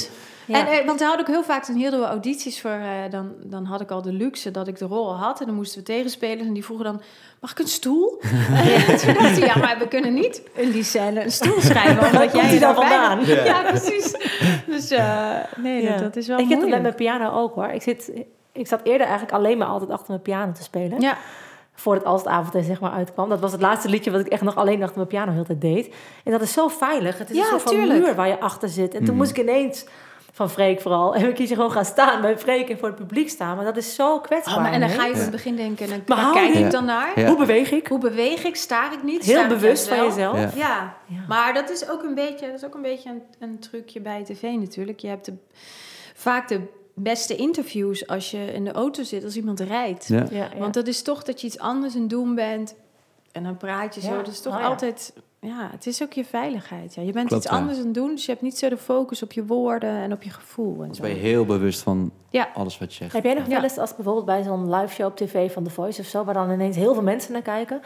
Ja. 0.45 0.59
En, 0.59 0.67
eh, 0.67 0.87
want 0.87 0.99
daar 0.99 1.09
had 1.09 1.21
ik 1.21 1.27
heel 1.27 1.43
vaak, 1.45 1.65
toen 1.65 1.77
hielden 1.77 2.01
we 2.01 2.07
audities 2.07 2.61
voor, 2.61 2.71
eh, 2.71 3.11
dan, 3.11 3.33
dan 3.43 3.65
had 3.65 3.81
ik 3.81 3.91
al 3.91 4.03
de 4.03 4.13
luxe 4.13 4.51
dat 4.51 4.69
ik 4.69 4.79
de 4.79 4.85
rol 4.85 5.17
had. 5.17 5.41
En 5.41 5.47
dan 5.47 5.55
moesten 5.55 5.79
we 5.79 5.85
tegenspelers 5.85 6.47
en 6.47 6.53
die 6.53 6.65
vroegen 6.65 6.87
dan, 6.87 7.01
mag 7.41 7.51
ik 7.51 7.59
een 7.59 7.69
stoel? 7.69 8.21
En 8.89 8.97
toen 8.99 9.15
dacht 9.15 9.37
ik, 9.37 9.45
ja, 9.45 9.57
maar 9.59 9.77
we 9.79 9.89
kunnen 9.89 10.15
niet 10.15 10.43
in 10.55 10.71
die 10.71 10.83
scène 10.83 11.25
een 11.25 11.33
stoel 11.33 11.61
schrijven. 11.61 12.05
Omdat 12.13 12.33
jij 12.33 12.49
die 12.51 12.61
daarbij 12.61 12.89
vandaan? 12.89 13.25
Ja, 13.27 13.63
precies. 13.63 14.15
Dus 14.67 14.91
eh, 14.91 15.35
nee, 15.57 15.83
Ja. 15.83 15.93
dat, 15.93 16.03
dat 16.03 16.17
is 16.17 16.27
wel 16.27 16.39
ik 16.39 16.49
heb 16.49 16.61
het 16.61 16.71
met 16.71 16.83
mijn 16.83 16.95
piano 16.95 17.31
ook 17.31 17.55
hoor. 17.55 17.69
Ik, 17.69 17.83
zit, 17.83 18.13
ik 18.53 18.67
zat 18.67 18.81
eerder 18.83 19.07
eigenlijk 19.07 19.37
alleen 19.37 19.59
maar 19.59 19.69
altijd 19.69 19.91
achter 19.91 20.09
mijn 20.09 20.23
piano 20.23 20.53
te 20.53 20.63
spelen. 20.63 21.01
Ja, 21.01 21.17
Voordat 21.81 22.05
Als 22.05 22.21
het 22.21 22.31
avond 22.31 22.65
zeg 22.67 22.81
maar 22.81 22.91
uitkwam. 22.91 23.29
Dat 23.29 23.41
was 23.41 23.53
het 23.53 23.61
laatste 23.61 23.89
liedje 23.89 24.11
wat 24.11 24.21
ik 24.21 24.27
echt 24.27 24.43
nog 24.43 24.57
alleen 24.57 24.81
achter 24.83 24.97
mijn 24.97 25.09
piano 25.09 25.33
heel 25.33 25.45
de 25.45 25.59
tijd 25.59 25.61
deed. 25.61 25.95
En 26.25 26.33
dat 26.33 26.41
is 26.43 26.53
zo 26.53 26.69
veilig. 26.69 27.19
Het 27.19 27.31
is 27.31 27.37
Ja, 27.37 27.43
een 27.43 27.49
soort 27.49 27.63
van 27.63 27.73
tuurlijk. 27.73 28.01
muur 28.05 28.15
waar 28.15 28.29
je 28.29 28.41
achter 28.41 28.69
zit. 28.69 28.93
En 28.93 28.99
toen 28.99 29.07
Mhm. 29.09 29.17
moest 29.17 29.31
ik 29.31 29.39
ineens 29.39 29.87
van 30.33 30.51
Freek 30.51 30.81
vooral. 30.81 31.15
En 31.15 31.29
ik 31.29 31.35
kies 31.35 31.49
je 31.49 31.55
gewoon 31.55 31.71
gaan 31.73 31.85
staan 31.85 32.21
bij 32.21 32.39
Freek 32.39 32.69
en 32.69 32.79
voor 32.79 32.89
het 32.89 32.97
publiek 32.97 33.29
staan. 33.29 33.57
Maar 33.57 33.65
dat 33.65 33.77
is 33.77 33.95
zo 33.95 34.21
kwetsbaar. 34.21 34.57
oh, 34.57 34.63
maar, 34.63 34.73
en 34.73 34.81
dan 34.81 34.89
ga 34.89 35.05
je 35.05 35.13
in 35.13 35.19
het 35.19 35.31
begin 35.31 35.57
denken, 35.57 35.91
en 35.91 36.03
Maar 36.07 36.17
waar 36.17 36.33
kijk 36.33 36.53
je- 36.53 36.59
ik 36.59 36.71
dan 36.71 36.85
naar? 36.85 37.21
Ja. 37.21 37.27
Hoe 37.29 37.37
beweeg 37.37 37.71
ik? 37.73 37.87
Hoe 37.87 37.99
beweeg 37.99 38.45
ik? 38.45 38.57
Staar 38.57 38.93
ik 38.93 39.03
niet? 39.03 39.25
Heel 39.25 39.47
bewust 39.47 39.89
van 39.89 39.97
jezelf. 40.05 40.37
Ja. 40.39 40.51
Ja, 40.55 40.95
Ja. 41.07 41.19
maar 41.29 41.55
dat 41.55 41.71
is 41.71 41.89
ook 41.91 42.03
een 42.03 42.15
beetje, 42.15 42.47
dat 42.47 42.55
is 42.55 42.65
ook 42.65 42.75
een, 42.75 42.83
beetje 42.83 43.09
een, 43.11 43.23
een 43.39 43.59
trucje 43.59 44.01
bij 44.01 44.25
tv 44.25 44.43
natuurlijk. 44.43 44.99
Je 45.01 45.09
hebt 45.09 45.25
de, 45.25 45.33
vaak 46.15 46.49
de 46.49 46.61
beste 47.03 47.37
interviews 47.37 48.07
als 48.07 48.31
je 48.31 48.53
in 48.53 48.65
de 48.65 48.73
auto 48.73 49.03
zit, 49.03 49.25
als 49.25 49.37
iemand 49.37 49.61
rijdt. 49.61 50.07
Ja. 50.09 50.27
Ja, 50.31 50.49
ja. 50.55 50.59
Want 50.59 50.75
dat 50.75 50.87
is 50.87 51.03
toch 51.03 51.23
dat 51.23 51.41
je 51.41 51.47
iets 51.47 51.59
anders 51.59 51.95
aan 51.95 52.01
het 52.01 52.11
doen 52.11 52.35
bent. 52.35 52.75
En 53.33 53.43
dan 53.43 53.57
praat 53.57 53.95
je 53.95 54.01
zo. 54.01 54.11
Ja. 54.11 54.17
Dat 54.17 54.29
is 54.29 54.41
toch 54.41 54.55
Oh 54.55 54.61
ja. 54.61 54.67
altijd... 54.67 55.13
Ja, 55.41 55.69
het 55.73 55.87
is 55.87 56.03
ook 56.03 56.13
je 56.13 56.25
veiligheid. 56.25 56.95
Ja. 56.95 57.03
Je 57.03 57.13
bent 57.13 57.29
Klopt, 57.29 57.45
iets 57.45 57.53
ja. 57.53 57.59
anders 57.59 57.79
aan 57.79 57.85
het 57.85 57.95
doen. 57.95 58.11
Dus 58.11 58.25
je 58.25 58.31
hebt 58.31 58.43
niet 58.43 58.59
zo 58.59 58.69
de 58.69 58.77
focus 58.77 59.23
op 59.23 59.33
je 59.33 59.47
woorden 59.47 59.91
en 59.91 60.13
op 60.13 60.23
je 60.23 60.31
gevoel. 60.31 60.83
En 60.83 60.95
zo. 60.95 61.03
ben 61.03 61.11
je 61.11 61.17
heel 61.17 61.45
bewust 61.45 61.83
van 61.83 62.11
Ja. 62.31 62.49
alles 62.55 62.79
wat 62.79 62.91
je 62.91 62.97
zegt. 62.99 63.13
Heb 63.13 63.25
jij 63.25 63.35
nog 63.35 63.47
wel 63.47 63.63
eens 63.63 63.79
als 63.79 63.95
bijvoorbeeld 63.95 64.27
bij 64.27 64.43
zo'n 64.43 64.75
live 64.75 64.95
show 64.95 65.07
op 65.07 65.17
tv 65.17 65.53
van 65.53 65.63
The 65.65 65.71
Voice 65.71 66.01
of 66.01 66.07
zo, 66.07 66.25
waar 66.25 66.35
dan 66.35 66.51
ineens 66.51 66.77
heel 66.77 66.95
veel 66.95 67.03
mensen 67.03 67.33
naar 67.33 67.43
kijken, 67.43 67.81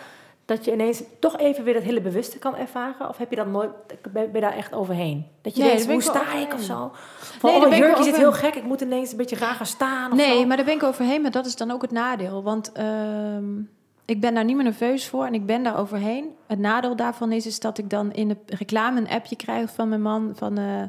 dat 0.45 0.65
je 0.65 0.73
ineens 0.73 1.03
toch 1.19 1.39
even 1.39 1.65
weer 1.65 1.75
dat 1.75 1.83
hele 1.83 2.01
bewuste 2.01 2.39
kan 2.39 2.57
ervaren? 2.57 3.09
Of 3.09 3.17
heb 3.17 3.31
je 3.31 3.37
dat 3.37 3.47
nooit, 3.47 3.71
ben 4.13 4.29
je 4.33 4.41
daar 4.41 4.57
echt 4.57 4.73
overheen? 4.75 5.27
Dat 5.43 5.57
je 5.57 5.63
Nee, 5.63 5.77
denkt, 5.77 5.93
hoe 5.93 6.03
sta 6.03 6.35
ik 6.35 6.55
of 6.55 6.61
zo? 6.63 6.91
Van, 7.39 7.51
Nee, 7.51 7.61
oh, 7.61 7.67
ik 7.73 7.79
jurkje 7.79 8.03
zit 8.05 8.17
heel 8.17 8.33
gek, 8.33 8.55
ik 8.55 8.65
moet 8.65 8.81
ineens 8.81 9.11
een 9.11 9.17
beetje 9.17 9.37
raar 9.37 9.55
gaan 9.55 9.67
staan 9.67 10.11
of 10.11 10.17
Nee, 10.17 10.41
zo. 10.41 10.47
maar 10.47 10.57
daar 10.57 10.67
ben 10.67 10.75
ik 10.75 10.83
overheen. 10.83 11.23
Maar 11.23 11.31
dat 11.31 11.47
is 11.47 11.57
dan 11.57 11.71
ook 11.71 11.83
het 11.83 11.91
nadeel. 11.91 12.43
Want 12.43 12.73
ehm, 12.73 13.59
ik 14.05 14.21
ben 14.21 14.35
daar 14.35 14.45
niet 14.45 14.55
meer 14.57 14.65
nerveus 14.65 15.09
voor 15.09 15.25
en 15.27 15.35
ik 15.35 15.47
ben 15.47 15.63
daar 15.63 15.79
overheen. 15.79 16.35
Het 16.47 16.59
nadeel 16.59 16.97
daarvan 16.97 17.33
is, 17.33 17.47
is 17.47 17.61
dat 17.61 17.79
ik 17.79 17.91
dan 17.91 18.13
in 18.13 18.29
de 18.29 18.37
reclame 18.47 19.01
een 19.01 19.09
appje 19.09 19.37
krijg 19.37 19.71
van 19.71 19.89
mijn 19.89 20.03
man 20.03 20.33
van... 20.35 20.59
eh, 20.59 20.83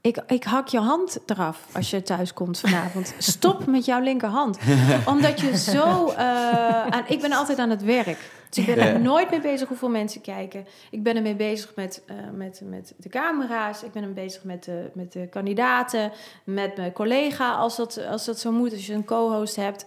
ik, 0.00 0.22
ik 0.26 0.44
hak 0.44 0.68
je 0.68 0.78
hand 0.78 1.18
eraf 1.26 1.66
als 1.72 1.90
je 1.90 2.02
thuis 2.02 2.32
komt 2.32 2.58
vanavond. 2.60 3.14
Stop 3.18 3.66
met 3.66 3.84
jouw 3.84 4.00
linkerhand. 4.00 4.58
Omdat 5.06 5.40
je 5.40 5.56
zo... 5.56 6.08
eh, 6.08 6.86
aan, 6.86 7.04
ik 7.08 7.20
ben 7.20 7.32
altijd 7.32 7.58
aan 7.58 7.70
het 7.70 7.82
werk. 7.84 8.18
Dus 8.48 8.66
ik 8.66 8.74
ben 8.74 8.86
er 8.86 9.00
nooit 9.00 9.30
mee 9.30 9.40
bezig 9.40 9.68
hoeveel 9.68 9.88
mensen 9.88 10.20
kijken. 10.20 10.66
Ik 10.90 11.02
ben 11.02 11.16
ermee 11.16 11.34
bezig 11.34 11.72
met, 11.76 12.02
eh, 12.06 12.14
met, 12.34 12.60
met 12.64 12.92
de 12.96 13.08
camera's. 13.08 13.82
Ik 13.82 13.92
ben 13.92 14.02
ermee 14.02 14.24
bezig 14.24 14.44
met 14.44 14.64
de, 14.64 14.90
met 14.94 15.12
de 15.12 15.26
kandidaten. 15.28 16.12
Met 16.44 16.76
mijn 16.76 16.92
collega, 16.92 17.52
als 17.54 17.76
dat, 17.76 18.00
als 18.10 18.24
dat 18.24 18.38
zo 18.38 18.52
moet. 18.52 18.72
Als 18.72 18.86
je 18.86 18.92
een 18.94 19.04
co-host 19.04 19.56
hebt. 19.56 19.84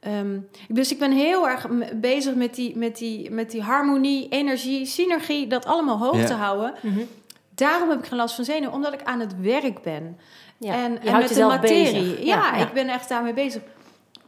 Ehm, 0.00 0.38
dus 0.68 0.92
ik 0.92 0.98
ben 0.98 1.12
heel 1.12 1.48
erg 1.48 1.66
bezig 1.94 2.34
met 2.34 2.54
die, 2.54 2.76
met, 2.76 2.96
die, 2.96 3.30
met 3.30 3.50
die 3.50 3.62
harmonie, 3.62 4.28
energie, 4.28 4.86
synergie. 4.86 5.46
Dat 5.46 5.64
allemaal 5.66 5.98
hoog 5.98 6.16
Ja. 6.16 6.26
te 6.26 6.34
houden. 6.34 6.74
Mhm. 6.82 7.00
Daarom 7.56 7.88
heb 7.90 7.98
ik 7.98 8.06
geen 8.06 8.18
last 8.18 8.34
van 8.34 8.44
zenuwen. 8.44 8.72
Omdat 8.72 8.92
ik 8.92 9.02
aan 9.02 9.20
het 9.20 9.40
werk 9.40 9.82
ben. 9.82 10.18
Ja. 10.58 10.74
En, 10.74 10.92
met 10.92 11.34
de 11.34 11.44
materie. 11.44 11.92
bezig. 11.92 12.24
Ja, 12.24 12.54
ik 12.54 12.72
ben 12.72 12.88
echt 12.88 13.08
daarmee 13.08 13.32
bezig. 13.32 13.62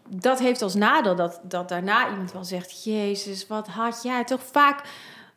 Dat 0.09 0.39
heeft 0.39 0.63
als 0.63 0.75
nadeel 0.75 1.17
dat, 1.17 1.41
dat 1.43 1.69
daarna 1.69 2.11
iemand 2.11 2.33
wel 2.33 2.45
zegt... 2.45 2.85
Jezus, 2.85 3.47
wat 3.47 3.69
had 3.69 4.03
jij 4.03 4.25
toch 4.25 4.41
vaak... 4.53 4.83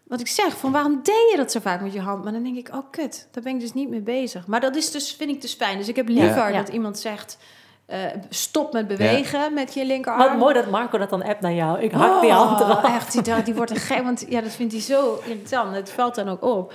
Wat 0.04 0.20
ik 0.20 0.28
zeg, 0.28 0.58
van 0.58 0.72
waarom 0.72 1.00
deed 1.04 1.30
je 1.32 1.38
dat 1.38 1.52
zo 1.52 1.60
vaak 1.60 1.82
met 1.82 1.94
je 1.94 2.02
hand? 2.02 2.24
Maar 2.24 2.34
dan 2.34 2.44
denk 2.44 2.58
ik, 2.58 2.70
oh 2.74 2.90
kut, 2.92 3.28
daar 3.32 3.44
ben 3.44 3.54
ik 3.54 3.60
dus 3.60 3.74
niet 3.74 3.90
mee 3.90 4.02
bezig. 4.02 4.48
Maar 4.48 4.60
dat 4.60 4.76
is 4.76 4.92
dus, 4.92 5.16
vind 5.16 5.30
ik 5.30 5.42
dus 5.42 5.54
fijn. 5.54 5.78
Dus 5.78 5.88
ik 5.88 5.96
heb 5.96 6.08
liever 6.08 6.54
dat 6.54 6.70
iemand 6.70 7.00
zegt... 7.00 7.38
eh, 7.86 8.00
stop 8.30 8.74
met 8.74 8.88
bewegen 8.88 9.54
met 9.54 9.74
je 9.74 9.86
linkerarm. 9.86 10.30
Wat 10.30 10.38
mooi 10.38 10.54
dat 10.54 10.70
Marco 10.70 10.98
dat 10.98 11.10
dan 11.10 11.24
appt 11.24 11.42
naar 11.42 11.54
jou. 11.54 11.80
Ik 11.80 11.92
hak 11.92 12.22
die 12.22 12.30
Oh, 12.30 12.38
hand 12.38 12.60
eraf. 12.60 12.84
Echt, 12.84 13.12
die, 13.26 13.44
die 13.44 13.54
wordt 13.54 13.72
een 13.72 13.78
gek, 13.78 14.04
want 14.04 14.26
ja, 14.30 14.42
dat 14.42 14.52
vindt 14.52 14.74
hij 14.74 14.82
zo 14.82 15.20
irritant. 15.26 15.76
Het 15.76 15.92
valt 15.92 16.16
dan 16.16 16.30
ook 16.30 16.44
op. 16.44 16.74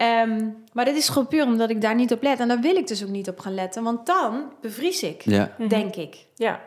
Ehm, 0.00 0.48
maar 0.72 0.84
dit 0.84 0.96
is 0.96 1.08
gewoon 1.08 1.26
puur 1.28 1.44
omdat 1.44 1.70
ik 1.70 1.80
daar 1.80 1.94
niet 1.94 2.12
op 2.12 2.22
let. 2.22 2.40
En 2.40 2.48
daar 2.48 2.60
wil 2.60 2.76
ik 2.76 2.86
dus 2.86 3.02
ook 3.02 3.08
niet 3.10 3.28
op 3.28 3.38
gaan 3.38 3.54
letten, 3.54 3.82
want 3.82 4.06
dan 4.06 4.52
bevries 4.60 5.02
ik, 5.02 5.22
Ja. 5.24 5.50
denk 5.68 5.96
ik. 5.96 6.26
Ja, 6.34 6.60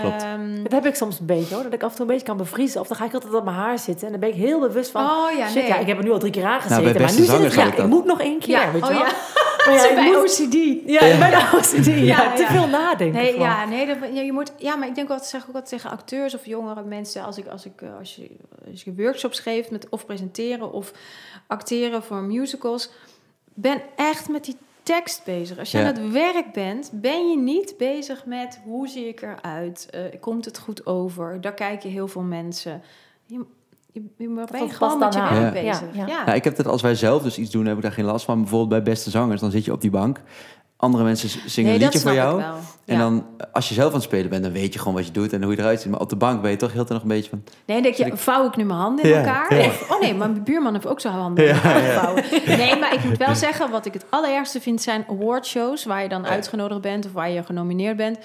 Klopt. 0.00 0.22
Ehm, 0.22 0.62
dat 0.62 0.72
heb 0.72 0.86
ik 0.86 0.94
soms 0.94 1.20
een 1.20 1.26
beetje 1.26 1.54
hoor. 1.54 1.62
Dat 1.62 1.72
ik 1.72 1.82
af 1.82 1.90
en 1.90 1.96
toe 1.96 2.06
een 2.06 2.12
beetje 2.12 2.26
kan 2.26 2.36
bevriezen. 2.36 2.80
Of 2.80 2.86
dan 2.88 2.96
ga 2.96 3.04
ik 3.04 3.14
altijd 3.14 3.34
op 3.34 3.44
mijn 3.44 3.56
haar 3.56 3.78
zitten. 3.78 4.04
En 4.06 4.10
dan 4.10 4.20
ben 4.20 4.28
ik 4.28 4.34
heel 4.34 4.60
bewust 4.60 4.90
van... 4.90 5.04
oh 5.04 5.36
ja, 5.36 5.46
Shit, 5.46 5.54
nee. 5.54 5.66
ja, 5.66 5.78
ik 5.78 5.86
heb 5.86 5.98
er 5.98 6.04
nu 6.04 6.10
al 6.12 6.18
drie 6.18 6.32
keer 6.32 6.44
aangezeten. 6.44 6.82
Nou, 6.84 6.98
maar 7.00 7.12
nu 7.12 7.24
zit 7.24 7.38
het, 7.38 7.54
ja, 7.54 7.76
ik 7.76 7.86
moet 7.86 8.04
nog 8.04 8.20
één 8.20 8.38
keer, 8.38 8.50
ja, 8.50 8.72
weet 8.72 8.86
je 8.86 8.92
oh 8.92 8.98
wel. 8.98 9.06
ja. 9.06 9.12
Maar 9.66 9.74
ja, 9.88 9.94
bij 9.94 10.04
moet- 10.04 10.16
OCD. 10.16 10.54
Ja, 10.90 11.18
bij 11.18 11.30
de 11.30 11.50
OCD. 11.56 11.86
Ja, 11.86 11.92
Ja, 11.94 12.32
te 12.34 12.42
ja. 12.42 12.48
veel 12.48 12.66
nadenken. 12.68 13.22
Nee, 13.22 13.38
ja, 13.38 13.64
nee, 13.64 13.86
dat, 13.86 13.96
ja, 14.12 14.20
je 14.20 14.32
moet, 14.32 14.52
ja, 14.56 14.76
maar 14.76 14.88
ik 14.88 14.94
denk 14.94 15.10
altijd, 15.10 15.28
zeg 15.28 15.40
ook 15.40 15.46
altijd 15.46 15.68
tegen 15.68 15.90
acteurs 15.90 16.34
of 16.34 16.46
jongere 16.46 16.82
mensen, 16.82 17.24
als, 17.24 17.38
ik, 17.38 17.46
als, 17.46 17.64
ik, 17.66 17.80
eh, 17.82 17.88
als, 17.98 18.14
je, 18.16 18.30
als 18.70 18.82
je 18.82 18.94
workshops 18.96 19.38
geeft 19.40 19.70
met 19.70 19.86
of 19.88 20.06
presenteren 20.06 20.72
of 20.72 20.92
acteren 21.46 22.02
voor 22.02 22.22
musicals, 22.22 22.90
ben 23.54 23.82
echt 23.96 24.28
met 24.28 24.44
die 24.44 24.56
tekst 24.82 25.24
bezig. 25.24 25.58
Als 25.58 25.70
je 25.70 25.78
Ja. 25.78 25.86
aan 25.88 25.94
het 25.94 26.12
werk 26.12 26.52
bent, 26.52 26.90
ben 26.92 27.30
je 27.30 27.36
niet 27.38 27.74
bezig 27.78 28.26
met 28.26 28.60
hoe 28.64 28.88
zie 28.88 29.08
ik 29.08 29.22
eruit, 29.22 29.88
Eh, 29.90 30.00
komt 30.20 30.44
het 30.44 30.58
goed 30.58 30.86
over, 30.86 31.40
daar 31.40 31.54
kijken 31.54 31.90
heel 31.90 32.08
veel 32.08 32.22
mensen. 32.22 32.82
Je, 33.26 33.44
je, 33.92 34.02
je 34.16 34.28
ben 34.50 34.62
je 34.66 34.68
gewoon 34.70 34.98
met 34.98 35.14
je 35.14 35.20
werk 35.20 35.32
Ja. 35.32 35.50
bezig. 35.62 35.80
Ja, 35.94 36.00
Ja, 36.00 36.06
ja. 36.06 36.22
Ja, 36.26 36.34
ik 36.34 36.44
heb 36.44 36.56
dat 36.56 36.66
als 36.66 36.82
wij 36.82 36.94
zelf 36.94 37.22
dus 37.22 37.38
iets 37.38 37.50
doen, 37.50 37.66
heb 37.66 37.76
ik 37.76 37.82
daar 37.82 37.92
geen 37.92 38.04
last 38.04 38.24
van. 38.24 38.38
Bijvoorbeeld 38.40 38.68
bij 38.70 38.82
Beste 38.82 39.10
Zangers, 39.10 39.40
dan 39.40 39.50
zit 39.50 39.64
je 39.64 39.72
op 39.72 39.80
die 39.80 39.90
bank. 39.90 40.20
Andere 40.82 41.04
mensen 41.04 41.28
zingen 41.50 41.70
Nee, 41.70 41.78
een 41.78 41.84
liedje 41.84 41.98
voor 42.00 42.12
jou. 42.14 42.38
ik 42.40 42.44
wel. 42.46 42.54
En 42.84 42.94
Ja. 42.96 42.98
dan, 43.00 43.26
als 43.52 43.68
je 43.68 43.74
zelf 43.74 43.88
aan 43.88 43.94
het 43.94 44.02
spelen 44.02 44.30
bent, 44.30 44.42
dan 44.42 44.52
weet 44.52 44.72
je 44.72 44.78
gewoon 44.78 44.94
wat 44.94 45.06
je 45.06 45.12
doet 45.12 45.32
en 45.32 45.42
hoe 45.42 45.52
je 45.52 45.58
eruit 45.58 45.80
ziet. 45.80 45.90
Maar 45.90 46.00
op 46.00 46.08
de 46.08 46.16
bank 46.16 46.42
ben 46.42 46.50
je 46.50 46.56
toch 46.56 46.72
heel 46.72 46.84
te 46.84 46.92
nog 46.92 47.02
een 47.02 47.08
beetje 47.08 47.30
van... 47.30 47.42
Nee, 47.66 47.82
denk 47.82 47.94
je, 47.94 48.04
ik- 48.04 48.16
vouw 48.16 48.46
ik 48.46 48.56
nu 48.56 48.64
mijn 48.64 48.78
handen 48.78 49.04
in 49.04 49.10
Ja, 49.10 49.16
elkaar? 49.16 49.54
ja. 49.54 49.66
Of, 49.66 49.90
oh 49.90 50.00
nee, 50.00 50.14
maar 50.14 50.30
mijn 50.30 50.44
buurman 50.44 50.72
heeft 50.72 50.86
ook 50.86 51.00
zo 51.00 51.08
handen 51.08 51.44
in 51.48 51.54
elkaar 51.54 51.80
gevouwen. 51.80 52.24
Nee, 52.62 52.78
maar 52.78 52.94
ik 52.94 53.04
moet 53.04 53.16
wel 53.16 53.34
zeggen, 53.34 53.70
wat 53.70 53.86
ik 53.86 53.92
het 53.92 54.04
allerergste 54.08 54.60
vind 54.60 54.82
zijn 54.82 55.04
awardshows... 55.10 55.84
waar 55.84 56.02
je 56.02 56.08
dan 56.08 56.26
uitgenodigd 56.26 56.80
bent 56.80 57.06
of 57.06 57.12
waar 57.12 57.30
je 57.30 57.42
genomineerd 57.42 57.96
bent. 57.96 58.18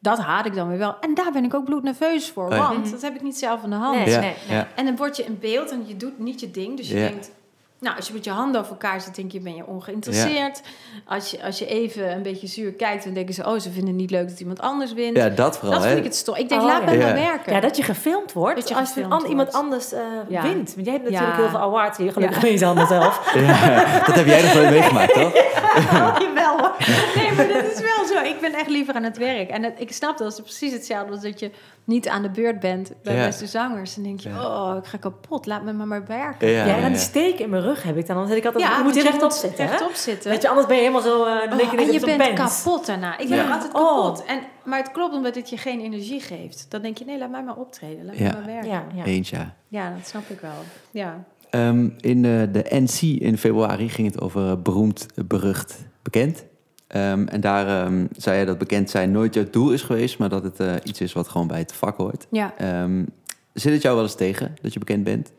Dat 0.00 0.18
haat 0.18 0.46
ik 0.46 0.54
dan 0.54 0.68
weer 0.68 0.78
wel. 0.78 0.96
En 1.00 1.14
daar 1.14 1.32
ben 1.32 1.44
ik 1.44 1.54
ook 1.54 1.64
bloednerveus 1.64 2.30
voor, 2.30 2.44
Oh 2.46 2.50
ja. 2.56 2.68
want 2.72 2.90
dat 2.90 3.02
heb 3.02 3.14
ik 3.14 3.22
niet 3.22 3.38
zelf 3.38 3.62
in 3.64 3.70
de 3.70 3.76
hand. 3.76 3.98
Nee, 3.98 4.08
Ja, 4.10 4.20
nee, 4.20 4.34
nee. 4.48 4.56
ja. 4.58 4.68
En 4.74 4.84
dan 4.84 4.96
word 4.96 5.16
je 5.16 5.24
in 5.24 5.38
beeld 5.40 5.70
en 5.70 5.84
je 5.86 5.96
doet 5.96 6.18
niet 6.18 6.40
je 6.40 6.50
ding. 6.50 6.76
Dus 6.76 6.88
je 6.88 6.98
Ja. 6.98 7.08
denkt, 7.08 7.30
nou, 7.80 7.96
als 7.96 8.06
je 8.06 8.12
met 8.12 8.24
je 8.24 8.30
handen 8.30 8.60
over 8.60 8.72
elkaar 8.72 9.00
zit, 9.00 9.14
denk 9.14 9.32
je, 9.32 9.40
ben 9.40 9.54
je 9.54 9.66
ongeïnteresseerd. 9.66 10.60
Als, 11.06 11.30
je, 11.30 11.42
als 11.42 11.58
je 11.58 11.66
even 11.66 12.12
een 12.12 12.22
beetje 12.22 12.46
zuur 12.46 12.72
kijkt, 12.72 13.04
dan 13.04 13.12
denken 13.12 13.34
ze, 13.34 13.44
oh, 13.46 13.58
ze 13.58 13.70
vinden 13.70 13.86
het 13.86 13.96
niet 14.00 14.10
leuk 14.10 14.28
dat 14.28 14.40
iemand 14.40 14.60
anders 14.60 14.92
wint. 14.92 15.16
Ja, 15.16 15.28
dat 15.28 15.58
vooral, 15.58 15.72
dat 15.78 15.82
hè? 15.82 15.88
vind 15.88 15.98
ik 16.00 16.04
het 16.10 16.16
stom. 16.16 16.34
Ik 16.36 16.48
denk, 16.48 16.60
Oh, 16.60 16.66
laat 16.66 16.78
ja. 16.80 16.84
mij 16.84 16.98
Ja. 16.98 17.04
maar 17.04 17.14
werken. 17.14 17.52
Ja, 17.52 17.60
dat 17.60 17.76
je 17.76 17.82
gefilmd 17.82 18.32
wordt 18.32 18.56
Dat 18.56 18.68
je 18.68 18.74
als 18.74 18.88
gefilmd 18.92 19.22
iemand 19.28 19.50
wordt. 19.52 19.54
anders 19.54 19.92
eh, 19.92 20.00
Ja. 20.28 20.42
wint. 20.42 20.74
Want 20.74 20.86
jij 20.86 20.94
hebt 20.94 21.04
natuurlijk 21.10 21.36
Ja. 21.36 21.40
heel 21.42 21.48
veel 21.48 21.58
awards 21.60 21.98
hier. 21.98 22.12
Gelukkig 22.12 22.36
Ja. 22.36 22.42
ben 22.42 22.50
je 22.52 22.56
ze 22.58 22.64
allemaal 22.66 22.86
zelf. 22.86 23.32
Ja, 23.34 24.02
dat 24.06 24.14
heb 24.14 24.26
jij 24.26 24.42
nog 24.42 24.54
nooit 24.54 24.70
meegemaakt, 24.70 25.12
toch? 25.14 25.32
Oh, 25.78 26.16
jawel 26.20 26.58
hoor. 26.58 26.72
Nee, 27.16 27.32
maar 27.32 27.48
dat 27.48 27.64
is 27.72 27.80
wel 27.80 28.06
zo. 28.06 28.22
Ik 28.24 28.40
ben 28.40 28.54
echt 28.54 28.68
liever 28.68 28.94
aan 28.94 29.02
het 29.02 29.16
werk. 29.18 29.50
En 29.50 29.62
het- 29.62 29.80
ik 29.80 29.92
snap 29.92 30.18
dat. 30.18 30.26
Het 30.26 30.36
is 30.36 30.42
precies 30.58 30.72
hetzelfde 30.72 31.12
als 31.12 31.20
dat 31.22 31.40
je 31.40 31.50
niet 31.84 32.08
aan 32.08 32.22
de 32.22 32.30
beurt 32.30 32.60
bent 32.60 32.92
bij 33.02 33.14
Ja. 33.14 33.24
beste 33.26 33.46
zangers. 33.46 33.94
Dan 33.94 34.04
denk 34.04 34.20
je, 34.20 34.28
oh, 34.28 34.74
ik 34.82 34.86
ga 34.86 34.98
kapot. 34.98 35.46
Laat 35.46 35.62
me 35.62 35.72
maar 35.72 35.86
maar 35.86 36.06
werken. 36.06 36.48
Ja, 36.48 36.64
Ja, 36.64 36.74
en 36.76 36.80
dan 36.82 36.90
die 36.92 37.00
steek 37.00 37.38
in 37.38 37.50
mijn 37.50 37.62
rug 37.62 37.67
heb 37.76 37.96
ik 37.96 38.06
dan. 38.06 38.16
Dan 38.16 38.26
zit 38.28 38.36
ik 38.36 38.44
altijd, 38.44 38.64
je 38.64 38.70
want 38.70 38.84
moet 38.84 38.94
hier 38.94 39.02
rechtop 39.02 39.30
zitten. 39.30 39.64
hè? 39.64 39.70
Rechtop 39.70 39.94
zitten. 39.94 40.30
Weet 40.30 40.42
je, 40.42 40.48
anders 40.48 40.66
ben 40.66 40.76
je 40.76 40.82
helemaal 40.82 41.02
zo... 41.02 41.24
dan 41.24 41.38
denk 41.38 41.52
Oh, 41.52 41.58
je, 41.72 41.76
en 41.78 41.84
dat 41.84 41.94
je 42.00 42.16
bent 42.16 42.32
kapot 42.32 42.86
daarna. 42.86 43.18
Ik 43.18 43.28
ben 43.28 43.36
Ja. 43.38 43.52
altijd 43.52 43.74
Oh. 43.74 44.04
kapot. 44.04 44.24
En, 44.24 44.40
maar 44.64 44.78
het 44.78 44.92
klopt 44.92 45.14
omdat 45.14 45.34
het 45.34 45.50
je 45.50 45.56
geen 45.56 45.80
energie 45.80 46.20
geeft. 46.20 46.66
Dan 46.68 46.82
denk 46.82 46.98
je, 46.98 47.04
nee, 47.04 47.18
laat 47.18 47.30
mij 47.30 47.42
maar 47.42 47.56
optreden. 47.56 48.04
Laat 48.04 48.18
Ja. 48.18 48.24
me 48.26 48.32
maar 48.32 48.44
werken. 48.46 48.68
Ja. 48.70 48.84
Ja, 48.94 48.96
ja. 48.96 49.04
Eens, 49.04 49.30
ja. 49.68 49.94
dat 49.96 50.06
snap 50.08 50.28
ik 50.28 50.40
wel. 50.40 50.50
Ja. 50.90 51.24
Ehm, 51.50 51.88
in 52.00 52.24
eh, 52.24 52.42
de 52.52 52.64
NC 52.68 53.00
in 53.20 53.38
februari 53.38 53.88
ging 53.88 54.12
het 54.12 54.20
over 54.20 54.50
eh, 54.50 54.56
beroemd, 54.62 55.06
berucht, 55.26 55.78
bekend. 56.02 56.44
Ehm, 56.86 57.26
en 57.26 57.40
daar 57.40 57.84
ehm, 57.84 58.06
zei 58.16 58.38
je 58.38 58.44
dat 58.44 58.58
bekend 58.58 58.90
zijn 58.90 59.10
nooit 59.10 59.34
jouw 59.34 59.50
doel 59.50 59.70
is 59.70 59.82
geweest, 59.82 60.18
maar 60.18 60.28
dat 60.28 60.42
het 60.42 60.60
eh, 60.60 60.72
iets 60.84 61.00
is 61.00 61.12
wat 61.12 61.28
gewoon 61.28 61.46
bij 61.46 61.58
het 61.58 61.72
vak 61.72 61.96
hoort. 61.96 62.26
Ja. 62.30 62.54
Ehm, 62.58 63.04
zit 63.52 63.72
het 63.72 63.82
jou 63.82 63.94
wel 63.94 64.04
eens 64.04 64.14
tegen 64.14 64.56
dat 64.62 64.72
je 64.72 64.78
bekend 64.78 65.04
bent? 65.04 65.32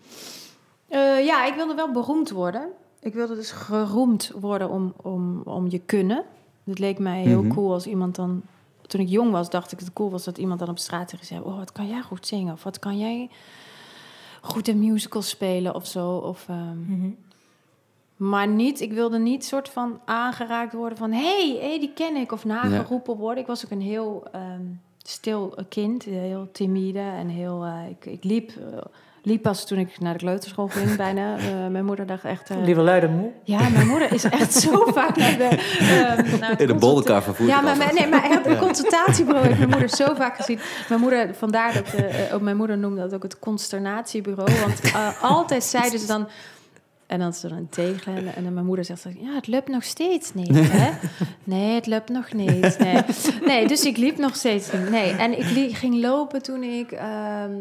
Eh, 0.89 1.25
ja, 1.25 1.45
ik 1.45 1.53
wilde 1.55 1.73
wel 1.75 1.91
beroemd 1.91 2.29
worden. 2.29 2.69
Ik 2.99 3.13
wilde 3.13 3.35
dus 3.35 3.51
geroemd 3.51 4.31
worden 4.39 4.69
om, 4.69 4.93
om, 5.01 5.41
om 5.41 5.65
je 5.69 5.79
kunnen. 5.79 6.23
Het 6.63 6.79
leek 6.79 6.99
mij 6.99 7.21
heel 7.21 7.43
Mhm. 7.43 7.53
cool 7.53 7.73
als 7.73 7.87
iemand 7.87 8.15
dan... 8.15 8.41
Toen 8.87 9.01
ik 9.01 9.09
jong 9.09 9.31
was, 9.31 9.49
dacht 9.49 9.71
ik 9.71 9.77
dat 9.77 9.87
het 9.87 9.95
cool 9.97 10.09
was 10.09 10.23
dat 10.23 10.37
iemand 10.37 10.59
dan 10.59 10.69
op 10.69 10.77
straat 10.79 11.07
tegen 11.07 11.25
zei... 11.25 11.41
Oh, 11.41 11.57
wat 11.57 11.71
kan 11.71 11.87
jij 11.87 12.01
goed 12.01 12.27
zingen? 12.27 12.53
Of 12.53 12.63
wat 12.63 12.79
kan 12.79 12.97
jij 12.97 13.29
goed 14.41 14.67
in 14.67 14.79
musicals 14.79 15.29
spelen 15.29 15.75
of 15.75 15.85
zo? 15.87 16.11
Of, 16.15 16.45
ehm, 16.49 16.79
Mhm. 16.93 17.09
Maar 18.15 18.47
niet, 18.47 18.81
ik 18.81 18.91
wilde 18.93 19.17
niet 19.19 19.45
soort 19.45 19.69
van 19.69 19.99
aangeraakt 20.05 20.73
worden 20.73 20.97
van... 20.97 21.11
Hé, 21.11 21.49
hey, 21.51 21.67
hey, 21.69 21.79
die 21.79 21.93
ken 21.93 22.15
ik. 22.15 22.31
Of 22.31 22.45
nageroepen 22.45 23.15
worden. 23.17 23.41
Ik 23.41 23.47
was 23.47 23.65
ook 23.65 23.71
een 23.71 23.81
heel 23.81 24.23
ehm, 24.31 24.61
stil 24.97 25.55
kind. 25.69 26.03
Heel 26.03 26.49
timide 26.51 26.99
en 26.99 27.27
heel... 27.27 27.63
eh, 27.63 27.89
ik, 27.89 28.05
ik 28.05 28.23
liep... 28.23 28.49
eh, 28.49 28.77
liep 29.23 29.41
pas 29.41 29.65
toen 29.67 29.77
ik 29.77 29.99
naar 29.99 30.13
de 30.13 30.19
kleuterschool 30.19 30.67
ging 30.67 30.95
bijna. 31.05 31.37
Eh, 31.37 31.67
mijn 31.71 31.85
moeder 31.85 32.05
dacht 32.05 32.23
echt... 32.23 32.49
eh, 32.49 32.57
Lieve 32.63 32.81
luide 32.81 33.07
moe. 33.07 33.29
ja, 33.43 33.69
mijn 33.69 33.87
moeder 33.87 34.13
is 34.13 34.23
echt 34.23 34.53
zo 34.53 34.85
vaak 34.97 35.15
naar 35.15 35.37
de... 35.37 36.37
naar 36.39 36.49
het 36.49 36.61
In 36.61 36.67
de 36.67 36.75
bollenkar 36.75 37.23
vervoerd. 37.23 37.49
Ja, 37.49 37.57
ik 37.71 37.77
maar, 37.77 37.93
nee, 37.93 38.07
maar 38.07 38.37
op 38.37 38.45
een 38.45 38.51
Ja. 38.51 38.59
consultatiebureau 38.59 39.45
heeft 39.47 39.57
mijn 39.57 39.69
moeder 39.69 39.89
zo 39.89 40.13
vaak 40.15 40.35
gezien. 40.35 40.59
Mijn 40.89 41.01
moeder, 41.01 41.35
vandaar 41.35 41.73
dat 41.73 41.93
eh, 41.93 42.33
ook 42.33 42.41
mijn 42.41 42.57
moeder 42.57 42.77
noemde 42.77 43.01
dat 43.01 43.13
ook 43.13 43.23
het 43.23 43.39
consternatiebureau. 43.39 44.51
Want 44.59 44.81
eh, 44.81 45.23
altijd 45.23 45.63
zeiden 45.63 45.99
ze 45.99 46.07
dan. 46.07 46.27
En 47.07 47.19
dan 47.19 47.33
ze 47.33 47.47
dan 47.47 47.67
tegelen. 47.69 48.35
En 48.35 48.43
dan 48.43 48.53
mijn 48.53 48.65
moeder 48.65 48.85
zegt 48.85 49.03
dan, 49.03 49.15
ja, 49.19 49.35
het 49.35 49.47
lukt 49.47 49.67
nog 49.67 49.83
steeds 49.83 50.33
niet, 50.33 50.71
hè? 50.71 50.89
Nee, 51.43 51.75
het 51.75 51.85
lukt 51.85 52.09
nog 52.09 52.33
niet. 52.33 52.77
Nee, 52.79 53.01
nee 53.45 53.67
dus 53.67 53.85
ik 53.85 53.97
liep 53.97 54.17
nog 54.17 54.35
steeds 54.35 54.71
niet. 54.71 54.89
Nee, 54.89 55.11
en 55.11 55.39
ik 55.57 55.75
ging 55.75 56.01
lopen 56.01 56.41
toen 56.41 56.63
ik 56.63 56.91
ehm 56.91 57.51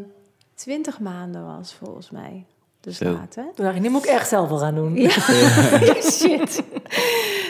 20 0.58 1.00
maanden 1.00 1.46
was, 1.56 1.74
volgens 1.74 2.10
mij. 2.10 2.44
Dus 2.80 3.00
laat, 3.00 3.34
hè? 3.34 3.42
Toen 3.54 3.64
dacht 3.64 3.76
ik, 3.76 3.82
nu 3.82 3.88
moet 3.90 4.04
ik 4.04 4.10
echt 4.10 4.28
zelf 4.28 4.48
wel 4.48 4.58
gaan 4.58 4.74
doen. 4.74 4.94
Ja, 5.00 6.00
shit. 6.02 6.62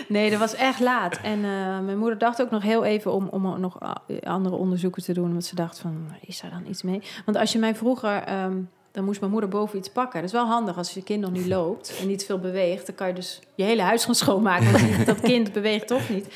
Nee, 0.08 0.30
dat 0.30 0.38
was 0.38 0.54
echt 0.54 0.80
laat. 0.80 1.16
En 1.22 1.44
eh, 1.44 1.78
mijn 1.80 1.98
moeder 1.98 2.18
dacht 2.18 2.42
ook 2.42 2.50
nog 2.50 2.62
heel 2.62 2.84
even 2.84 3.12
om, 3.12 3.28
om 3.28 3.60
nog 3.60 3.82
a- 3.82 4.02
andere 4.22 4.54
onderzoeken 4.56 5.02
te 5.02 5.12
doen. 5.12 5.30
Want 5.30 5.44
ze 5.44 5.54
dacht 5.54 5.78
van, 5.78 6.06
is 6.20 6.40
daar 6.40 6.50
dan 6.50 6.66
iets 6.68 6.82
mee? 6.82 7.02
Want 7.24 7.36
als 7.38 7.52
je 7.52 7.58
mij 7.58 7.74
vroeger... 7.74 8.22
ehm, 8.22 8.56
dan 8.90 9.04
moest 9.04 9.20
mijn 9.20 9.32
moeder 9.32 9.50
boven 9.50 9.78
iets 9.78 9.90
pakken. 9.90 10.20
Dat 10.20 10.28
is 10.28 10.34
wel 10.36 10.46
handig 10.46 10.76
als 10.76 10.90
je 10.94 11.02
kind 11.02 11.20
nog 11.20 11.30
niet 11.30 11.46
loopt 11.46 11.98
en 12.00 12.06
niet 12.06 12.24
veel 12.24 12.38
beweegt. 12.38 12.86
Dan 12.86 12.94
kan 12.94 13.06
je 13.08 13.12
dus 13.14 13.40
je 13.54 13.62
hele 13.64 13.82
huis 13.82 14.04
gaan 14.04 14.14
schoonmaken. 14.14 14.72
Want 14.72 15.06
dat 15.06 15.20
kind 15.20 15.52
beweegt 15.52 15.86
toch 15.86 16.08
niet. 16.08 16.26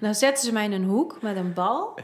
Dan 0.00 0.14
zetten 0.14 0.44
ze 0.44 0.52
mij 0.52 0.64
in 0.64 0.72
een 0.72 0.84
hoek 0.84 1.22
met 1.22 1.36
een 1.36 1.52
bal. 1.52 1.94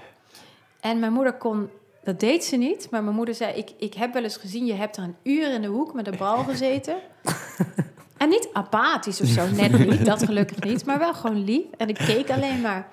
En 0.80 0.98
mijn 0.98 1.12
moeder 1.12 1.32
kon... 1.32 1.68
Dat 2.08 2.20
deed 2.20 2.44
ze 2.44 2.56
niet, 2.56 2.90
maar 2.90 3.02
mijn 3.04 3.16
moeder 3.16 3.34
zei... 3.34 3.52
Ik, 3.56 3.70
ik 3.78 3.94
heb 3.94 4.12
wel 4.12 4.22
eens 4.22 4.36
gezien, 4.36 4.66
je 4.66 4.72
hebt 4.74 4.96
er 4.96 5.02
een 5.02 5.16
uur 5.22 5.52
in 5.52 5.62
de 5.62 5.68
hoek 5.68 5.94
met 5.94 6.06
een 6.06 6.16
bal 6.18 6.44
gezeten. 6.44 6.96
En 8.16 8.28
niet 8.28 8.48
apathisch 8.52 9.20
of 9.20 9.26
zo, 9.26 9.46
net 9.48 9.78
niet, 9.78 10.04
dat 10.04 10.22
gelukkig 10.24 10.60
niet. 10.60 10.84
Maar 10.84 10.98
wel 10.98 11.14
gewoon 11.14 11.44
lief. 11.44 11.62
En 11.76 11.88
ik 11.88 11.94
keek 11.94 12.30
alleen 12.30 12.60
maar. 12.60 12.88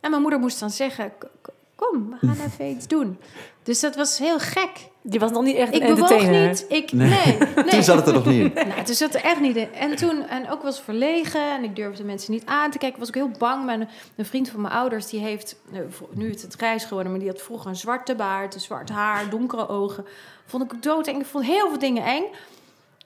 En 0.00 0.10
mijn 0.10 0.22
moeder 0.22 0.40
moest 0.40 0.60
dan 0.60 0.70
zeggen, 0.70 1.12
"K- 1.18 1.28
k- 1.42 1.48
kom, 1.74 2.10
we 2.20 2.26
gaan 2.26 2.46
even 2.46 2.66
iets 2.70 2.86
doen. 2.86 3.18
Dus 3.62 3.80
dat 3.80 3.96
was 3.96 4.18
heel 4.18 4.38
gek. 4.38 4.70
Die 5.10 5.20
was 5.20 5.30
nog 5.30 5.42
niet 5.42 5.56
echt 5.56 5.74
Ik 5.74 5.82
een 5.82 5.94
bewoog 5.94 6.10
entertainer. 6.10 6.48
niet. 6.48 6.64
Ik, 6.68 6.92
nee. 6.92 7.08
nee. 7.08 7.64
Toen 7.70 7.82
zat 7.82 7.96
het 7.96 8.06
er 8.06 8.12
nog 8.12 8.24
niet 8.26 8.40
in. 8.56 8.66
Nou, 8.68 8.82
toen 8.82 8.94
zat 8.94 9.14
er 9.14 9.22
echt 9.22 9.40
niet 9.40 9.56
in. 9.56 9.74
En 9.74 9.96
toen, 9.96 10.26
en 10.26 10.50
ook 10.50 10.62
was 10.62 10.80
verlegen 10.80 11.40
en 11.52 11.64
ik 11.64 11.76
durfde 11.76 12.04
mensen 12.04 12.32
niet 12.32 12.42
aan 12.46 12.70
te 12.70 12.78
kijken. 12.78 12.98
Was 12.98 13.08
ook 13.08 13.14
heel 13.14 13.30
bang. 13.38 13.64
Mijn, 13.64 13.88
een 14.16 14.24
vriend 14.26 14.48
van 14.48 14.60
mijn 14.60 14.74
ouders, 14.74 15.06
die 15.06 15.20
heeft, 15.20 15.56
vro- 15.88 16.08
nu 16.12 16.30
is 16.30 16.42
het 16.42 16.54
grijs 16.54 16.84
geworden, 16.84 17.10
maar 17.12 17.20
die 17.20 17.30
had 17.30 17.42
vroeger 17.42 17.68
een 17.70 17.76
zwarte 17.76 18.14
baard, 18.14 18.54
een 18.54 18.60
zwart 18.60 18.88
haar, 18.90 19.30
donkere 19.30 19.68
ogen. 19.68 20.06
Vond 20.46 20.72
ik 20.72 20.82
doodeng. 20.82 21.20
Ik 21.20 21.26
vond 21.26 21.44
heel 21.44 21.68
veel 21.68 21.78
dingen 21.78 22.04
eng. 22.04 22.24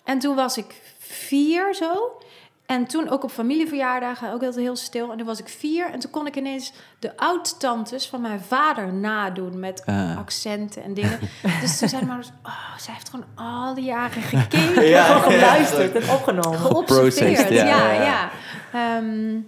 En 0.05 0.19
toen 0.19 0.35
was 0.37 0.57
ik 0.57 0.75
vier 0.99 1.75
zo. 1.75 2.13
En 2.73 2.87
toen 2.87 3.09
ook 3.09 3.25
op 3.25 3.31
familieverjaardagen, 3.31 4.27
ook 4.29 4.33
altijd 4.43 4.55
heel 4.65 4.77
stil. 4.77 5.11
En 5.11 5.17
toen 5.17 5.27
was 5.27 5.39
ik 5.39 5.49
vier. 5.49 5.91
En 5.91 6.01
toen 6.01 6.11
kon 6.11 6.27
ik 6.27 6.37
ineens 6.37 6.73
de 6.99 7.17
oud-tantes 7.17 8.07
van 8.09 8.21
mijn 8.21 8.41
vader 8.41 8.93
nadoen 8.93 9.61
met 9.61 9.83
Ah. 9.87 10.19
accenten 10.19 10.83
en 10.83 10.95
dingen. 10.95 11.19
dus 11.61 11.79
toen 11.79 11.89
zei 11.89 12.05
mijn 12.05 12.13
ouders, 12.13 12.33
oh, 12.47 12.77
zij 12.79 12.95
heeft 12.95 13.09
gewoon 13.11 13.27
al 13.35 13.75
die 13.75 13.85
jaren 13.85 14.23
gekeken. 14.23 14.87
Ja, 14.97 15.05
Gewoon 15.05 15.33
geluisterd 15.33 15.95
en 15.95 16.11
opgenomen. 16.11 16.59
Geobserveerd, 16.59 17.49
ja. 17.49 17.65
ja, 17.67 17.93
ja, 17.93 18.03
ja. 18.03 18.31
Ehm, 18.73 19.41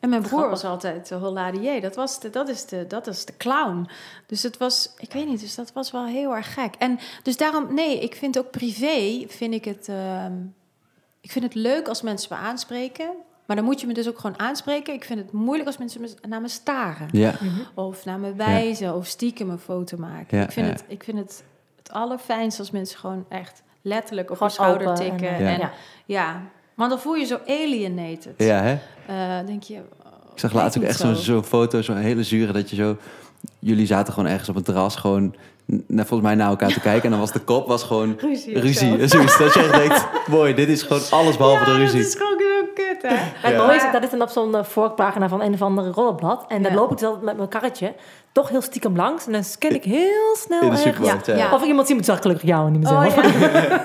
en 0.00 0.08
mijn 0.08 0.22
broer 0.22 0.38
Grappig. 0.38 0.48
was 0.62 0.64
altijd 0.64 1.08
de 1.08 1.14
holladier. 1.14 1.80
Dat, 1.80 1.96
was 1.96 2.20
de, 2.20 2.30
dat, 2.30 2.48
is 2.48 2.66
de, 2.66 2.86
dat 2.86 3.06
is 3.06 3.24
de 3.24 3.36
clown. 3.36 3.88
Dus 4.26 4.42
het 4.42 4.56
was, 4.56 4.94
ik 4.98 5.12
weet 5.12 5.26
niet, 5.26 5.40
dus 5.40 5.54
dat 5.54 5.72
was 5.72 5.90
wel 5.90 6.04
heel 6.06 6.34
erg 6.36 6.54
gek. 6.54 6.74
En 6.78 6.98
dus 7.22 7.36
daarom, 7.36 7.74
nee, 7.74 7.98
ik 8.00 8.14
vind 8.14 8.38
ook 8.38 8.50
privé, 8.50 9.24
vind 9.28 9.54
ik 9.54 9.64
het... 9.64 9.88
ehm, 9.88 10.32
ik 11.22 11.30
vind 11.30 11.44
het 11.44 11.54
leuk 11.54 11.88
als 11.88 12.02
mensen 12.02 12.36
me 12.36 12.42
aanspreken. 12.44 13.10
Maar 13.46 13.56
dan 13.56 13.64
moet 13.64 13.80
je 13.80 13.86
me 13.86 13.92
dus 13.92 14.08
ook 14.08 14.18
gewoon 14.18 14.38
aanspreken. 14.38 14.94
Ik 14.94 15.04
vind 15.04 15.18
het 15.18 15.32
moeilijk 15.32 15.66
als 15.66 15.78
mensen 15.78 16.00
me- 16.00 16.14
naar 16.28 16.40
me 16.40 16.48
staren. 16.48 17.08
Ja, 17.10 17.34
Of 17.74 18.04
naar 18.04 18.18
me 18.18 18.34
wijzen. 18.34 18.94
Of 18.94 19.06
stiekem 19.06 19.50
een 19.50 19.58
foto 19.58 19.96
maken. 19.96 20.38
Ja, 20.38 20.44
ik, 20.44 20.50
vind 20.52 20.66
ja. 20.66 20.72
het, 20.72 20.84
ik 20.88 21.04
vind 21.04 21.18
het 21.18 21.44
het 21.76 21.92
allerfijnst 21.92 22.58
als 22.58 22.70
mensen 22.70 22.98
gewoon 22.98 23.24
echt 23.28 23.62
letterlijk 23.82 24.30
op 24.30 24.38
je 24.40 24.48
schouder 24.48 24.88
open 24.88 25.04
en, 25.04 25.10
tikken. 25.10 25.28
eh, 25.36 25.52
En, 25.52 25.58
ja. 25.58 25.70
ja. 26.06 26.42
want 26.74 26.90
dan 26.90 26.98
voel 27.00 27.14
je 27.14 27.24
zo 27.24 27.38
alienated. 27.46 28.34
ja 28.36 28.62
hè? 28.62 28.78
Eh, 29.40 29.46
denk 29.46 29.62
je... 29.62 29.74
Ik 30.32 30.38
zag 30.38 30.52
laatst 30.52 30.78
ook 30.78 30.84
echt 30.84 30.98
zo'n 30.98 31.14
zo'n 31.16 31.44
foto, 31.44 31.82
zo'n 31.82 31.96
hele 31.96 32.22
zure, 32.22 32.52
dat 32.52 32.70
je 32.70 32.76
zo... 32.76 32.96
Jullie 33.58 33.86
zaten 33.86 34.12
gewoon 34.12 34.28
ergens 34.30 34.48
op 34.48 34.56
een 34.56 34.62
terras, 34.62 34.96
gewoon 34.96 35.34
n- 35.72 35.84
naar- 35.86 36.06
volgens 36.06 36.28
mij 36.28 36.38
naar 36.38 36.48
elkaar 36.48 36.72
te 36.72 36.80
kijken. 36.80 37.02
En 37.04 37.10
dan 37.10 37.18
was 37.20 37.32
de 37.32 37.38
kop 37.38 37.66
was 37.68 37.82
gewoon 37.82 38.16
Ruzie. 38.20 38.56
of 38.56 38.62
ruzie. 38.62 38.88
zo. 38.90 38.96
En 38.98 39.08
zoiets. 39.08 39.38
Dat 39.38 39.54
je 39.54 39.60
echt 39.60 39.72
denkt, 39.72 40.06
mooi, 40.28 40.54
dit 40.54 40.68
is 40.68 40.82
gewoon 40.82 41.02
alles 41.10 41.36
behalve 41.36 41.64
de 41.64 41.74
ruzie. 41.76 41.98
dat 42.00 42.08
is 42.08 42.14
gewoon 42.14 42.38
heel 42.38 42.68
kut, 42.74 43.02
hè? 43.02 43.16
Het 43.48 43.56
mooie 43.56 43.74
is, 43.76 43.82
dat 43.92 44.02
is 44.02 44.10
dan 44.10 44.22
op 44.22 44.28
zo'n 44.28 44.50
uh, 44.54 44.62
voorpagina 44.64 45.28
van 45.28 45.42
een 45.42 45.52
of 45.52 45.62
andere 45.62 45.90
rollenblad. 45.90 46.44
En 46.48 46.62
dan 46.62 46.72
Ja. 46.72 46.78
loop 46.78 46.90
ik 46.90 46.98
dus 46.98 47.06
altijd 47.06 47.24
met 47.24 47.36
mijn 47.36 47.48
karretje 47.48 47.94
toch 48.32 48.48
heel 48.48 48.62
stiekem 48.62 48.96
langs. 48.96 49.26
En 49.26 49.32
dan 49.32 49.44
scan 49.44 49.70
ik 49.74 49.84
heel 49.84 50.36
snel 50.36 50.60
In 50.60 50.66
de 50.70 50.74
ergens. 50.76 50.82
supermarkt, 50.96 51.26
ja. 51.26 51.36
Ja. 51.36 51.52
Of 51.54 51.60
ik 51.62 51.66
iemand 51.68 51.86
zie, 51.86 51.96
moet 51.96 52.04
zag 52.04 52.18
gelukkig 52.20 52.48
jou 52.48 52.66
en 52.66 52.72
niet 52.72 52.80
mezelf. 52.82 53.16
Oh, 53.16 53.24
ja. 53.24 53.84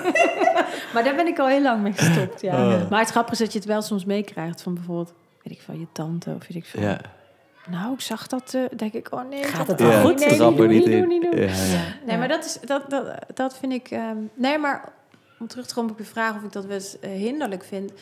maar 0.94 1.04
daar 1.04 1.14
ben 1.16 1.26
ik 1.26 1.38
al 1.38 1.46
heel 1.46 1.62
lang 1.62 1.82
mee 1.82 1.92
gestopt, 1.92 2.40
ja. 2.40 2.52
Oh. 2.54 2.90
Maar 2.90 3.00
het 3.00 3.10
grappige 3.10 3.32
is 3.32 3.38
dat 3.38 3.52
je 3.52 3.58
het 3.58 3.68
wel 3.68 3.82
soms 3.82 4.04
meekrijgt 4.04 4.62
van 4.62 4.74
bijvoorbeeld... 4.74 5.12
Weet 5.42 5.52
ik 5.58 5.62
van 5.64 5.78
je 5.78 5.86
tante 5.92 6.30
of 6.30 6.46
weet 6.48 6.56
ik 6.56 6.64
veel. 6.64 6.96
Nou, 7.70 7.92
ik 7.92 8.00
zag 8.00 8.26
dat, 8.26 8.54
eh 8.54 8.62
denk 8.76 8.92
ik, 8.92 9.12
oh 9.12 9.28
nee. 9.28 9.42
Gaat 9.44 9.56
dat- 9.66 9.66
het 9.66 9.80
wel 9.80 9.90
ja. 9.90 10.00
goed? 10.02 10.18
Nee, 10.18 10.36
Trap 10.36 10.48
niet 10.50 10.58
doen, 10.58 10.68
niet 10.68 10.78
niet 10.84 10.88
in. 10.94 11.00
doen, 11.00 11.08
niet 11.08 11.22
doen. 11.22 11.40
Ja, 11.40 11.46
ja. 11.46 11.82
Nee, 12.06 12.16
maar 12.18 12.28
dat, 12.28 12.44
is, 12.44 12.58
dat, 12.64 12.90
dat, 12.90 13.06
dat 13.34 13.58
vind 13.58 13.72
ik... 13.72 13.90
ehm, 13.90 14.16
nee, 14.34 14.58
maar 14.58 14.92
om 15.38 15.46
terug 15.46 15.66
te 15.66 15.74
komen 15.74 15.90
op 15.90 15.98
je 15.98 16.04
vraag 16.04 16.36
of 16.36 16.42
ik 16.42 16.52
dat 16.52 16.64
wel 16.64 16.74
eens 16.74 16.98
eh, 16.98 17.10
hinderlijk 17.10 17.64
vind. 17.64 17.92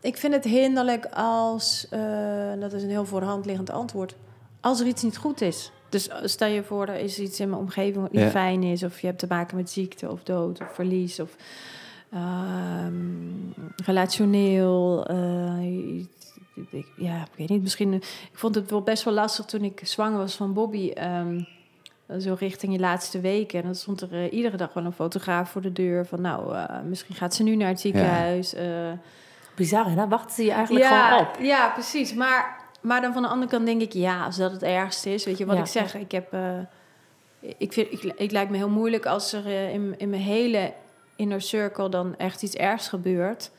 Ik 0.00 0.16
vind 0.16 0.34
het 0.34 0.44
hinderlijk 0.44 1.06
als... 1.14 1.86
eh, 1.90 2.00
dat 2.60 2.72
is 2.72 2.82
een 2.82 2.88
heel 2.88 3.04
voor 3.06 3.20
de 3.20 3.26
hand 3.26 3.46
liggend 3.46 3.70
antwoord. 3.70 4.14
Als 4.60 4.80
er 4.80 4.86
iets 4.86 5.02
niet 5.02 5.16
goed 5.16 5.40
is. 5.40 5.70
Dus 5.88 6.08
stel 6.24 6.48
je 6.48 6.62
voor, 6.62 6.86
er 6.86 6.94
is 6.98 7.18
iets 7.18 7.40
in 7.40 7.48
mijn 7.48 7.60
omgeving 7.60 7.96
wat 8.02 8.12
niet 8.12 8.20
Ja. 8.22 8.30
fijn 8.30 8.62
is... 8.62 8.82
of 8.82 9.00
je 9.00 9.06
hebt 9.06 9.18
te 9.18 9.26
maken 9.28 9.56
met 9.56 9.70
ziekte 9.70 10.10
of 10.10 10.22
dood 10.22 10.60
of 10.60 10.74
verlies... 10.74 11.20
of 11.20 11.36
ehm, 12.12 12.94
relationeel... 13.84 15.06
eh, 15.06 16.04
ik- 16.70 16.92
ja, 16.96 17.16
ik 17.20 17.30
weet 17.36 17.48
niet, 17.48 17.62
misschien... 17.62 17.92
Ik 17.92 18.02
vond 18.32 18.54
het 18.54 18.70
wel 18.70 18.82
best 18.82 19.02
wel 19.04 19.14
lastig 19.14 19.44
toen 19.44 19.64
ik 19.64 19.80
zwanger 19.84 20.18
was 20.18 20.34
van 20.34 20.52
Bobby... 20.52 20.90
ehm, 20.90 21.40
zo 22.20 22.36
richting 22.38 22.72
je 22.72 22.78
laatste 22.78 23.20
weken. 23.20 23.58
En 23.58 23.64
dan 23.64 23.74
stond 23.74 24.00
er 24.00 24.12
eh, 24.12 24.32
iedere 24.32 24.56
dag 24.56 24.72
wel 24.72 24.84
een 24.84 24.92
fotograaf 24.92 25.50
voor 25.50 25.60
de 25.60 25.72
deur. 25.72 26.06
Van 26.06 26.20
nou, 26.20 26.54
eh, 26.56 26.80
misschien 26.80 27.14
gaat 27.14 27.34
ze 27.34 27.42
nu 27.42 27.56
naar 27.56 27.68
het 27.68 27.80
ziekenhuis. 27.80 28.54
eh. 28.54 28.90
Bizar, 29.54 29.88
hè? 29.88 29.94
Dan 29.94 30.08
wachten 30.08 30.30
ze 30.34 30.44
je 30.44 30.50
eigenlijk 30.50 30.84
ja, 30.84 31.08
gewoon 31.08 31.26
op. 31.26 31.36
Ja, 31.40 31.68
precies. 31.68 32.14
Maar, 32.14 32.56
maar 32.80 33.00
dan 33.00 33.12
van 33.12 33.22
de 33.22 33.28
andere 33.28 33.50
kant 33.50 33.66
denk 33.66 33.80
ik, 33.80 33.92
ja, 33.92 34.24
als 34.24 34.36
dat 34.36 34.52
het 34.52 34.62
ergste 34.62 35.10
is. 35.14 35.24
Weet 35.24 35.38
je 35.38 35.46
wat 35.46 35.54
Ja. 35.56 35.60
ik 35.62 35.66
zeg? 35.68 35.94
Ik 35.94 36.10
heb... 36.12 36.32
eh, 36.32 36.58
ik, 37.58 37.72
vind, 37.72 37.92
ik, 37.92 38.02
ik 38.02 38.30
lijkt 38.30 38.50
me 38.50 38.56
heel 38.56 38.68
moeilijk 38.68 39.06
als 39.06 39.32
er 39.32 39.46
in, 39.46 39.94
in 39.98 40.10
mijn 40.10 40.22
hele 40.22 40.72
inner 41.16 41.40
circle 41.40 41.88
dan 41.88 42.16
echt 42.16 42.42
iets 42.42 42.54
ergs 42.54 42.88
gebeurt. 42.88 43.50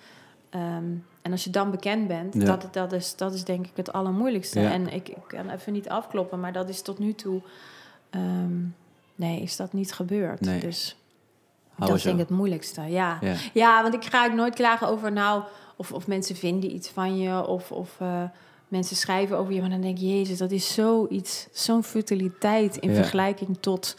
Ehm, 0.50 0.84
en 1.24 1.32
als 1.32 1.44
je 1.44 1.50
dan 1.50 1.72
bekend 1.72 2.08
bent, 2.08 2.34
Ja. 2.34 2.46
dat, 2.46 2.68
dat, 2.74 2.92
is, 2.92 3.16
dat 3.16 3.34
is 3.34 3.44
denk 3.44 3.66
ik 3.66 3.72
het 3.76 3.94
allermoeilijkste. 3.94 4.60
Ja. 4.60 4.72
En 4.72 4.94
ik, 4.94 5.10
ik 5.10 5.24
kan 5.28 5.50
even 5.50 5.74
niet 5.74 5.90
afkloppen, 5.90 6.40
maar 6.40 6.54
dat 6.54 6.70
is 6.70 6.82
tot 6.82 7.00
nu 7.00 7.14
toe... 7.14 7.42
ehm, 8.10 8.54
nee, 9.16 9.42
is 9.42 9.56
dat 9.56 9.74
niet 9.74 9.94
gebeurd. 9.94 10.42
Nee. 10.42 10.60
Dus 10.60 10.96
Hou 11.76 11.92
dat 11.92 12.02
denk 12.02 12.16
ik 12.20 12.28
het 12.28 12.38
moeilijkste, 12.38 12.82
ja. 12.82 13.18
Ja. 13.22 13.36
Ja, 13.54 13.82
want 13.82 13.94
ik 13.94 14.04
ga 14.06 14.26
ook 14.26 14.34
nooit 14.34 14.56
klagen 14.56 14.88
over 14.88 15.12
nou... 15.12 15.44
Of, 15.76 15.92
of 15.92 16.08
mensen 16.08 16.36
vinden 16.36 16.74
iets 16.76 16.90
van 16.90 17.18
je, 17.18 17.48
of... 17.48 17.72
of 17.72 17.96
eh, 18.00 18.24
Mensen 18.68 18.96
schrijven 18.96 19.38
over 19.38 19.54
je, 19.54 19.62
maar 19.62 19.70
dan 19.70 19.82
denk 19.82 19.98
je, 19.98 20.18
Jezus, 20.18 20.38
dat 20.38 20.52
is 20.52 20.74
zoiets, 20.74 21.48
zo'n 21.52 21.84
futiliteit 21.84 22.78
in 22.78 22.90
Ja. 22.90 22.96
vergelijking 22.96 23.58
tot 23.60 23.96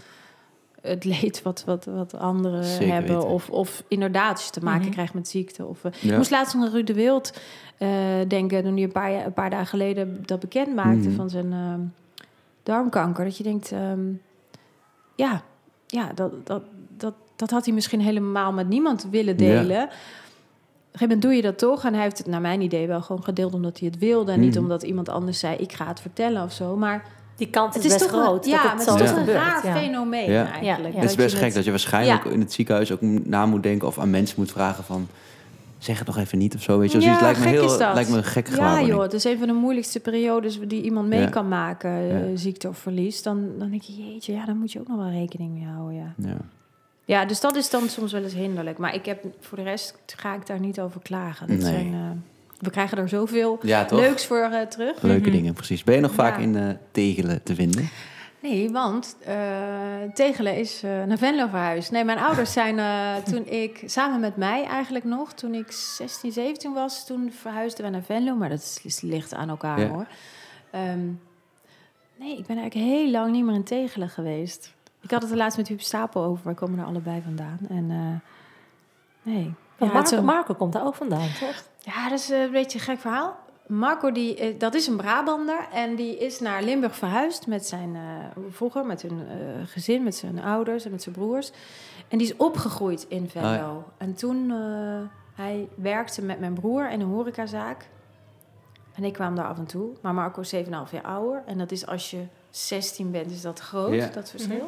het 0.84 1.04
leed 1.04 1.42
wat, 1.42 1.62
wat, 1.66 1.84
wat 1.84 2.14
anderen 2.14 2.64
Zeker 2.64 2.92
hebben. 2.92 3.14
weten. 3.14 3.28
Of, 3.28 3.50
of 3.50 3.84
inderdaad, 3.88 4.32
als 4.32 4.44
je 4.44 4.50
te 4.50 4.60
maken 4.64 4.82
Mhm. 4.82 4.90
krijgt 4.90 5.14
met 5.14 5.28
ziekte. 5.28 5.64
Of, 5.66 5.82
Ja. 5.82 5.90
Ik 6.10 6.16
moest 6.16 6.30
laatst 6.30 6.54
nog 6.54 6.64
aan 6.64 6.70
Ruud 6.70 6.86
de 6.86 6.94
Wild 6.94 7.32
eh, 7.78 7.88
denken, 8.28 8.62
toen 8.62 8.74
hij 8.74 8.82
een 8.82 8.92
paar, 8.92 9.12
jaar- 9.12 9.26
een 9.26 9.32
paar 9.32 9.50
dagen 9.50 9.66
geleden 9.66 10.22
dat 10.24 10.40
bekend 10.40 10.74
maakte 10.74 11.08
Mhm. 11.08 11.16
van 11.16 11.30
zijn 11.30 11.52
ehm, 11.52 11.80
darmkanker. 12.62 13.24
Dat 13.24 13.36
je 13.36 13.42
denkt, 13.42 13.72
ehm, 13.72 14.00
ja, 15.14 15.42
ja 15.86 16.12
dat, 16.14 16.46
dat, 16.46 16.62
dat, 16.96 17.14
dat 17.36 17.50
had 17.50 17.64
hij 17.64 17.74
misschien 17.74 18.00
helemaal 18.00 18.52
met 18.52 18.68
niemand 18.68 19.06
willen 19.10 19.38
Ja. 19.38 19.60
delen. 19.60 19.82
Op 19.82 19.90
een 19.90 21.00
gegeven 21.00 21.08
moment 21.08 21.22
doe 21.22 21.34
je 21.34 21.42
dat 21.42 21.58
toch. 21.58 21.84
En 21.84 21.92
hij 21.94 22.02
heeft 22.02 22.18
het 22.18 22.26
naar 22.26 22.40
mijn 22.40 22.60
idee 22.60 22.86
wel 22.86 23.02
gewoon 23.02 23.24
gedeeld 23.24 23.54
omdat 23.54 23.78
hij 23.78 23.88
het 23.88 23.98
wilde. 23.98 24.32
En 24.32 24.40
niet 24.40 24.54
Mhm. 24.54 24.62
omdat 24.62 24.82
iemand 24.82 25.08
anders 25.08 25.38
zei, 25.38 25.56
ik 25.56 25.72
ga 25.72 25.86
het 25.86 26.00
vertellen 26.00 26.42
of 26.42 26.52
zo. 26.52 26.76
Maar 26.76 27.06
Die 27.36 27.48
kans 27.50 27.76
is, 27.76 27.82
het 27.82 27.92
is 27.92 27.98
best 27.98 28.10
toch 28.12 28.20
groot 28.22 28.44
een, 28.44 28.50
ja, 28.50 28.56
dat 28.56 28.64
maar 28.64 28.76
het 28.76 28.88
het 28.88 28.98
zo 28.98 29.04
is 29.04 29.10
toch 29.10 29.18
gebeurt. 29.18 29.38
een 29.38 29.44
raar 29.44 29.66
ja. 29.66 29.76
fenomeen 29.76 30.30
Ja. 30.30 30.50
eigenlijk. 30.52 30.94
Ja, 30.94 31.00
Het 31.00 31.10
is 31.10 31.16
best 31.16 31.34
gek 31.34 31.44
het- 31.44 31.54
dat 31.54 31.64
je 31.64 31.70
waarschijnlijk 31.70 32.24
Ja. 32.24 32.30
in 32.30 32.40
het 32.40 32.52
ziekenhuis 32.52 32.92
ook 32.92 33.00
na 33.00 33.46
moet 33.46 33.62
denken 33.62 33.88
of 33.88 33.98
aan 33.98 34.10
mensen 34.10 34.34
moet 34.38 34.50
vragen 34.50 34.84
van 34.84 35.08
zeg 35.78 35.98
het 35.98 36.06
nog 36.06 36.16
even 36.18 36.38
niet 36.38 36.54
of 36.54 36.62
zo. 36.62 36.78
Weet 36.78 36.92
je, 36.92 36.98
Ja, 36.98 37.04
Zoiets 37.04 37.22
lijkt 37.22 37.38
me 37.38 37.44
gek 37.44 37.54
heel 37.54 37.64
is 37.64 37.78
dat. 37.78 37.94
lijkt 37.94 38.10
me 38.10 38.16
een 38.16 38.24
gekke 38.24 38.56
Ja 38.56 38.82
joh, 38.82 39.02
het 39.02 39.12
is 39.12 39.24
een 39.24 39.38
van 39.38 39.46
de 39.46 39.52
moeilijkste 39.52 40.00
periodes 40.00 40.58
die 40.66 40.82
iemand 40.82 41.08
mee 41.08 41.20
Ja. 41.20 41.26
kan 41.28 41.48
maken, 41.48 41.90
eh, 41.90 42.30
Ja. 42.30 42.36
ziekte 42.36 42.68
of 42.68 42.78
verlies. 42.78 43.22
Dan, 43.22 43.48
dan 43.58 43.70
denk 43.70 43.82
je, 43.82 43.92
jeetje, 44.12 44.32
ja, 44.32 44.44
daar 44.46 44.54
moet 44.56 44.72
je 44.72 44.80
ook 44.80 44.88
nog 44.88 44.96
wel 44.98 45.10
rekening 45.10 45.52
mee 45.54 45.64
houden. 45.66 45.96
Ja. 45.96 46.14
Ja. 46.28 46.36
ja, 47.04 47.24
dus 47.24 47.40
dat 47.40 47.56
is 47.56 47.70
dan 47.70 47.88
soms 47.88 48.12
wel 48.12 48.22
eens 48.22 48.34
hinderlijk. 48.34 48.78
Maar 48.78 48.94
ik 48.94 49.04
heb 49.06 49.24
voor 49.40 49.58
de 49.58 49.64
rest 49.64 49.94
ga 50.16 50.34
ik 50.34 50.46
daar 50.46 50.60
niet 50.60 50.80
over 50.80 51.00
klagen. 51.02 51.46
Dat 51.46 51.56
Nee. 51.56 51.66
zijn, 51.66 51.92
eh, 51.94 52.00
we 52.64 52.70
krijgen 52.70 52.98
er 52.98 53.08
zoveel 53.08 53.58
ja, 53.62 53.86
leuks 53.90 54.26
voor 54.26 54.38
eh, 54.38 54.60
terug. 54.66 55.02
Leuke 55.02 55.20
Mhm. 55.28 55.30
dingen, 55.36 55.54
precies. 55.54 55.84
Ben 55.84 55.94
je 55.94 56.00
nog 56.00 56.12
vaak 56.12 56.38
in 56.38 56.56
eh, 56.56 56.68
Tegelen 56.90 57.42
te 57.42 57.54
vinden? 57.54 57.88
Nee, 58.42 58.70
want 58.70 59.16
eh, 59.24 59.34
Tegelen 60.14 60.56
is 60.56 60.82
eh, 60.82 61.02
naar 61.02 61.18
Venlo 61.18 61.46
verhuisd. 61.48 61.90
Nee, 61.90 62.04
mijn 62.04 62.18
ouders 62.18 62.52
zijn 62.52 62.78
eh, 62.78 63.14
toen 63.32 63.46
ik, 63.46 63.82
samen 63.86 64.20
met 64.20 64.36
mij 64.36 64.64
eigenlijk 64.64 65.04
nog, 65.04 65.32
toen 65.32 65.54
ik 65.54 65.72
16, 65.72 66.32
17 66.32 66.72
was, 66.72 67.06
toen 67.06 67.32
verhuisden 67.32 67.84
we 67.84 67.90
naar 67.90 68.02
Venlo. 68.02 68.34
Maar 68.34 68.48
dat 68.48 68.80
is, 68.84 69.00
ligt 69.00 69.34
aan 69.34 69.48
elkaar 69.48 69.80
Ja. 69.80 69.88
hoor. 69.88 70.06
Ehm, 70.70 71.06
nee, 72.18 72.38
ik 72.38 72.46
ben 72.46 72.56
eigenlijk 72.58 72.74
heel 72.90 73.10
lang 73.10 73.32
niet 73.32 73.44
meer 73.44 73.54
in 73.54 73.64
Tegelen 73.64 74.08
geweest. 74.08 74.72
Ik 75.00 75.10
had 75.10 75.22
het 75.22 75.30
er 75.30 75.36
laatst 75.36 75.56
met 75.58 75.68
Huub 75.68 75.80
Stapel 75.80 76.24
over. 76.24 76.44
Wij 76.44 76.54
komen 76.54 76.78
er 76.78 76.84
allebei 76.84 77.22
vandaan. 77.24 77.58
En 77.68 77.86
eh, 77.90 79.32
nee. 79.32 79.54
Ja, 79.78 79.86
Marco, 79.92 80.22
Marco 80.22 80.54
komt 80.54 80.72
daar 80.72 80.84
ook 80.86 80.94
vandaan, 80.94 81.28
toch? 81.40 81.62
Ja, 81.84 82.08
dat 82.08 82.18
is 82.18 82.28
een 82.28 82.50
beetje 82.50 82.78
een 82.78 82.84
gek 82.84 82.98
verhaal. 82.98 83.36
Marco, 83.66 84.12
die, 84.12 84.36
eh, 84.36 84.58
dat 84.58 84.74
is 84.74 84.86
een 84.86 84.96
Brabander 84.96 85.66
en 85.72 85.94
die 85.94 86.18
is 86.18 86.40
naar 86.40 86.62
Limburg 86.62 86.96
verhuisd 86.96 87.46
met 87.46 87.66
zijn, 87.66 87.94
eh, 87.96 88.02
vroeger 88.50 88.86
met 88.86 89.02
hun 89.02 89.20
eh, 89.28 89.36
gezin, 89.64 90.02
met 90.02 90.14
zijn 90.14 90.42
ouders 90.42 90.84
en 90.84 90.90
met 90.90 91.02
zijn 91.02 91.14
broers. 91.14 91.52
En 92.08 92.18
die 92.18 92.26
is 92.26 92.36
opgegroeid 92.36 93.06
in 93.08 93.28
Venlo. 93.28 93.48
Ah, 93.48 93.54
ja. 93.56 93.84
En 93.98 94.14
toen, 94.14 94.50
eh, 94.50 95.00
hij 95.34 95.68
werkte 95.74 96.22
met 96.22 96.40
mijn 96.40 96.54
broer 96.54 96.90
in 96.90 97.00
een 97.00 97.06
horecazaak. 97.06 97.88
En 98.94 99.04
ik 99.04 99.12
kwam 99.12 99.34
daar 99.34 99.46
af 99.46 99.58
en 99.58 99.66
toe. 99.66 99.88
Maar 100.00 100.14
Marco 100.14 100.40
is 100.40 100.48
7,5 100.48 100.90
jaar 100.92 101.02
ouder. 101.02 101.42
En 101.46 101.58
dat 101.58 101.70
is 101.70 101.86
als 101.86 102.10
je 102.10 102.24
16 102.50 103.10
bent, 103.10 103.30
is 103.30 103.40
dat 103.40 103.60
groot, 103.60 103.94
Ja. 103.94 104.06
dat 104.06 104.30
verschil. 104.30 104.56
Mhm. 104.56 104.64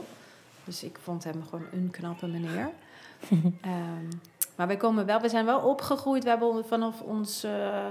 Dus 0.64 0.82
ik 0.82 0.98
vond 1.02 1.24
hem 1.24 1.42
gewoon 1.48 1.66
een 1.72 1.88
knappe 1.90 2.26
meneer. 2.26 2.70
Ehm, 3.60 4.10
maar 4.56 4.66
wij 4.66 4.76
komen 4.76 5.06
wel, 5.06 5.20
we 5.20 5.28
zijn 5.28 5.44
wel 5.44 5.58
opgegroeid. 5.60 6.22
We 6.22 6.28
hebben 6.28 6.64
vanaf 6.68 7.00
ons 7.00 7.44
eh, 7.44 7.84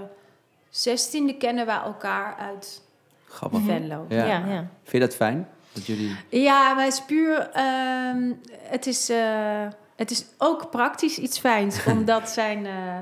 zestiende 0.70 1.38
kennen 1.38 1.66
we 1.66 1.72
elkaar 1.72 2.36
uit 2.36 2.84
Grappig. 3.28 3.60
Mhm. 3.60 3.70
Venlo. 3.70 4.06
Ja. 4.10 4.26
Ja, 4.26 4.38
ja. 4.38 4.68
Vind 4.84 4.92
je 4.92 5.00
dat 5.00 5.16
fijn? 5.16 5.48
Dat 5.74 5.86
jullie... 5.86 6.16
Ja, 6.30 6.74
maar 6.74 6.84
het 6.84 6.94
is 6.94 7.02
puur. 7.02 7.50
ehm, 7.54 8.32
het, 8.58 8.88
is, 8.88 9.10
eh, 9.10 9.68
het 9.96 10.12
is 10.12 10.26
ook 10.38 10.70
praktisch 10.70 11.18
iets 11.18 11.40
fijns, 11.40 11.86
omdat 11.94 12.30
zijn, 12.30 12.66
eh, 12.66 13.00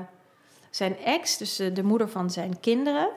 zijn 0.70 0.96
ex, 0.98 1.36
dus 1.36 1.56
de 1.56 1.82
moeder 1.82 2.08
van 2.08 2.30
zijn 2.30 2.60
kinderen, 2.60 3.08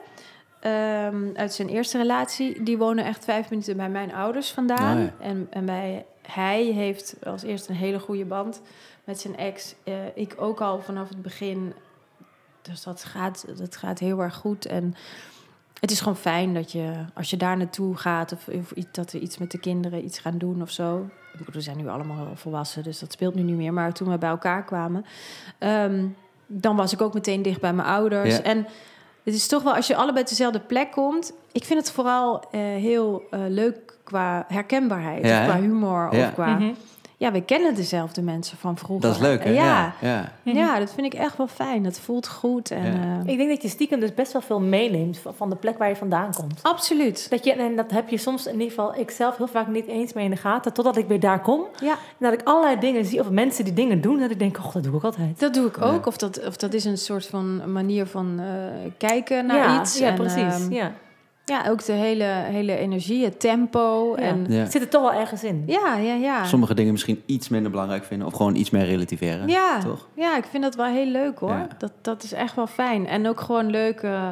ehm, 0.60 1.24
uit 1.34 1.54
zijn 1.54 1.68
eerste 1.68 1.98
relatie, 1.98 2.62
die 2.62 2.78
wonen 2.78 3.04
echt 3.04 3.24
vijf 3.24 3.50
minuten 3.50 3.76
bij 3.76 3.88
mijn 3.88 4.14
ouders 4.14 4.50
vandaan. 4.50 4.96
Oh 4.96 5.02
ja. 5.02 5.12
En, 5.20 5.46
en 5.50 5.64
bij, 5.64 6.06
hij 6.22 6.62
heeft 6.62 7.14
als 7.24 7.42
eerste 7.42 7.70
een 7.70 7.76
hele 7.76 7.98
goede 7.98 8.24
band 8.24 8.60
met 9.08 9.20
zijn 9.20 9.36
ex. 9.36 9.74
Eh, 9.84 9.94
ik 10.14 10.34
ook 10.38 10.60
al 10.60 10.80
vanaf 10.80 11.08
het 11.08 11.22
begin. 11.22 11.72
Dus 12.62 12.82
dat 12.82 13.04
gaat, 13.04 13.44
dat 13.58 13.76
gaat 13.76 13.98
heel 13.98 14.20
erg 14.20 14.34
goed. 14.34 14.66
En 14.66 14.94
het 15.80 15.90
is 15.90 15.98
gewoon 16.00 16.16
fijn 16.16 16.54
dat 16.54 16.72
je, 16.72 16.92
als 17.14 17.30
je 17.30 17.36
daar 17.36 17.56
naartoe 17.56 17.96
gaat... 17.96 18.32
of, 18.32 18.48
of 18.48 18.70
iets- 18.70 18.92
dat 18.92 19.12
we 19.12 19.18
iets 19.20 19.38
met 19.38 19.50
de 19.50 19.58
kinderen 19.58 20.04
iets 20.04 20.18
gaan 20.18 20.38
doen 20.38 20.62
of 20.62 20.70
zo... 20.70 21.08
We 21.52 21.60
zijn 21.60 21.76
nu 21.76 21.88
allemaal 21.88 22.26
volwassen, 22.34 22.82
dus 22.82 22.98
dat 22.98 23.12
speelt 23.12 23.34
nu 23.34 23.42
niet 23.42 23.56
meer. 23.56 23.72
Maar 23.72 23.92
toen 23.92 24.10
we 24.10 24.18
bij 24.18 24.28
elkaar 24.28 24.64
kwamen... 24.64 25.04
ehm, 25.58 26.06
dan 26.46 26.76
was 26.76 26.92
ik 26.92 27.00
ook 27.00 27.14
meteen 27.14 27.42
dicht 27.42 27.60
bij 27.60 27.72
mijn 27.72 27.88
ouders. 27.88 28.36
Ja. 28.36 28.42
En 28.42 28.66
het 29.22 29.34
is 29.34 29.46
toch 29.46 29.62
wel, 29.62 29.74
als 29.74 29.86
je 29.86 29.96
allebei 29.96 30.20
op 30.20 30.28
dezelfde 30.28 30.60
plek 30.60 30.90
komt... 30.92 31.32
Ik 31.52 31.64
vind 31.64 31.80
het 31.80 31.90
vooral 31.92 32.40
eh, 32.50 32.60
heel 32.60 33.22
eh, 33.30 33.40
leuk 33.48 33.98
qua 34.04 34.44
herkenbaarheid. 34.48 35.24
Ja, 35.26 35.40
of 35.40 35.48
qua 35.48 35.60
humor, 35.60 36.14
Ja. 36.16 36.26
of 36.26 36.34
qua... 36.34 36.58
Ja, 37.20 37.32
we 37.32 37.40
kennen 37.42 37.74
dezelfde 37.74 38.22
mensen 38.22 38.58
van 38.58 38.76
vroeger. 38.78 39.06
Dat 39.08 39.14
is 39.16 39.20
leuk, 39.22 39.44
hè? 39.44 39.50
Ja, 39.50 39.92
ja. 40.00 40.32
ja. 40.42 40.78
dat 40.78 40.92
vind 40.94 41.06
ik 41.14 41.20
echt 41.20 41.36
wel 41.36 41.46
fijn. 41.46 41.82
Dat 41.82 41.98
voelt 42.00 42.28
goed. 42.28 42.70
En, 42.70 42.84
Ja. 42.84 43.20
eh, 43.24 43.32
Ik 43.32 43.36
denk 43.38 43.50
dat 43.50 43.62
je 43.62 43.68
stiekem 43.68 44.00
dus 44.00 44.14
best 44.14 44.32
wel 44.32 44.42
veel 44.42 44.60
meeneemt 44.60 45.18
van- 45.18 45.34
van 45.34 45.50
de 45.50 45.56
plek 45.56 45.78
waar 45.78 45.88
je 45.88 45.96
vandaan 45.96 46.34
komt. 46.34 46.60
absoluut. 46.62 47.30
Dat 47.30 47.44
je, 47.44 47.52
en 47.52 47.76
dat 47.76 47.90
heb 47.90 48.08
je 48.08 48.16
soms 48.18 48.46
in 48.46 48.52
ieder 48.52 48.68
geval, 48.68 48.94
ik 48.98 49.10
zelf 49.10 49.36
heel 49.36 49.46
vaak 49.46 49.66
niet 49.66 49.86
eens 49.86 50.12
mee 50.12 50.24
in 50.24 50.30
de 50.30 50.36
gaten, 50.36 50.72
totdat 50.72 50.96
ik 50.96 51.06
weer 51.08 51.20
daar 51.20 51.40
kom. 51.40 51.60
Ja, 51.80 51.92
En 51.92 51.98
dat 52.18 52.32
ik 52.32 52.40
allerlei 52.44 52.78
dingen 52.80 53.04
zie, 53.04 53.20
of 53.20 53.30
mensen 53.30 53.64
die 53.64 53.74
dingen 53.74 54.00
doen, 54.00 54.18
dat 54.20 54.30
ik 54.30 54.38
denk, 54.38 54.58
oh, 54.58 54.72
dat 54.72 54.82
doe 54.82 54.96
ik 54.96 55.04
altijd. 55.04 55.40
dat 55.40 55.54
doe 55.54 55.66
ik 55.66 55.80
ook. 55.82 56.06
Of, 56.06 56.16
dat, 56.16 56.46
of 56.46 56.56
dat 56.56 56.74
is 56.74 56.84
een 56.84 56.98
soort 56.98 57.26
van 57.26 57.72
manier 57.72 58.06
van 58.06 58.40
eh, 58.40 58.46
kijken 58.96 59.46
naar 59.46 59.56
ja, 59.56 59.80
iets. 59.80 59.98
Ja, 59.98 60.08
En, 60.08 60.14
precies. 60.14 60.36
ehm, 60.64 60.72
ja. 60.72 60.92
Ja, 61.48 61.68
ook 61.70 61.84
de 61.84 61.92
hele, 61.92 62.24
hele 62.24 62.76
energie, 62.76 63.24
het 63.24 63.40
tempo. 63.40 64.14
Ja. 64.16 64.22
En, 64.22 64.46
Ja. 64.48 64.58
Het 64.58 64.72
zit 64.72 64.82
er 64.82 64.88
toch 64.88 65.02
wel 65.02 65.12
ergens 65.20 65.44
in. 65.44 65.62
ja, 65.66 65.96
ja, 65.96 66.14
ja. 66.14 66.44
Sommige 66.44 66.74
dingen 66.74 66.92
misschien 66.92 67.22
iets 67.26 67.48
minder 67.48 67.70
belangrijk 67.70 68.04
vinden. 68.04 68.26
Of 68.26 68.32
gewoon 68.32 68.54
iets 68.54 68.70
meer 68.70 68.84
relativeren. 68.84 69.48
Ja, 69.48 69.78
Toch? 69.80 70.06
ja, 70.14 70.36
ik 70.36 70.44
vind 70.50 70.62
dat 70.62 70.74
wel 70.74 70.86
heel 70.86 71.06
leuk 71.06 71.38
hoor. 71.38 71.50
Ja. 71.50 71.66
Dat, 71.78 71.92
dat 72.02 72.22
is 72.22 72.32
echt 72.32 72.54
wel 72.54 72.66
fijn. 72.66 73.06
En 73.06 73.28
ook 73.28 73.40
gewoon 73.40 73.70
leuk 73.70 74.00
eh, 74.00 74.26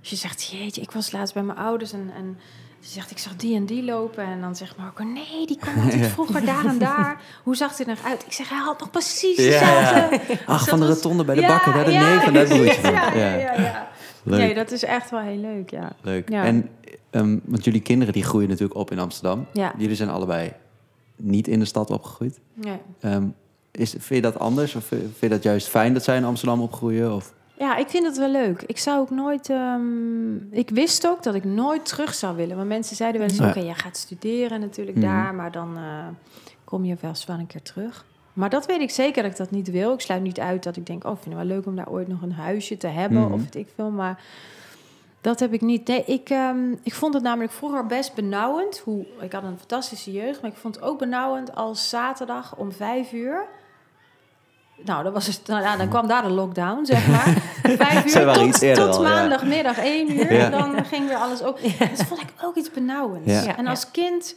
als 0.00 0.10
je 0.10 0.16
zegt, 0.16 0.44
jeetje, 0.44 0.80
ik 0.80 0.90
was 0.90 1.12
laatst 1.12 1.34
bij 1.34 1.42
mijn 1.42 1.58
ouders 1.58 1.92
en, 1.92 2.10
en 2.16 2.38
ze 2.80 2.90
zegt, 2.92 3.10
ik 3.10 3.18
zag 3.18 3.36
die 3.36 3.56
en 3.56 3.66
die 3.66 3.84
lopen. 3.84 4.24
En 4.24 4.40
dan 4.40 4.56
zegt 4.56 4.76
Marco, 4.76 5.02
nee, 5.04 5.46
die 5.46 5.58
kwam 5.60 5.90
Ja. 6.00 6.06
vroeger 6.06 6.44
daar 6.44 6.64
en 6.64 6.78
daar. 6.78 7.20
Hoe 7.44 7.56
zag 7.56 7.70
het 7.70 7.78
er 7.80 7.86
nog 7.86 8.04
uit? 8.04 8.22
Ik 8.26 8.32
zeg, 8.32 8.48
hij 8.48 8.58
had 8.58 8.78
nog 8.80 8.90
precies 8.90 9.36
Ja, 9.36 9.44
dezelfde. 9.50 10.20
Ach, 10.46 10.58
dat 10.58 10.68
van 10.74 10.80
de 10.80 10.86
rotonde 10.86 11.24
bij 11.24 11.34
de 11.34 11.40
Ja, 11.40 11.46
bakker. 11.48 11.72
Daar 11.72 11.84
de 11.84 11.90
ja. 11.92 12.08
neef 12.14 12.26
en 12.26 12.32
daar 12.32 12.46
broertje 12.46 12.80
van. 12.80 12.92
Ja, 12.92 13.12
ja, 13.14 13.34
ja, 13.36 13.52
ja. 13.60 13.88
Leuk. 14.26 14.38
Nee, 14.38 14.54
dat 14.54 14.70
is 14.70 14.84
echt 14.84 15.10
wel 15.10 15.20
heel 15.20 15.36
leuk, 15.40 15.70
ja. 15.70 15.92
Leuk. 16.02 16.28
Ja. 16.30 16.44
En, 16.44 16.68
ehm, 17.10 17.38
want 17.44 17.64
jullie 17.64 17.80
kinderen 17.80 18.12
die 18.14 18.24
groeien 18.24 18.48
natuurlijk 18.48 18.78
op 18.78 18.90
in 18.90 18.98
Amsterdam. 18.98 19.46
Ja. 19.52 19.72
Jullie 19.78 19.96
zijn 19.96 20.08
allebei 20.08 20.52
niet 21.16 21.48
in 21.48 21.58
de 21.58 21.64
stad 21.64 21.90
opgegroeid. 21.90 22.40
Nee. 22.54 22.78
Ehm, 23.00 23.26
is, 23.70 23.90
vind 23.90 24.04
je 24.08 24.20
dat 24.20 24.38
anders? 24.38 24.74
Of 24.74 24.84
vind 24.84 25.18
je 25.20 25.28
dat 25.28 25.42
juist 25.42 25.68
fijn 25.68 25.92
dat 25.92 26.04
zij 26.04 26.16
in 26.16 26.24
Amsterdam 26.24 26.60
opgroeien? 26.60 27.14
Of? 27.14 27.34
Ja, 27.58 27.76
ik 27.76 27.88
vind 27.88 28.06
het 28.06 28.18
wel 28.18 28.30
leuk. 28.30 28.62
Ik 28.62 28.78
zou 28.78 28.98
ook 29.00 29.10
nooit. 29.10 29.50
ehm, 29.50 30.36
ik 30.50 30.70
wist 30.70 31.06
ook 31.06 31.22
dat 31.22 31.34
ik 31.34 31.44
nooit 31.44 31.84
terug 31.86 32.14
zou 32.14 32.36
willen. 32.36 32.56
Want 32.56 32.68
mensen 32.68 32.96
zeiden 32.96 33.20
wel 33.20 33.30
eens: 33.30 33.38
Ja. 33.38 33.48
oké, 33.48 33.60
jij 33.60 33.74
gaat 33.74 33.96
studeren 33.96 34.60
natuurlijk 34.60 34.96
Mhm. 34.96 35.06
daar, 35.06 35.34
maar 35.34 35.52
dan 35.52 35.76
eh, 35.76 36.06
kom 36.64 36.84
je 36.84 36.96
vast 36.96 37.24
wel 37.26 37.38
een 37.38 37.46
keer 37.46 37.62
terug. 37.62 38.04
Maar 38.36 38.50
dat 38.50 38.66
weet 38.66 38.80
ik 38.80 38.90
zeker 38.90 39.22
dat 39.22 39.30
ik 39.32 39.36
dat 39.38 39.50
niet 39.50 39.70
wil. 39.70 39.92
Ik 39.92 40.00
sluit 40.00 40.22
niet 40.22 40.40
uit 40.40 40.62
dat 40.62 40.76
ik 40.76 40.86
denk: 40.86 41.04
oh, 41.04 41.10
vind 41.10 41.24
het 41.24 41.34
wel 41.34 41.56
leuk 41.56 41.66
om 41.66 41.76
daar 41.76 41.88
ooit 41.88 42.08
nog 42.08 42.22
een 42.22 42.32
huisje 42.32 42.76
te 42.76 42.86
hebben 42.86 43.20
Mhm. 43.22 43.32
of 43.32 43.40
weet 43.42 43.54
ik 43.54 43.68
veel. 43.74 43.90
Maar 43.90 44.20
dat 45.20 45.40
heb 45.40 45.52
ik 45.52 45.60
niet. 45.60 45.86
Nee, 45.86 46.04
ik, 46.04 46.30
ehm, 46.30 46.72
ik 46.82 46.94
vond 46.94 47.14
het 47.14 47.22
namelijk 47.22 47.52
vroeger 47.52 47.86
best 47.86 48.14
benauwend. 48.14 48.78
Hoe, 48.78 49.06
ik 49.20 49.32
had 49.32 49.42
een 49.42 49.58
fantastische 49.58 50.12
jeugd, 50.12 50.40
maar 50.42 50.50
ik 50.50 50.56
vond 50.56 50.74
het 50.74 50.84
ook 50.84 50.98
benauwend 50.98 51.54
als 51.54 51.88
zaterdag 51.88 52.56
om 52.56 52.72
vijf 52.72 53.12
uur. 53.12 53.44
Nou, 54.84 55.02
dan, 55.02 55.12
was 55.12 55.26
het, 55.26 55.40
nou 55.46 55.62
ja, 55.62 55.76
dan 55.76 55.88
kwam 55.88 56.06
daar 56.06 56.22
de 56.22 56.30
lockdown, 56.30 56.84
zeg 56.84 57.06
maar. 57.14 57.24
Vijf 57.62 58.16
uur 58.16 58.32
tot, 58.32 58.74
tot 58.74 58.96
al, 58.96 59.02
ja. 59.04 59.08
maandagmiddag 59.14 59.78
één 59.78 60.10
uur. 60.18 60.32
Ja. 60.32 60.48
Dan 60.50 60.84
ging 60.84 61.06
weer 61.08 61.16
alles 61.16 61.42
ook. 61.42 61.58
Dat 61.78 62.04
vond 62.06 62.20
ik 62.20 62.28
ook 62.42 62.56
iets 62.56 62.70
benauwends. 62.70 63.32
Ja. 63.44 63.56
En 63.56 63.66
als 63.66 63.90
kind, 63.90 64.36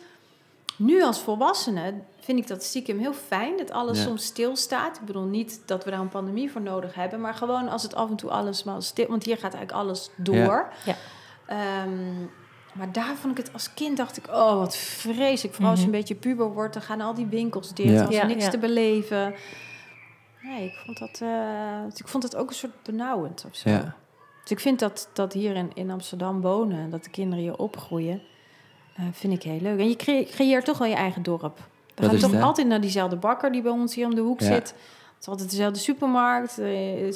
nu 0.79 1.03
als 1.03 1.19
volwassene, 1.19 1.93
vind 2.19 2.39
ik 2.39 2.47
dat 2.47 2.63
stiekem 2.63 2.99
heel 2.99 3.13
fijn. 3.13 3.57
Dat 3.57 3.71
alles 3.71 3.97
Ja. 3.97 4.03
soms 4.03 4.25
stilstaat. 4.25 4.97
Ik 4.97 5.05
bedoel 5.05 5.23
niet 5.25 5.61
dat 5.65 5.83
we 5.83 5.91
daar 5.91 5.99
een 5.99 6.09
pandemie 6.09 6.51
voor 6.51 6.61
nodig 6.61 6.95
hebben. 6.95 7.21
Maar 7.21 7.33
gewoon 7.33 7.67
als 7.69 7.83
het 7.83 7.95
af 7.95 8.09
en 8.09 8.15
toe 8.15 8.29
alles 8.29 8.63
maar 8.63 8.81
stil... 8.83 9.07
Want 9.07 9.23
hier 9.23 9.37
gaat 9.37 9.53
eigenlijk 9.53 9.71
alles 9.83 10.09
door. 10.15 10.35
Ja. 10.35 10.69
Ja. 10.85 10.95
Ehm, 11.45 12.21
maar 12.73 12.91
daar 12.91 13.15
vond 13.15 13.37
ik 13.39 13.43
het 13.45 13.53
als 13.53 13.73
kind, 13.73 13.97
dacht 13.97 14.17
ik, 14.17 14.27
oh 14.27 14.53
wat 14.57 14.75
vreselijk. 14.77 15.55
Vooral 15.55 15.71
als 15.71 15.79
je 15.79 15.85
Mhm. 15.85 15.95
een 15.95 15.99
beetje 15.99 16.15
puber 16.15 16.53
wordt, 16.53 16.73
dan 16.73 16.83
gaan 16.83 17.01
al 17.01 17.13
die 17.13 17.25
winkels 17.25 17.73
dicht. 17.73 17.89
Ja. 17.89 18.01
Er 18.01 18.09
is 18.09 18.15
Ja, 18.15 18.25
niks 18.25 18.43
ja. 18.43 18.49
te 18.49 18.57
beleven. 18.57 19.33
Nee, 20.41 20.65
ik 20.65 20.81
vond 20.85 20.97
dat, 20.99 21.19
eh, 21.21 21.83
ik 21.95 22.07
vond 22.07 22.23
het 22.23 22.35
ook 22.35 22.49
een 22.49 22.55
soort 22.55 22.83
benauwend 22.83 23.45
of 23.49 23.55
zo. 23.55 23.69
Ja. 23.69 23.95
Dus 24.41 24.51
ik 24.51 24.59
vind 24.59 24.79
dat, 24.79 25.09
dat 25.13 25.33
hier 25.33 25.55
in, 25.55 25.71
in 25.73 25.91
Amsterdam 25.91 26.41
wonen, 26.41 26.79
en 26.79 26.89
dat 26.89 27.03
de 27.03 27.09
kinderen 27.09 27.43
hier 27.43 27.57
opgroeien, 27.57 28.21
eh, 28.99 29.05
vind 29.11 29.33
ik 29.33 29.43
heel 29.43 29.59
leuk. 29.61 29.79
En 29.79 29.89
je 29.89 29.95
cre- 29.95 30.23
creëert 30.31 30.65
toch 30.65 30.77
wel 30.77 30.87
je 30.87 30.95
eigen 30.95 31.23
dorp. 31.23 31.57
We 31.95 32.01
Dat 32.01 32.09
gaan 32.09 32.19
toch 32.19 32.31
het, 32.31 32.41
altijd 32.41 32.67
naar 32.67 32.81
diezelfde 32.81 33.15
bakker 33.15 33.51
die 33.51 33.61
bij 33.61 33.71
ons 33.71 33.95
hier 33.95 34.05
om 34.05 34.15
de 34.15 34.21
hoek 34.21 34.39
Ja. 34.39 34.45
zit. 34.45 34.73
Het 35.15 35.27
is 35.27 35.27
altijd 35.27 35.49
dezelfde 35.49 35.79
supermarkt. 35.79 36.59
eh, 36.59 36.67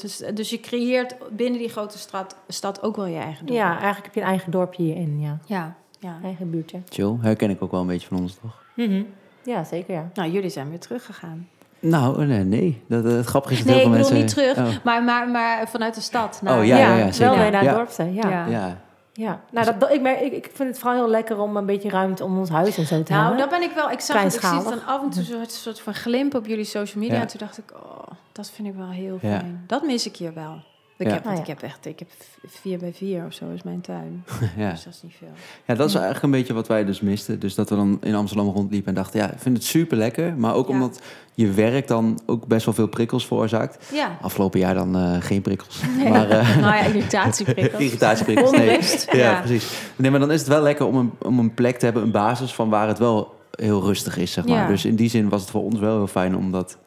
Dus, 0.02 0.24
dus 0.34 0.50
je 0.50 0.60
creëert 0.60 1.16
binnen 1.32 1.60
die 1.60 1.70
grote 1.70 1.98
stad, 1.98 2.36
stad 2.48 2.84
ook 2.84 2.96
wel 2.96 3.06
je 3.06 3.18
eigen 3.18 3.46
dorp. 3.46 3.58
Ja, 3.60 3.70
eigenlijk 3.72 4.04
heb 4.06 4.14
je 4.14 4.22
een 4.22 4.28
eigen 4.28 4.52
dorpje 4.52 4.84
hierin, 4.84 5.20
ja. 5.20 5.38
ja, 5.46 5.76
ja. 6.00 6.18
Eigen 6.24 6.50
buurtje. 6.50 6.80
Chill, 6.90 7.16
herken 7.22 7.50
ik 7.50 7.62
ook 7.64 7.72
wel 7.72 7.82
een 7.82 7.88
beetje 7.88 8.08
van 8.08 8.18
ons, 8.18 8.38
toch? 8.42 8.64
Mhm. 8.76 9.04
Ja, 9.44 9.64
zeker 9.64 9.94
ja. 9.94 10.10
Nou, 10.14 10.32
jullie 10.32 10.50
zijn 10.50 10.70
weer 10.70 10.80
teruggegaan. 10.80 11.48
Nou, 11.80 12.26
nee, 12.26 12.44
nee. 12.44 12.82
Dat, 12.88 13.04
het 13.04 13.26
grappige 13.26 13.54
is 13.54 13.60
dat 13.60 13.68
Nee, 13.68 13.76
heel 13.76 13.86
ik 13.86 13.94
veel 13.96 14.04
bedoel 14.04 14.20
mensen... 14.20 14.42
niet 14.44 14.54
terug, 14.56 14.78
Oh. 14.78 14.84
maar, 14.84 15.04
maar, 15.04 15.28
maar 15.30 15.68
vanuit 15.70 15.96
de 15.96 16.02
stad. 16.02 16.40
naar- 16.44 16.60
Oh, 16.60 16.66
ja, 16.66 16.78
ja, 16.78 16.96
ja, 16.98 17.12
zeker. 17.12 17.30
wel 17.34 17.42
weer 17.44 17.52
naar 17.52 17.64
Ja. 17.64 17.68
het 17.70 17.78
dorp 17.78 17.90
zijn, 17.90 18.14
ja. 18.14 18.46
Ja. 18.48 18.82
Ja. 19.14 19.42
Nou, 19.52 19.66
dat, 19.66 19.80
dat- 19.80 19.92
ik, 19.92 20.02
merk, 20.02 20.20
ik, 20.20 20.32
ik 20.34 20.50
vind 20.54 20.70
het 20.70 20.80
vooral 20.80 20.98
heel 20.98 21.10
lekker 21.10 21.40
om 21.40 21.58
een 21.58 21.66
beetje 21.66 21.90
ruimte 21.90 22.24
om 22.24 22.38
ons 22.38 22.50
huis 22.50 22.78
en 22.78 22.86
zo 22.86 23.04
te 23.04 23.12
Nou, 23.12 23.24
hebben. 23.24 23.40
dat 23.42 23.50
ben 23.60 23.70
ik 23.70 23.76
wel. 23.76 23.92
Ik 23.92 24.00
zag 24.00 24.24
het, 24.24 24.34
ik 24.36 24.42
zie 24.42 24.50
het 24.58 24.64
dan 24.64 24.86
af 24.86 25.02
en 25.04 25.10
toe 25.10 25.24
zo'n 25.24 25.46
soort 25.48 25.80
van 25.80 25.94
glimp 25.94 26.36
op 26.36 26.46
jullie 26.46 26.64
social 26.66 27.02
media. 27.04 27.16
Ja. 27.16 27.22
En 27.22 27.28
toen 27.28 27.40
dacht 27.40 27.58
ik, 27.58 27.72
oh, 27.74 28.08
dat 28.32 28.50
vind 28.50 28.68
ik 28.68 28.74
wel 28.76 28.90
heel 28.90 29.18
Ja. 29.22 29.40
fijn. 29.40 29.64
Dat 29.68 29.84
mis 29.84 30.06
ik 30.06 30.16
hier 30.16 30.34
wel. 30.34 30.62
Ik, 30.98 31.08
Ja. 31.08 31.14
heb, 31.14 31.26
Ah, 31.26 31.34
ja. 31.36 31.40
ik 31.42 31.48
heb 31.48 31.62
echt, 31.62 31.86
ik 31.86 32.00
heb 32.00 32.08
vier 32.48 32.78
bij 32.78 32.94
vier 32.94 33.26
of 33.26 33.34
zo 33.34 33.46
is 33.56 33.64
mijn 33.64 33.82
tuin. 33.82 34.24
ja. 34.58 34.70
Dus 34.72 34.84
dat 34.84 34.94
is 34.94 35.02
niet 35.04 35.14
veel. 35.18 35.28
ja, 35.66 35.76
dat 35.76 35.88
is 35.90 35.94
eigenlijk 35.96 36.24
een 36.24 36.32
beetje 36.32 36.54
wat 36.54 36.68
wij 36.68 36.86
dus 36.86 37.02
misten. 37.02 37.40
Dus 37.40 37.56
dat 37.56 37.70
we 37.70 37.76
dan 37.76 37.98
in 38.02 38.16
Amsterdam 38.16 38.48
rondliepen 38.50 38.88
en 38.88 38.94
dachten... 38.96 39.20
ja, 39.20 39.32
ik 39.32 39.40
vind 39.40 39.58
het 39.58 39.66
super 39.66 39.98
lekker. 39.98 40.34
Maar 40.38 40.54
ook 40.56 40.68
Ja. 40.68 40.74
omdat 40.74 41.02
je 41.34 41.52
werk 41.52 41.88
dan 41.88 42.20
ook 42.26 42.48
best 42.48 42.66
wel 42.66 42.74
veel 42.74 42.88
prikkels 42.88 43.28
veroorzaakt. 43.28 43.86
Ja. 43.94 44.18
Afgelopen 44.22 44.60
jaar 44.60 44.74
dan 44.74 44.96
eh, 44.96 45.16
geen 45.20 45.42
prikkels. 45.42 45.82
Nee. 45.98 46.10
Maar 46.14 46.30
eh, 46.30 46.58
nou 46.58 46.76
ja, 46.76 46.82
irritatieprikkels. 46.86 47.82
irritatieprikkels. 47.84 48.52
Nee. 48.52 48.80
Ja, 49.12 49.32
Ja. 49.32 49.40
precies. 49.42 49.72
Nee, 49.96 50.12
maar 50.12 50.20
dan 50.20 50.32
is 50.32 50.40
het 50.40 50.50
wel 50.50 50.62
lekker 50.62 50.86
om 50.86 50.96
een, 50.96 51.12
om 51.22 51.40
een 51.40 51.54
plek 51.54 51.78
te 51.80 51.86
hebben, 51.86 52.04
een 52.04 52.12
basis 52.12 52.54
van 52.54 52.70
waar 52.70 52.88
het 52.88 53.00
wel 53.00 53.34
heel 53.52 53.82
rustig 53.82 54.18
is, 54.18 54.32
zeg 54.32 54.46
maar. 54.46 54.58
Ja. 54.62 54.68
Dus 54.68 54.86
in 54.86 54.96
die 54.96 55.10
zin 55.10 55.30
was 55.30 55.42
het 55.42 55.50
voor 55.50 55.64
ons 55.64 55.80
wel 55.80 55.96
heel 55.98 56.08
fijn, 56.08 56.36
omdat 56.38 56.78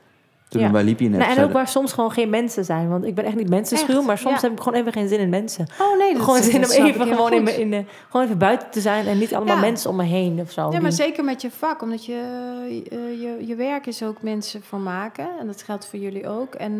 toen 0.48 0.60
Ja. 0.60 0.70
liepen 0.80 1.04
je 1.04 1.10
net... 1.10 1.20
Nou, 1.20 1.36
en 1.36 1.44
ook 1.44 1.52
waar 1.52 1.68
soms 1.68 1.92
gewoon 1.92 2.10
geen 2.12 2.30
mensen 2.30 2.64
zijn. 2.64 2.88
Want 2.88 3.04
ik 3.04 3.14
ben 3.14 3.24
echt 3.24 3.34
niet 3.36 3.48
mensenschuw, 3.48 3.96
Echt? 3.96 4.06
maar 4.06 4.18
soms 4.18 4.34
Ja. 4.34 4.40
heb 4.40 4.52
ik 4.56 4.62
gewoon 4.62 4.78
even 4.78 4.92
geen 4.92 5.08
zin 5.08 5.18
in 5.18 5.28
mensen. 5.28 5.66
Oh 5.80 5.98
nee, 5.98 6.12
dat 6.14 6.22
gewoon 6.22 6.42
zin 6.42 6.64
om 6.64 6.70
even, 6.70 7.06
gewoon, 7.06 7.32
in, 7.32 7.36
goed. 7.46 7.56
me- 7.56 7.60
in 7.60 7.70
de, 7.70 7.84
gewoon 8.10 8.26
even 8.26 8.38
buiten 8.38 8.70
te 8.70 8.80
zijn 8.80 9.06
en 9.06 9.18
niet 9.18 9.34
allemaal 9.34 9.54
Ja. 9.54 9.60
mensen 9.60 9.90
om 9.90 9.96
me 9.96 10.04
heen 10.04 10.40
of 10.40 10.50
zo. 10.50 10.62
Ja, 10.62 10.68
Die- 10.70 10.80
maar 10.80 10.92
zeker 10.92 11.24
met 11.24 11.42
je 11.42 11.50
vak, 11.50 11.82
omdat 11.82 12.04
je, 12.04 12.20
eh, 12.90 13.20
je, 13.22 13.46
je 13.46 13.54
werk 13.54 13.86
is 13.86 14.02
ook 14.02 14.22
mensen 14.22 14.62
voor 14.62 14.78
maken. 14.78 15.28
En 15.40 15.46
dat 15.46 15.62
geldt 15.62 15.86
voor 15.86 15.98
jullie 15.98 16.28
ook. 16.28 16.54
En 16.54 16.72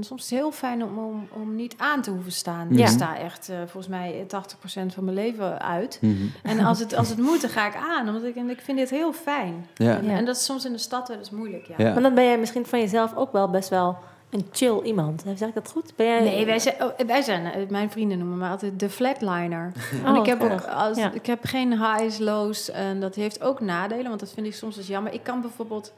soms 0.00 0.22
is 0.24 0.30
het 0.30 0.38
heel 0.38 0.52
fijn 0.52 0.82
om, 0.84 0.98
om, 0.98 1.28
om 1.42 1.54
niet 1.56 1.74
aan 1.76 2.02
te 2.02 2.10
hoeven 2.10 2.32
staan. 2.32 2.66
Ja. 2.70 2.80
Ik 2.84 2.86
sta 2.90 3.18
echt 3.18 3.48
eh, 3.48 3.56
volgens 3.58 3.88
mij 3.88 4.24
80% 4.26 4.94
van 4.94 5.04
mijn 5.04 5.16
leven 5.16 5.60
uit. 5.62 5.98
Mhm. 6.00 6.14
En 6.42 6.60
als 6.60 6.78
het, 6.78 6.96
als 6.96 7.08
het 7.08 7.18
moet, 7.18 7.40
dan 7.40 7.50
ga 7.50 7.66
ik 7.66 7.76
aan. 7.90 8.06
Omdat 8.08 8.24
ik, 8.24 8.36
en 8.36 8.50
ik 8.50 8.60
vind 8.60 8.78
dit 8.78 8.90
heel 8.90 9.12
fijn. 9.12 9.66
Ja. 9.74 9.96
En, 9.96 10.04
Ja. 10.04 10.16
en 10.16 10.24
dat 10.24 10.36
is 10.36 10.44
soms 10.44 10.64
in 10.64 10.72
de 10.72 10.78
stad 10.78 11.08
wel 11.08 11.16
eens 11.18 11.30
moeilijk, 11.30 11.66
ja. 11.66 11.74
Ja. 11.78 11.92
Maar 11.92 12.02
dan 12.02 12.14
ben 12.14 12.24
jij 12.24 12.38
misschien 12.38 12.66
van 12.66 12.78
jezelf 12.78 13.09
ook 13.16 13.32
wel 13.32 13.48
best 13.50 13.68
wel 13.68 13.98
een 14.30 14.48
chill 14.52 14.80
iemand. 14.82 15.22
Zeg 15.36 15.48
ik 15.48 15.54
dat 15.54 15.70
goed? 15.70 15.92
Ben 15.96 16.06
jij... 16.06 16.20
Nee, 16.20 16.46
wij 16.46 16.58
zijn, 16.58 16.74
oh, 16.82 17.06
wij 17.06 17.22
zijn, 17.22 17.46
eh, 17.46 17.68
mijn 17.68 17.90
vrienden 17.90 18.18
noemen 18.18 18.38
me 18.38 18.48
altijd 18.48 18.80
de 18.80 18.90
flatliner. 18.90 19.72
en 20.04 20.10
Oh, 20.12 20.16
ik 20.16 20.26
heb, 20.26 20.42
ook, 20.42 20.64
als, 20.64 20.96
Ja. 20.98 21.12
ik 21.12 21.26
heb 21.26 21.44
geen 21.44 21.70
highs, 21.78 22.18
lows. 22.18 22.70
En 22.70 23.00
dat 23.00 23.14
heeft 23.14 23.42
ook 23.42 23.60
nadelen, 23.60 24.08
want 24.08 24.20
dat 24.20 24.32
vind 24.32 24.46
ik 24.46 24.54
soms 24.54 24.76
dus 24.76 24.86
jammer. 24.86 25.12
Ik 25.12 25.22
kan 25.22 25.40
bijvoorbeeld, 25.40 25.92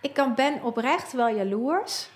ik 0.00 0.12
kan, 0.14 0.34
ben 0.34 0.62
oprecht 0.62 1.12
wel 1.12 1.28
jaloers. 1.28 2.08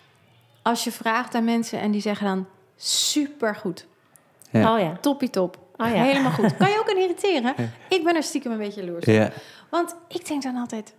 Als 0.63 0.85
je 0.85 0.93
vraagt 0.93 1.35
aan 1.35 1.45
mensen 1.45 1.81
en 1.81 1.91
die 1.91 2.01
zeggen 2.01 2.27
dan 2.27 2.47
supergoed. 2.77 3.87
Ja. 4.51 4.75
Oh 4.75 4.81
ja. 4.81 4.97
Toppie 5.01 5.31
top. 5.31 5.59
Oh 5.77 5.87
ja. 5.87 6.03
Helemaal 6.03 6.31
goed. 6.33 6.57
Kan 6.57 6.71
je 6.71 6.79
ook 6.79 6.91
aan 6.91 6.97
irriteren? 7.09 7.55
Ik 7.89 8.05
ben 8.05 8.17
er 8.17 8.23
stiekem 8.23 8.53
een 8.53 8.59
beetje 8.59 8.85
jaloers 8.85 9.07
op. 9.07 9.33
Want 9.71 9.97
ik 10.09 10.27
denk 10.29 10.43
dan 10.43 10.57
altijd, 10.57 10.95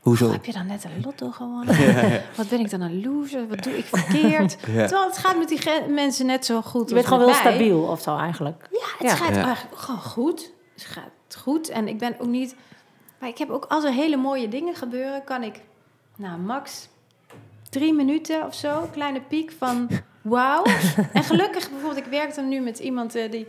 Hoezo? 0.00 0.26
oh, 0.26 0.32
heb 0.32 0.44
je 0.44 0.52
dan 0.52 0.66
net 0.66 0.84
een 0.84 1.00
lotto 1.04 1.30
gewonnen? 1.30 1.76
Wat 2.36 2.48
ben 2.48 2.60
ik 2.60 2.70
dan 2.70 2.80
een 2.80 3.02
loser? 3.02 3.48
Wat 3.48 3.62
doe 3.62 3.78
ik 3.78 3.84
verkeerd? 3.84 4.56
Ja. 4.66 4.86
Terwijl 4.86 5.06
het 5.08 5.18
gaat 5.18 5.38
met 5.38 5.48
die 5.48 5.60
mensen 5.88 6.26
net 6.26 6.44
zo 6.44 6.60
goed 6.62 6.88
Je 6.88 6.94
bent 6.94 7.06
gewoon 7.06 7.24
wel 7.24 7.34
stabiel 7.34 7.82
of 7.82 8.00
zo 8.00 8.16
eigenlijk. 8.16 8.68
Ja, 8.70 8.78
het 8.98 9.08
Ja. 9.08 9.14
gaat 9.16 9.34
Ja. 9.34 9.44
eigenlijk 9.44 9.78
gewoon 9.78 10.00
goed. 10.00 10.52
Het 10.74 10.84
gaat 10.84 11.36
goed. 11.38 11.68
En 11.68 11.88
ik 11.88 11.98
ben 11.98 12.14
ook 12.18 12.28
niet... 12.28 12.54
Maar 13.18 13.28
ik 13.28 13.38
heb 13.38 13.50
ook, 13.50 13.64
als 13.68 13.84
er 13.84 13.92
hele 13.92 14.16
mooie 14.16 14.48
dingen 14.48 14.74
gebeuren, 14.74 15.24
kan 15.24 15.42
ik... 15.42 15.60
Nou, 16.16 16.38
max 16.38 16.88
drie 17.70 17.92
minuten 17.94 18.46
of 18.46 18.54
zo, 18.54 18.88
kleine 18.92 19.20
piek 19.20 19.52
van 19.58 19.88
wauw. 20.22 20.62
en 21.12 21.22
gelukkig, 21.24 21.70
bijvoorbeeld, 21.70 22.06
ik 22.06 22.10
werk 22.10 22.34
dan 22.34 22.48
nu 22.48 22.60
met 22.60 22.78
iemand 22.78 23.14
eh, 23.14 23.30
die... 23.30 23.46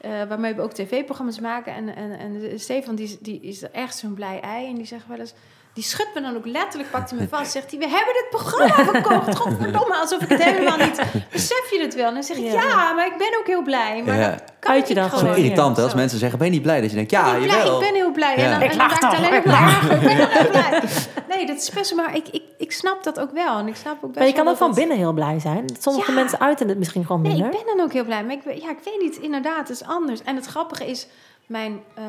eh, 0.00 0.10
waarmee 0.28 0.54
we 0.54 0.62
ook 0.62 0.72
tv-programma's 0.72 1.40
maken. 1.40 1.74
En, 1.74 1.96
en, 1.96 2.18
en 2.18 2.60
Stefan, 2.60 2.94
die, 2.94 3.06
is- 3.06 3.18
die 3.18 3.40
is 3.40 3.70
echt 3.70 3.96
zo'n 3.96 4.14
blij 4.14 4.40
ei. 4.40 4.66
En 4.66 4.74
die 4.74 4.84
zegt 4.86 5.06
wel 5.06 5.18
eens... 5.18 5.34
Die 5.80 5.88
schudt 5.88 6.14
me 6.14 6.20
dan 6.20 6.36
ook 6.36 6.46
letterlijk, 6.46 6.90
pakt 6.90 7.10
hij 7.10 7.18
me 7.18 7.28
vast. 7.28 7.50
Zegt 7.56 7.70
hij, 7.70 7.78
we 7.78 7.88
hebben 7.88 8.14
dit 8.14 8.26
programma 8.30 8.74
verkocht. 8.92 9.36
Godverdomme, 9.36 9.94
alsof 9.94 10.20
ik 10.22 10.28
het 10.28 10.42
helemaal 10.52 10.76
niet... 10.76 11.00
Besef 11.32 11.70
je 11.70 11.80
het 11.80 11.94
wel? 11.94 12.06
En 12.06 12.14
dan 12.14 12.22
zeg 12.22 12.36
ik, 12.36 12.44
Ja. 12.44 12.52
ja, 12.62 12.92
maar 12.92 13.06
ik 13.06 13.16
ben 13.18 13.38
ook 13.38 13.46
heel 13.46 13.62
blij. 13.62 14.02
Maar 14.06 14.18
Ja. 14.18 14.30
dat 14.30 14.42
kan 14.58 14.72
Uit 14.72 14.88
je 14.88 14.94
dan 14.94 15.10
Zo 15.10 15.16
gewoon. 15.16 15.36
irritant 15.36 15.76
hè, 15.76 15.82
als 15.82 15.94
mensen 15.94 16.18
zeggen, 16.18 16.38
ben 16.38 16.46
je 16.46 16.52
niet 16.52 16.62
blij? 16.62 16.80
Dat 16.80 16.90
je 16.90 16.96
denkt, 16.96 17.10
ja, 17.10 17.34
ik 17.34 17.38
ben 17.40 17.48
blij, 17.48 17.66
ik 17.72 17.78
ben 17.80 17.94
heel 17.94 18.12
blij. 18.12 18.36
Ja. 18.38 18.44
En 18.44 18.50
dan, 18.50 18.62
Ik 18.62 18.70
en 18.72 18.78
dan 18.78 18.88
toch, 18.88 19.16
alleen 19.16 19.32
ik 19.40 19.42
ben 19.42 19.56
heel 19.56 20.50
blij. 20.50 20.82
Nee, 21.28 21.46
dat 21.46 21.56
is 21.56 21.70
best 21.70 21.94
maar 21.94 22.16
ik, 22.16 22.28
ik, 22.28 22.42
ik 22.58 22.72
snap 22.72 23.02
dat 23.04 23.20
ook 23.20 23.30
wel. 23.32 23.58
En 23.58 23.66
ik 23.68 23.76
snap 23.76 23.94
ook 23.94 24.00
best 24.12 24.18
Maar 24.18 24.26
je 24.26 24.32
kan 24.32 24.48
ook 24.48 24.56
van 24.56 24.74
binnen 24.74 24.96
heel 24.96 25.12
blij 25.12 25.38
zijn. 25.38 25.64
Sommige 25.80 26.10
Ja. 26.10 26.16
mensen 26.16 26.40
uiten 26.40 26.68
het 26.68 26.78
misschien 26.78 27.06
gewoon 27.06 27.22
Nee, 27.22 27.32
minder. 27.32 27.50
ik 27.52 27.64
ben 27.64 27.76
dan 27.76 27.84
ook 27.84 27.92
heel 27.92 28.04
blij. 28.04 28.24
Maar 28.24 28.32
ik, 28.34 28.42
ja, 28.62 28.70
ik 28.70 28.78
weet 28.84 29.00
niet, 29.00 29.16
inderdaad, 29.16 29.58
het 29.58 29.70
is 29.80 29.84
anders. 29.84 30.22
En 30.22 30.36
het 30.36 30.46
grappige 30.46 30.86
is, 30.86 31.06
mijn, 31.46 31.80
eh, 31.94 32.04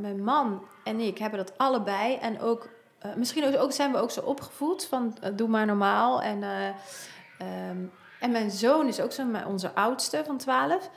mijn 0.00 0.24
man 0.24 0.62
en 0.84 1.00
ik 1.00 1.18
hebben 1.18 1.38
dat 1.38 1.52
allebei. 1.56 2.18
En 2.20 2.40
ook, 2.40 2.68
eh, 3.04 3.10
misschien 3.16 3.58
ook, 3.58 3.72
zijn 3.72 3.92
we 3.92 3.98
ook 3.98 4.10
zo 4.10 4.20
opgevoed 4.20 4.86
van 4.86 5.16
eh, 5.20 5.30
doe 5.34 5.48
maar 5.48 5.66
normaal. 5.66 6.22
En, 6.22 6.42
eh, 6.42 6.68
ehm, 7.38 7.78
en 8.20 8.30
mijn 8.30 8.50
zoon 8.50 8.86
is 8.86 9.00
ook 9.00 9.12
zo, 9.12 9.22
onze 9.46 9.74
oudste 9.74 10.22
van 10.26 10.36
12. 10.36 10.90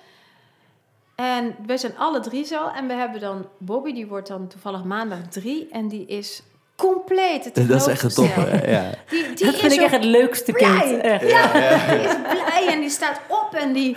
En 1.15 1.55
we 1.65 1.77
zijn 1.77 1.97
alle 1.97 2.19
drie 2.19 2.45
zo. 2.45 2.67
En 2.67 2.87
we 2.87 2.93
hebben 2.93 3.21
dan 3.21 3.47
Bobby, 3.57 3.93
die 3.93 4.07
wordt 4.07 4.27
dan 4.27 4.47
toevallig 4.47 4.83
maandag 4.83 5.19
drie. 5.29 5.67
En 5.71 5.87
die 5.87 6.05
is 6.05 6.43
compleet 6.75 7.45
het 7.45 7.55
Dat 7.67 7.81
is 7.81 7.87
echt 7.87 8.03
een 8.03 8.09
top. 8.09 8.35
Ja. 8.65 8.89
Die, 9.09 9.33
die 9.33 9.45
Dat 9.45 9.53
is 9.53 9.59
vind 9.59 9.73
ik 9.73 9.81
echt 9.81 9.91
het 9.91 10.03
leukste 10.03 10.51
blij. 10.51 10.79
kind. 10.79 11.01
Echt. 11.01 11.29
Ja, 11.29 11.53
die 11.93 11.99
is 11.99 12.15
blij 12.15 12.67
en 12.67 12.79
die 12.79 12.89
staat 12.89 13.21
op 13.27 13.53
en 13.53 13.73
die 13.73 13.95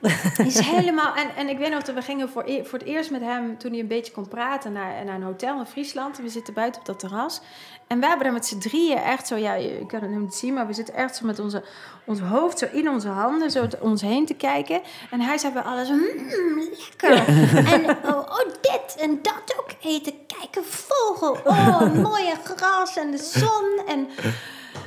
is 0.46 0.58
helemaal... 0.58 1.14
En, 1.14 1.28
en 1.36 1.48
ik 1.48 1.58
weet 1.58 1.70
nog 1.70 1.82
dat 1.82 1.94
we 1.94 2.02
gingen 2.02 2.28
voor, 2.28 2.42
e- 2.46 2.64
voor 2.64 2.78
het 2.78 2.88
eerst 2.88 3.10
met 3.10 3.20
hem, 3.20 3.58
toen 3.58 3.70
hij 3.70 3.80
een 3.80 3.86
beetje 3.86 4.12
kon 4.12 4.28
praten, 4.28 4.72
naar, 4.72 5.04
naar 5.04 5.14
een 5.14 5.22
hotel 5.22 5.58
in 5.58 5.66
Friesland. 5.66 6.18
En 6.18 6.24
we 6.24 6.30
zitten 6.30 6.54
buiten 6.54 6.80
op 6.80 6.86
dat 6.86 6.98
terras. 6.98 7.40
En 7.88 8.00
wij 8.00 8.08
hebben 8.08 8.26
daar 8.26 8.36
met 8.36 8.46
z'n 8.46 8.58
drieën 8.58 8.98
echt 8.98 9.26
zo, 9.26 9.36
ja, 9.36 9.54
je 9.54 9.86
kan 9.86 10.00
het 10.00 10.10
nu 10.10 10.16
niet 10.16 10.34
zien, 10.34 10.54
maar 10.54 10.66
we 10.66 10.72
zitten 10.72 10.94
echt 10.94 11.16
zo 11.16 11.26
met 11.26 11.38
onze, 11.38 11.64
ons 12.04 12.20
hoofd 12.20 12.58
zo 12.58 12.66
in 12.72 12.88
onze 12.88 13.08
handen, 13.08 13.50
zo 13.50 13.66
ons 13.80 14.00
heen 14.00 14.26
te 14.26 14.34
kijken. 14.34 14.80
En 15.10 15.20
hij 15.20 15.38
zei 15.38 15.52
bij 15.52 15.62
alles, 15.62 15.88
mm, 15.88 15.98
lekker. 17.00 17.26
En 17.72 17.96
oh, 18.04 18.18
oh, 18.18 18.52
dit 18.60 18.96
en 19.00 19.18
dat 19.22 19.56
ook 19.58 19.70
eten. 19.82 20.12
Kijk, 20.26 20.56
een 20.56 20.70
vogel. 20.70 21.38
Oh, 21.44 21.94
mooie 22.08 22.34
gras 22.44 22.96
en 22.96 23.10
de 23.10 23.18
zon. 23.18 23.86
En, 23.86 24.08
en 24.16 24.34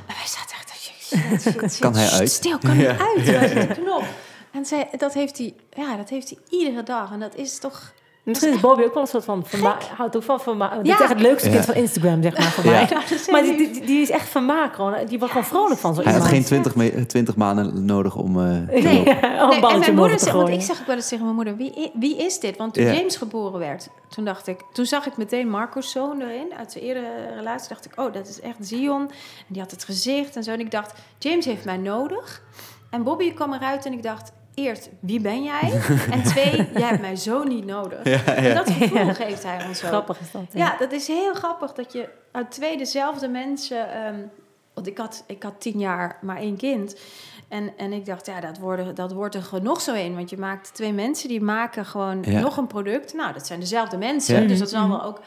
wij 0.06 0.26
zaten 0.26 0.56
echt, 0.56 0.72
shit, 0.80 1.42
shit. 1.42 1.78
Kan 1.78 1.94
hij 1.94 2.08
uit? 2.10 2.30
Stil, 2.30 2.58
kan 2.58 2.70
hij 2.70 2.98
uit? 2.98 3.30
Waar 3.30 3.48
zit 3.48 3.74
de 3.74 3.82
knop? 3.82 4.04
En 4.52 4.64
zij, 4.64 4.88
dat, 4.96 5.12
heeft 5.14 5.38
hij, 5.38 5.54
ja, 5.70 5.96
dat 5.96 6.08
heeft 6.08 6.28
hij 6.30 6.38
iedere 6.58 6.82
dag. 6.82 7.12
En 7.12 7.20
dat 7.20 7.34
is 7.36 7.58
toch... 7.58 7.92
Misschien 8.24 8.52
is 8.54 8.60
Bobby 8.60 8.82
ook 8.82 8.92
wel 8.94 9.02
een 9.02 9.08
soort 9.08 9.24
van... 9.24 9.44
verma- 9.46 9.78
houdt 9.96 10.16
ook 10.16 10.22
van 10.22 10.40
vermaak. 10.40 10.72
Dit 10.76 10.82
is 10.82 10.88
Ja. 10.88 10.98
echt 11.00 11.08
het 11.08 11.20
leukste 11.20 11.48
Ja. 11.48 11.54
kind 11.54 11.64
van 11.66 11.74
Instagram, 11.74 12.22
zeg 12.22 12.38
maar, 12.38 12.50
voor 12.50 12.64
Ja. 12.64 12.70
mij. 12.70 12.86
Ja, 12.90 13.00
Maar 13.32 13.42
die, 13.42 13.56
die, 13.56 13.86
die 13.86 14.00
is 14.02 14.10
echt 14.10 14.28
vermaak 14.28 14.74
gewoon. 14.74 15.06
Die 15.06 15.18
wordt 15.18 15.32
gewoon 15.34 15.48
vrolijk 15.48 15.80
van 15.80 15.94
zo 15.94 16.02
Hij 16.02 16.12
had 16.12 16.24
geen 16.24 16.44
20, 16.44 16.74
me- 16.74 17.06
20 17.06 17.36
maanden 17.36 17.84
nodig 17.84 18.16
om... 18.16 18.38
eh, 18.38 18.44
te 18.44 18.72
Nee. 18.82 18.82
Nee, 19.04 19.66
en 19.66 19.78
mijn 19.78 19.94
moeder 19.94 20.18
zegt, 20.18 20.32
want 20.32 20.44
gooien. 20.44 20.52
ik 20.60 20.66
zeg 20.66 20.80
ook 20.80 20.86
wel 20.86 20.96
eens 20.96 21.08
tegen 21.08 21.24
mijn 21.24 21.36
moeder, 21.36 21.56
wie, 21.56 21.90
wie 21.94 22.16
is 22.16 22.38
dit? 22.40 22.56
Want 22.56 22.74
toen 22.74 22.84
Ja. 22.84 22.92
James 22.92 23.16
geboren 23.16 23.58
werd, 23.58 23.88
toen 24.08 24.24
dacht 24.24 24.46
ik, 24.46 24.60
toen 24.72 24.84
zag 24.86 25.06
ik 25.06 25.16
meteen 25.16 25.48
Marco's 25.48 25.90
zoon 25.90 26.20
erin, 26.20 26.52
uit 26.58 26.72
zijn 26.72 26.84
eerdere 26.84 27.34
relatie, 27.36 27.68
dacht 27.68 27.84
ik, 27.84 27.92
oh, 28.00 28.12
dat 28.12 28.28
is 28.28 28.40
echt 28.40 28.56
Zion. 28.60 29.00
En 29.10 29.46
die 29.48 29.62
had 29.62 29.70
het 29.70 29.84
gezicht 29.84 30.36
en 30.36 30.42
zo. 30.42 30.50
En 30.50 30.60
ik 30.60 30.70
dacht, 30.70 30.92
James 31.18 31.44
heeft 31.44 31.64
mij 31.64 31.76
nodig. 31.76 32.42
En 32.90 33.02
Bobby 33.02 33.32
kwam 33.34 33.52
eruit 33.52 33.86
en 33.86 33.92
ik 33.92 34.02
dacht, 34.02 34.32
eerst, 34.54 34.90
wie 35.00 35.20
ben 35.20 35.42
jij? 35.42 35.80
En 36.10 36.22
twee, 36.22 36.56
jij 36.74 36.88
hebt 36.88 37.00
mij 37.00 37.16
zo 37.16 37.42
niet 37.42 37.64
nodig. 37.64 38.02
En 38.24 38.54
dat 38.54 38.70
gevoel 38.70 39.14
geeft 39.14 39.42
hij 39.42 39.66
ons 39.68 39.82
ook. 39.82 39.88
Grappig 39.88 40.20
is 40.20 40.30
dat. 40.30 40.42
Ja, 40.52 40.76
dat 40.78 40.92
is 40.92 41.06
heel 41.06 41.34
grappig 41.34 41.72
dat 41.72 41.92
je 41.92 42.08
uit 42.32 42.50
twee 42.50 42.76
dezelfde 42.76 43.28
mensen. 43.28 43.90
ehm, 43.92 44.20
want 44.74 44.86
ik 44.86 44.98
had, 44.98 45.24
ik 45.26 45.42
had 45.42 45.60
tien 45.60 45.78
jaar 45.78 46.18
maar 46.20 46.36
één 46.36 46.56
kind. 46.56 46.96
En, 47.48 47.72
en 47.76 47.92
ik 47.92 48.06
dacht, 48.06 48.26
ja, 48.26 48.40
dat, 48.40 48.58
worden, 48.58 48.94
dat 48.94 49.12
wordt 49.12 49.34
er 49.34 49.42
genoeg 49.42 49.80
zo 49.80 49.94
in. 49.94 50.14
Want 50.14 50.30
je 50.30 50.36
maakt 50.38 50.74
twee 50.74 50.92
mensen 50.92 51.28
die 51.28 51.40
maken 51.40 51.84
gewoon 51.86 52.22
Ja. 52.22 52.40
nog 52.40 52.56
een 52.56 52.66
product. 52.66 53.14
Nou, 53.14 53.32
dat 53.32 53.46
zijn 53.46 53.60
dezelfde 53.60 53.96
mensen. 53.96 54.42
Ja. 54.42 54.48
Dus 54.48 54.58
dat 54.58 54.68
is 54.68 54.74
allemaal 54.74 55.02
ook 55.02 55.20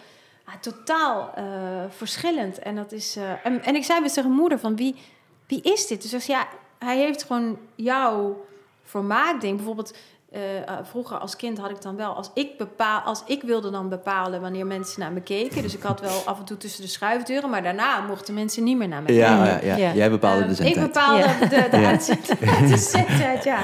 ah, 0.45 0.53
totaal 0.61 1.31
eh, 1.35 1.43
verschillend. 1.89 2.59
En, 2.59 2.75
dat 2.75 2.91
is, 2.91 3.15
eh, 3.15 3.23
en, 3.43 3.63
en 3.63 3.75
ik 3.75 3.83
zei 3.83 3.99
bij 3.99 4.09
tegen 4.09 4.31
moeder 4.31 4.59
van 4.59 4.75
wie, 4.75 4.95
wie 5.47 5.61
is 5.61 5.87
dit? 5.87 6.01
Dus 6.01 6.09
ze 6.11 6.19
zegt, 6.19 6.25
ja, 6.39 6.47
hij 6.79 6.97
heeft 6.97 7.23
gewoon 7.23 7.57
jouw 8.95 9.07
vermaakding. 9.07 9.55
Bijvoorbeeld 9.55 9.93
eh, 10.31 10.57
eh, 10.57 10.77
vroeger 10.83 11.17
als 11.17 11.35
kind 11.35 11.57
had 11.57 11.69
ik 11.69 11.81
dan 11.81 11.95
wel, 11.95 12.13
als 12.13 12.29
ik, 12.33 12.57
bepaal, 12.57 12.99
als 13.01 13.23
ik 13.25 13.41
wilde 13.41 13.69
dan 13.71 13.89
bepalen 13.89 14.41
wanneer 14.41 14.65
mensen 14.65 14.99
naar 14.99 15.11
me 15.11 15.21
keken. 15.21 15.61
Dus 15.61 15.75
ik 15.75 15.81
had 15.83 16.01
wel 16.01 16.21
af 16.25 16.39
en 16.39 16.45
toe 16.45 16.57
tussen 16.57 16.81
de 16.81 16.87
schuifdeuren, 16.87 17.49
maar 17.49 17.63
daarna 17.63 18.01
mochten 18.01 18.33
mensen 18.33 18.63
niet 18.63 18.77
meer 18.77 18.87
naar 18.87 19.01
me 19.01 19.07
kijken. 19.07 19.23
Ja, 19.25 19.45
ja, 19.45 19.59
ja. 19.63 19.75
Ja. 19.75 19.93
Jij 19.93 20.09
bepaalde 20.09 20.39
Ehm, 20.43 20.47
de 20.55 20.65
Ik 20.65 20.73
zendtijd. 20.73 20.85
bepaalde 20.93 21.19
Ja. 21.19 21.39
de, 21.39 21.69
de 21.69 21.77
Ja. 22.45 22.61
de 22.67 22.77
zendtijd, 22.77 23.43
ja. 23.43 23.59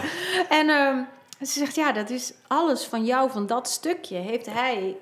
En 0.49 0.69
ehm, 0.69 0.97
ze 1.41 1.59
zegt, 1.59 1.75
ja, 1.75 1.91
dat 1.91 2.09
is 2.09 2.33
alles 2.47 2.85
van 2.85 3.05
jou, 3.05 3.31
van 3.31 3.45
dat 3.45 3.69
stukje, 3.69 4.15
heeft 4.17 4.45
hij, 4.45 4.95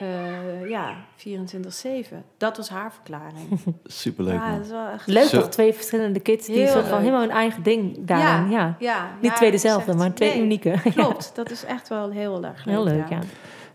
eh, 0.00 0.68
ja, 0.68 0.96
24-7. 1.16 2.14
Dat 2.36 2.56
was 2.56 2.68
haar 2.68 2.92
verklaring. 2.92 3.60
Superleuk, 3.84 4.34
ja, 4.34 4.40
dat 4.40 4.50
man. 4.50 4.60
is 4.60 4.68
wel 4.68 4.88
echt... 4.88 5.06
Leuk 5.06 5.28
Zo. 5.28 5.40
toch? 5.40 5.48
Twee 5.48 5.72
verschillende 5.72 6.20
kids 6.20 6.46
die 6.46 6.66
soort 6.66 6.86
van 6.86 6.98
helemaal 6.98 7.20
hun 7.20 7.30
eigen 7.30 7.62
ding 7.62 7.96
daarin. 8.06 8.50
Ja. 8.50 8.76
ja, 8.78 9.10
Niet 9.20 9.30
ja, 9.30 9.36
twee 9.36 9.50
dezelfde, 9.50 9.94
maar 9.94 10.14
twee 10.14 10.32
nee, 10.32 10.42
unieke. 10.42 10.76
Klopt, 10.94 11.32
dat 11.34 11.50
is 11.50 11.64
echt 11.64 11.88
wel 11.88 12.10
heel 12.10 12.44
erg 12.44 12.64
leuk. 12.64 12.74
Heel 12.74 12.84
leuk, 12.84 13.08
ja. 13.08 13.18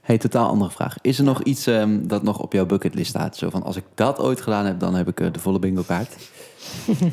Hey, 0.01 0.17
totaal 0.17 0.47
andere 0.49 0.71
vraag. 0.71 0.97
Is 1.01 1.17
er 1.17 1.23
nog 1.23 1.41
iets 1.43 1.67
ehm, 1.67 2.07
dat 2.07 2.23
nog 2.23 2.39
op 2.39 2.53
jouw 2.53 2.65
bucketlist 2.65 3.09
staat? 3.09 3.38
Zo 3.38 3.49
van, 3.49 3.63
als 3.63 3.76
ik 3.76 3.84
dat 3.93 4.19
ooit 4.19 4.41
gedaan 4.41 4.65
heb, 4.65 4.80
dan 4.80 4.95
heb 4.95 5.07
ik 5.07 5.19
eh, 5.19 5.32
de 5.32 5.39
volle 5.39 5.59
bingo 5.59 5.82
kaart. 5.82 6.15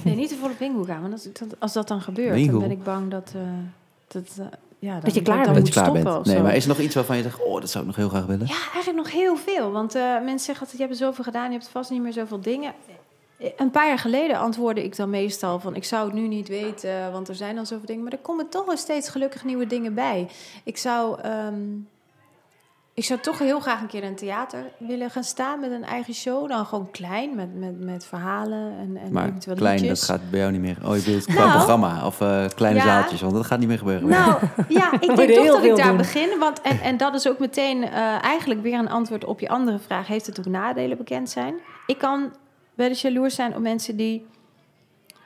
Nee, 0.04 0.14
niet 0.14 0.28
te 0.28 0.36
volle 0.36 0.54
bingo 0.58 0.82
gaan. 0.82 1.00
Want 1.00 1.12
als, 1.12 1.28
dat, 1.32 1.46
als 1.58 1.72
dat 1.72 1.88
dan 1.88 2.00
gebeurt, 2.00 2.34
Bingo. 2.34 2.50
dan 2.50 2.60
ben 2.60 2.70
ik 2.70 2.82
bang 2.82 3.10
dat... 3.10 3.32
eh, 3.36 3.40
dat 4.06 4.48
ja, 4.88 5.00
Dat 5.00 5.14
je 5.14 5.22
klaar 5.22 5.44
dan 5.44 5.52
bent. 5.52 5.54
dat 5.54 5.54
moet 5.54 5.66
je 5.66 5.72
klaar 5.72 5.84
stoppen 5.84 6.04
bent. 6.04 6.18
of 6.18 6.26
Nee, 6.26 6.36
zo. 6.36 6.42
maar 6.42 6.56
is 6.56 6.62
er 6.62 6.68
nog 6.68 6.78
iets 6.78 6.94
waarvan 6.94 7.16
je 7.16 7.22
zegt, 7.22 7.42
oh, 7.44 7.60
dat 7.60 7.70
zou 7.70 7.80
ik 7.84 7.86
nog 7.90 7.96
heel 7.96 8.08
graag 8.08 8.26
willen? 8.26 8.46
Ja, 8.46 8.54
eigenlijk 8.74 8.96
nog 8.96 9.10
heel 9.10 9.36
veel. 9.36 9.70
Want 9.72 9.94
eh, 9.94 10.02
mensen 10.02 10.38
zeggen 10.38 10.60
altijd, 10.60 10.78
je 10.78 10.86
hebt 10.86 10.96
zoveel 10.96 11.24
gedaan, 11.24 11.46
je 11.50 11.58
hebt 11.58 11.68
vast 11.68 11.90
niet 11.90 12.02
meer 12.02 12.12
zoveel 12.12 12.40
dingen. 12.40 12.72
Een 13.56 13.70
paar 13.70 13.86
jaar 13.86 13.98
geleden 13.98 14.38
antwoordde 14.38 14.84
ik 14.84 14.96
dan 14.96 15.10
meestal 15.10 15.60
van... 15.60 15.74
ik 15.74 15.84
zou 15.84 16.04
het 16.04 16.14
nu 16.14 16.26
niet 16.28 16.48
weten, 16.48 17.12
want 17.12 17.28
er 17.28 17.34
zijn 17.34 17.54
dan 17.54 17.66
zoveel 17.66 17.86
dingen. 17.86 18.02
Maar 18.02 18.12
er 18.12 18.18
komen 18.18 18.48
toch 18.48 18.64
wel 18.66 18.76
steeds 18.76 19.08
gelukkig 19.08 19.44
nieuwe 19.44 19.66
dingen 19.66 19.94
bij. 19.94 20.28
Ik 20.64 20.76
zou, 20.76 21.20
ehm, 21.20 21.54
ik 22.94 23.04
zou 23.04 23.20
toch 23.20 23.38
heel 23.38 23.60
graag 23.60 23.80
een 23.80 23.86
keer 23.86 24.02
in 24.02 24.08
een 24.08 24.14
theater 24.16 24.64
willen 24.78 25.10
gaan 25.10 25.24
staan... 25.24 25.60
met 25.60 25.70
een 25.70 25.84
eigen 25.84 26.14
show. 26.14 26.48
Dan 26.48 26.66
gewoon 26.66 26.90
klein, 26.90 27.34
met, 27.34 27.54
met, 27.54 27.80
met 27.80 28.04
verhalen 28.04 28.72
en, 28.78 28.96
en 29.04 29.12
Maar 29.12 29.28
eventueel 29.28 29.56
klein, 29.56 29.80
liedjes. 29.80 30.00
dat 30.00 30.08
gaat 30.08 30.30
bij 30.30 30.38
jou 30.40 30.52
niet 30.52 30.60
meer. 30.60 30.76
Oh, 30.84 30.96
je 30.96 31.02
bedoelt 31.02 31.24
qua 31.24 31.34
Nou, 31.34 31.50
programma 31.50 32.06
of 32.06 32.20
eh, 32.20 32.44
kleine 32.54 32.78
ja. 32.78 32.84
zaaltjes, 32.84 33.20
want 33.20 33.32
dat 33.34 33.46
gaat 33.46 33.58
niet 33.58 33.68
meer 33.68 33.78
gebeuren. 33.78 34.08
Nou, 34.08 34.38
ja, 34.68 34.92
ik 34.92 35.16
denk 35.16 35.16
toch 35.16 35.26
heel 35.26 35.52
dat 35.54 35.64
ik 35.64 35.76
daar 35.76 35.86
doen. 35.86 35.96
begin. 35.96 36.38
Want, 36.38 36.60
en, 36.60 36.80
en 36.80 36.96
dat 36.96 37.14
is 37.14 37.28
ook 37.28 37.38
meteen 37.38 37.82
eh, 37.82 38.24
eigenlijk 38.24 38.62
weer 38.62 38.78
een 38.78 38.90
antwoord 38.90 39.24
op 39.24 39.40
je 39.40 39.48
andere 39.48 39.78
vraag. 39.78 40.06
Heeft 40.06 40.26
het 40.26 40.38
ook 40.38 40.46
nadelen 40.46 40.96
bekend 40.96 41.30
zijn? 41.30 41.54
Ik 41.86 41.98
kan 41.98 42.32
wel 42.74 42.88
eens 42.88 43.02
jaloers 43.02 43.34
zijn 43.34 43.54
op 43.54 43.60
mensen 43.62 43.96
die 43.96 44.26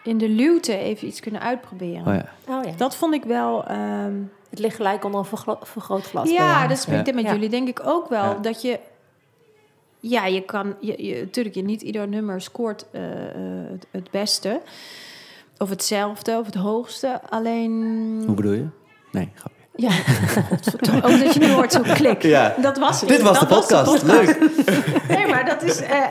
in 0.03 0.19
de 0.19 0.29
luwte 0.29 0.77
even 0.77 1.07
iets 1.07 1.21
kunnen 1.21 1.41
uitproberen. 1.41 2.07
Oh 2.07 2.15
ja. 2.15 2.29
Oh 2.49 2.65
ja. 2.65 2.73
Dat 2.77 2.97
vond 2.97 3.15
ik 3.15 3.25
wel... 3.25 3.65
ehm, 3.67 4.13
Het 4.57 4.65
ligt 4.65 4.77
gelijk 4.77 5.05
onder 5.05 5.21
een 5.21 5.57
vergrootglas. 5.63 6.31
ja, 6.31 6.67
dat 6.67 6.79
spreekt 6.79 7.07
Ja. 7.07 7.15
met 7.15 7.25
Ja. 7.25 7.33
jullie 7.33 7.49
denk 7.49 7.69
ik 7.69 7.81
ook 7.87 8.09
wel. 8.09 8.25
Ja. 8.25 8.35
Dat 8.35 8.63
je... 8.63 8.81
Ja, 10.01 10.27
je 10.27 10.43
kan... 10.43 10.75
Je, 10.81 11.05
je, 11.07 11.21
natuurlijk, 11.21 11.55
je, 11.55 11.63
niet 11.63 11.83
ieder 11.83 12.09
nummer 12.09 12.41
scoort 12.41 12.87
eh, 12.91 13.25
eh, 13.29 13.71
het, 13.71 13.87
het 13.91 14.11
beste. 14.11 14.61
Of 15.59 15.69
hetzelfde, 15.69 16.39
of 16.39 16.47
het 16.47 16.55
hoogste. 16.55 17.21
Alleen... 17.29 17.73
Hoe 18.27 18.35
bedoel 18.35 18.53
je? 18.53 18.67
Nee, 19.13 19.31
grapje. 19.35 19.56
Ja, 19.77 19.91
ook 21.05 21.19
dat 21.25 21.35
je 21.35 21.41
nu 21.41 21.51
hoort 21.51 21.73
zo 21.73 21.81
klik. 21.95 22.23
Ja. 22.23 22.55
Dat 22.63 22.79
was 22.79 23.01
het. 23.01 23.09
Dit 23.09 23.23
was 23.23 23.39
de 23.41 23.47
podcast. 23.47 24.03
Leuk. 24.03 24.39
Nee, 25.09 25.27
maar 25.27 25.45
dat 25.45 25.63
is... 25.63 25.81
eh, 25.83 25.97
eh, 25.99 26.09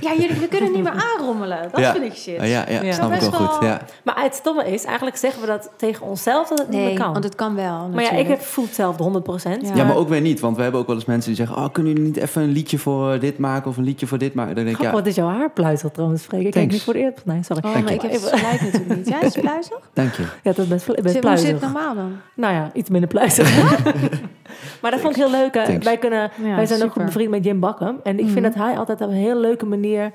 ja, 0.00 0.12
jullie 0.18 0.36
we 0.40 0.48
kunnen 0.48 0.72
niet 0.72 0.82
meer 0.82 0.92
aanrommelen. 0.92 1.58
Dat 1.72 1.80
Ja. 1.80 1.92
vind 1.92 2.04
ik 2.04 2.14
shit. 2.14 2.38
Ah, 2.38 2.48
ja, 2.48 2.64
ja, 2.68 2.82
Ja. 2.82 2.92
snap 2.92 3.12
ik 3.12 3.20
wel 3.20 3.30
Best 3.30 3.42
goed. 3.42 3.58
wel- 3.60 3.68
Ja. 3.68 3.80
Maar 4.04 4.22
het 4.22 4.34
stomme 4.34 4.70
is, 4.72 4.84
eigenlijk 4.84 5.16
zeggen 5.16 5.40
we 5.40 5.46
dat 5.46 5.70
tegen 5.76 6.06
onszelf 6.06 6.48
dat 6.48 6.58
het 6.58 6.68
niet 6.68 6.80
meer 6.84 6.98
kan. 6.98 7.12
want 7.12 7.24
het 7.24 7.34
kan 7.34 7.54
wel 7.54 7.64
maar 7.64 7.78
ja, 7.80 7.88
ik 7.88 7.96
natuurlijk. 7.96 8.28
heb 8.28 8.42
voel 8.42 8.64
hetzelfde, 8.64 9.02
100%. 9.02 9.66
Ja. 9.66 9.74
Ja, 9.74 9.84
maar 9.84 9.96
ook 9.96 10.08
weer 10.08 10.20
niet. 10.20 10.40
Want 10.40 10.56
we 10.56 10.62
hebben 10.62 10.80
ook 10.80 10.86
wel 10.86 10.96
eens 10.96 11.04
mensen 11.04 11.34
die 11.34 11.46
zeggen... 11.46 11.64
Oh, 11.64 11.72
kunnen 11.72 11.92
jullie 11.92 12.06
niet 12.08 12.16
even 12.16 12.42
een 12.42 12.52
liedje 12.52 12.78
voor 12.78 13.18
dit 13.18 13.38
maken 13.38 13.70
of 13.70 13.76
een 13.76 13.84
liedje 13.84 14.06
voor 14.06 14.18
dit 14.18 14.34
maken? 14.34 14.54
Dan 14.54 14.64
denk 14.64 14.76
ik, 14.76 14.82
ja, 14.82 14.90
wat 14.92 15.06
is 15.06 15.14
jouw 15.14 15.28
haar 15.28 15.50
pluizig 15.50 15.90
trouwens, 15.90 16.22
Freek? 16.22 16.38
Ik 16.46 16.50
kijk 16.50 16.54
Thanks. 16.54 16.72
niet 16.72 16.82
voor 16.82 16.92
de 16.92 16.98
eerste... 16.98 17.20
Nee, 17.24 17.42
sorry. 17.42 17.62
Oh, 17.66 17.72
Dank 17.72 17.84
maar 17.84 17.94
je. 17.94 17.98
ik 17.98 18.10
heb 18.10 18.22
het 18.22 18.32
natuurlijk 18.62 18.96
niet. 18.96 19.08
Jij 19.08 19.20
is 19.20 19.34
pluizig? 19.46 19.78
dank 19.92 20.14
je. 20.14 20.22
Ja, 20.22 20.52
dat 20.52 20.58
is 20.58 20.66
best, 20.68 20.86
best 20.86 21.12
Hoe 21.12 21.18
pluizig. 21.18 21.46
zit 21.48 21.60
het 21.60 21.72
normaal 21.72 21.94
dan? 21.94 22.16
Nou 22.34 22.54
ja, 22.54 22.70
iets 22.80 22.90
minder 22.90 23.08
pluizig. 23.08 23.62
maar 24.82 24.90
dat 24.90 25.00
vond 25.00 25.16
ik 25.16 25.22
heel 25.22 25.30
leuk. 25.30 25.54
hè. 25.54 25.64
Thanks. 25.64 25.84
Wij, 25.84 25.98
kunnen, 25.98 26.30
Ja, 26.42 26.56
wij 26.56 26.66
zijn 26.66 26.82
ook 26.82 26.92
goed 26.92 27.04
bevriend 27.04 27.30
met 27.30 27.44
Jim 27.44 27.60
Bakken. 27.60 28.00
En 28.02 28.12
ik 28.18 28.24
vind 28.24 28.34
Mhm. 28.34 28.42
dat 28.42 28.54
hij 28.54 28.78
altijd 28.78 29.00
op 29.00 29.08
een 29.08 29.14
heel 29.14 29.36
leuke 29.40 29.66
manier 29.66 30.12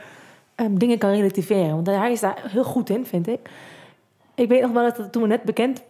ehm, 0.55 0.75
dingen 0.75 0.97
kan 0.97 1.09
relativeren. 1.09 1.69
Want 1.75 1.87
hij 1.87 2.11
is 2.11 2.19
daar 2.19 2.37
heel 2.47 2.63
goed 2.63 2.89
in, 2.89 3.05
vind 3.05 3.27
ik. 3.27 3.39
Ik 4.35 4.47
weet 4.49 4.61
nog 4.61 4.71
wel 4.71 4.83
dat 4.93 5.11
toen 5.11 5.21
we 5.21 5.27
net 5.27 5.43
bekend 5.43 5.81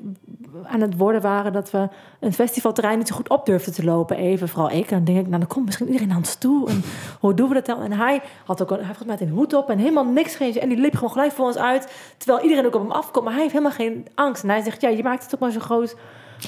aan 0.64 0.82
het 0.82 0.98
worden 0.98 1.22
waren... 1.22 1.54
dat 1.54 1.72
we 1.72 1.88
een 2.20 2.34
festivalterrein 2.34 2.98
niet 2.98 3.08
zo 3.08 3.16
goed 3.16 3.30
op 3.30 3.46
durfden 3.46 3.74
te 3.74 3.84
lopen. 3.84 4.18
Even, 4.18 4.48
vooral 4.50 4.72
ik. 4.72 4.92
En 4.92 4.96
dan 4.96 5.04
denk 5.04 5.18
ik, 5.20 5.28
nou, 5.28 5.40
dan 5.40 5.48
komt 5.48 5.66
misschien 5.66 5.86
iedereen 5.86 6.08
naar 6.08 6.18
ons 6.18 6.36
toe. 6.36 6.70
En 6.70 6.84
hoe 7.22 7.34
doen 7.34 7.48
we 7.48 7.54
dat 7.54 7.66
dan? 7.66 7.82
En 7.82 7.92
hij 7.92 8.22
had 8.46 8.62
ook 8.62 8.72
een, 8.72 8.78
hij 8.78 8.96
had 8.98 9.06
mij 9.06 9.18
een 9.20 9.30
hoed 9.30 9.54
op 9.54 9.70
en 9.70 9.78
helemaal 9.78 10.06
niks. 10.06 10.36
Geen, 10.36 10.60
en 10.60 10.70
die 10.70 10.78
liep 10.78 10.94
gewoon 10.96 11.12
gelijk 11.12 11.32
voor 11.32 11.46
ons 11.46 11.58
uit. 11.58 11.92
Terwijl 12.18 12.44
iedereen 12.44 12.66
ook 12.66 12.76
op 12.76 12.82
hem 12.82 12.92
afkomt. 12.92 13.24
Maar 13.26 13.34
hij 13.34 13.42
heeft 13.42 13.54
helemaal 13.54 13.76
geen 13.78 14.08
angst. 14.16 14.44
En 14.44 14.50
hij 14.50 14.62
zegt, 14.62 14.82
ja, 14.82 14.90
je 14.90 15.04
maakt 15.04 15.24
het 15.24 15.34
ook 15.36 15.40
maar 15.42 15.52
zo 15.52 15.60
groot 15.60 15.96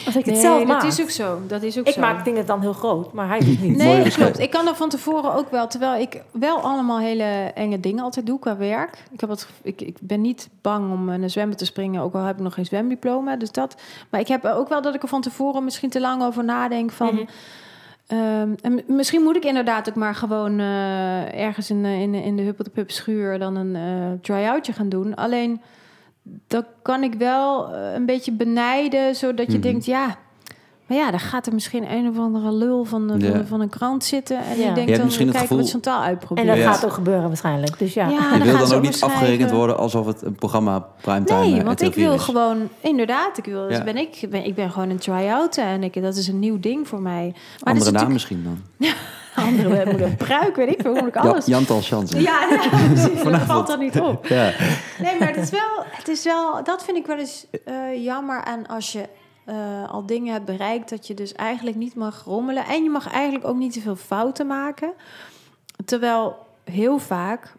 als 0.06 0.16
ik 0.16 0.26
het 0.26 0.38
zelf 0.38 0.58
Nee, 0.58 0.66
maak. 0.66 0.82
dat 0.82 0.92
is 0.92 1.02
ook 1.02 1.10
zo. 1.10 1.40
Dat 1.48 1.62
is 1.64 1.78
ook 1.80 1.88
Ik 1.88 1.94
zo. 1.94 2.00
maak 2.00 2.26
dingen 2.26 2.46
dan 2.46 2.62
heel 2.62 2.74
groot, 2.74 3.14
maar 3.14 3.28
hij 3.28 3.40
doet 3.40 3.62
niet. 3.62 3.78
Nee, 3.78 4.10
klopt. 4.12 4.40
Ik 4.40 4.50
kan 4.50 4.68
er 4.68 4.76
van 4.76 4.90
tevoren 4.90 5.34
ook 5.34 5.52
wel, 5.52 5.68
terwijl 5.68 6.02
ik 6.02 6.22
wel 6.32 6.60
allemaal 6.60 7.00
hele 7.00 7.52
enge 7.56 7.80
dingen 7.80 8.04
altijd 8.04 8.26
doe 8.26 8.40
qua 8.40 8.58
werk. 8.58 9.04
Ik, 9.12 9.20
heb 9.20 9.30
het, 9.30 9.48
ik, 9.62 9.82
ik 9.82 9.98
ben 10.02 10.22
niet 10.22 10.50
bang 10.62 10.92
om 10.94 11.10
in 11.10 11.24
een 11.24 11.30
zwembad 11.30 11.58
te 11.58 11.66
springen, 11.66 12.02
ook 12.02 12.14
al 12.14 12.24
heb 12.24 12.36
ik 12.38 12.44
nog 12.44 12.54
geen 12.54 12.66
zwemdiploma. 12.66 13.36
Dus 13.36 13.52
dat, 13.52 13.76
maar 14.10 14.20
ik 14.20 14.28
heb 14.28 14.46
ook 14.46 14.70
wel 14.70 14.82
dat 14.82 14.96
ik 14.96 15.02
er 15.04 15.08
van 15.10 15.22
tevoren 15.22 15.64
misschien 15.64 15.90
te 15.90 16.00
lang 16.00 16.24
over 16.24 16.44
nadenk 16.44 16.92
van... 16.92 17.14
Mhm. 17.16 17.24
Ehm, 18.08 18.50
en 18.62 18.82
misschien 18.88 19.22
moet 19.22 19.36
ik 19.36 19.46
inderdaad 19.46 19.90
ook 19.90 19.96
maar 19.96 20.16
gewoon 20.16 20.60
eh, 20.60 21.40
ergens 21.46 21.70
in, 21.70 21.84
de- 21.84 21.90
in, 21.90 22.12
de- 22.12 22.24
in 22.24 22.36
de 22.36 22.42
Huppel 22.44 22.66
de 22.74 22.84
schuur 22.88 23.40
dan 23.40 23.56
een 23.56 23.76
eh 23.76 24.20
try-outje 24.22 24.74
gaan 24.74 24.90
doen. 24.90 25.16
Alleen, 25.16 25.62
dat 26.48 26.66
kan 26.82 27.04
ik 27.04 27.14
wel 27.14 27.74
eh, 27.74 27.94
een 27.94 28.06
beetje 28.06 28.32
benijden, 28.32 29.16
zodat 29.16 29.46
je 29.46 29.52
Mhm. 29.58 29.62
denkt, 29.62 29.86
ja... 29.86 30.18
Maar 30.88 30.98
ja, 30.98 31.12
dan 31.12 31.20
gaat 31.20 31.48
er 31.48 31.54
misschien 31.54 31.92
een 31.92 32.10
of 32.10 32.18
andere 32.18 32.52
lul 32.52 32.84
van, 32.84 33.08
de, 33.08 33.18
Ja. 33.28 33.46
van, 33.46 33.62
een 33.62 33.70
krant 33.70 34.04
zitten. 34.04 34.38
En 34.38 34.44
Ja. 34.50 34.56
die 34.56 34.66
Je 34.66 34.74
denkt 34.74 34.96
dan, 34.96 35.06
misschien 35.06 35.28
het 35.28 35.36
kijken 35.38 35.56
wat 35.58 35.66
gevoel- 35.70 35.82
Chantal 35.82 36.38
En 36.38 36.48
dat 36.48 36.58
Ja. 36.58 36.72
gaat 36.72 36.86
ook 36.86 36.92
gebeuren 36.92 37.28
waarschijnlijk. 37.28 37.80
Dus 37.80 37.94
ja. 37.94 38.08
Ja, 38.08 38.14
Je 38.34 38.38
dan 38.38 38.48
wil 38.58 38.68
dan 38.68 38.78
ook 38.78 38.82
niet 38.82 39.02
afgerekend 39.04 39.52
worden 39.52 39.78
alsof 39.78 40.06
het 40.06 40.22
een 40.22 40.36
programma 40.36 40.80
primetime 41.02 41.40
Nee, 41.40 41.60
eh, 41.60 41.64
want 41.66 41.82
ik 41.82 41.88
RTL 41.88 41.94
4 42.00 42.04
wil 42.08 42.14
is. 42.16 42.22
gewoon, 42.24 42.58
inderdaad, 42.82 43.38
ik 43.38 43.46
wil, 43.46 43.68
dus 43.68 43.78
Ja. 43.78 43.84
ben 43.84 43.98
ik, 43.98 44.22
ik 44.22 44.30
ben, 44.30 44.46
ik 44.46 44.56
ben 44.56 44.72
gewoon 44.72 44.90
een 44.90 44.98
try-out 44.98 45.58
en 45.58 45.84
ik, 45.84 46.02
dat 46.02 46.16
is 46.16 46.28
een 46.28 46.40
nieuw 46.40 46.60
ding 46.60 46.88
voor 46.88 47.02
mij. 47.02 47.26
Maar 47.34 47.74
Andere 47.74 47.74
is 47.86 47.92
naam 47.92 48.10
natuurlijk- 48.10 48.14
misschien 48.14 48.44
dan. 48.44 48.88
Andere 49.48 49.92
moet 49.92 50.02
een 50.02 50.16
pruik, 50.16 50.56
weet 50.56 50.70
ik 50.70 50.82
veel, 50.82 50.92
hoe 50.92 51.00
moet 51.00 51.16
ik 51.16 51.24
Ja, 51.24 51.30
alles. 51.30 51.46
Jantal 51.46 51.82
Chansen. 51.82 52.22
Ja, 52.22 52.48
ja 52.50 52.70
precies. 52.94 53.24
Dat 53.24 53.42
valt 53.42 53.70
er 53.70 53.78
niet 53.78 54.00
op. 54.00 54.26
Ja. 54.38 54.52
Nee, 55.00 55.20
maar 55.20 55.28
het 55.28 55.38
is 55.38 55.50
wel, 55.50 55.84
het 55.86 56.08
is 56.08 56.24
wel 56.24 56.64
dat 56.64 56.84
vind 56.84 56.98
ik 56.98 57.06
wel 57.06 57.18
eens 57.18 57.46
eh, 57.66 58.04
jammer 58.04 58.44
aan 58.44 58.68
als 58.68 58.92
je 58.92 59.10
eh, 59.46 59.92
al 59.92 60.06
dingen 60.06 60.34
hebt 60.34 60.46
bereikt, 60.46 60.90
dat 60.90 61.08
je 61.08 61.14
dus 61.14 61.34
eigenlijk 61.34 61.78
niet 61.78 61.96
mag 61.96 62.24
rommelen. 62.24 62.66
En 62.66 62.84
je 62.84 62.90
mag 62.90 63.12
eigenlijk 63.12 63.48
ook 63.48 63.58
niet 63.58 63.74
te 63.74 63.82
veel 63.82 63.96
fouten 63.96 64.48
maken. 64.48 64.94
Terwijl 65.86 66.36
heel 66.64 67.00
vaak, 67.00 67.54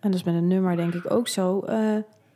en 0.00 0.10
dat 0.10 0.14
is 0.14 0.24
met 0.24 0.34
een 0.34 0.48
nummer 0.48 0.76
denk 0.76 0.94
ik 0.94 1.10
ook 1.10 1.28
zo, 1.28 1.60
eh, 1.60 1.78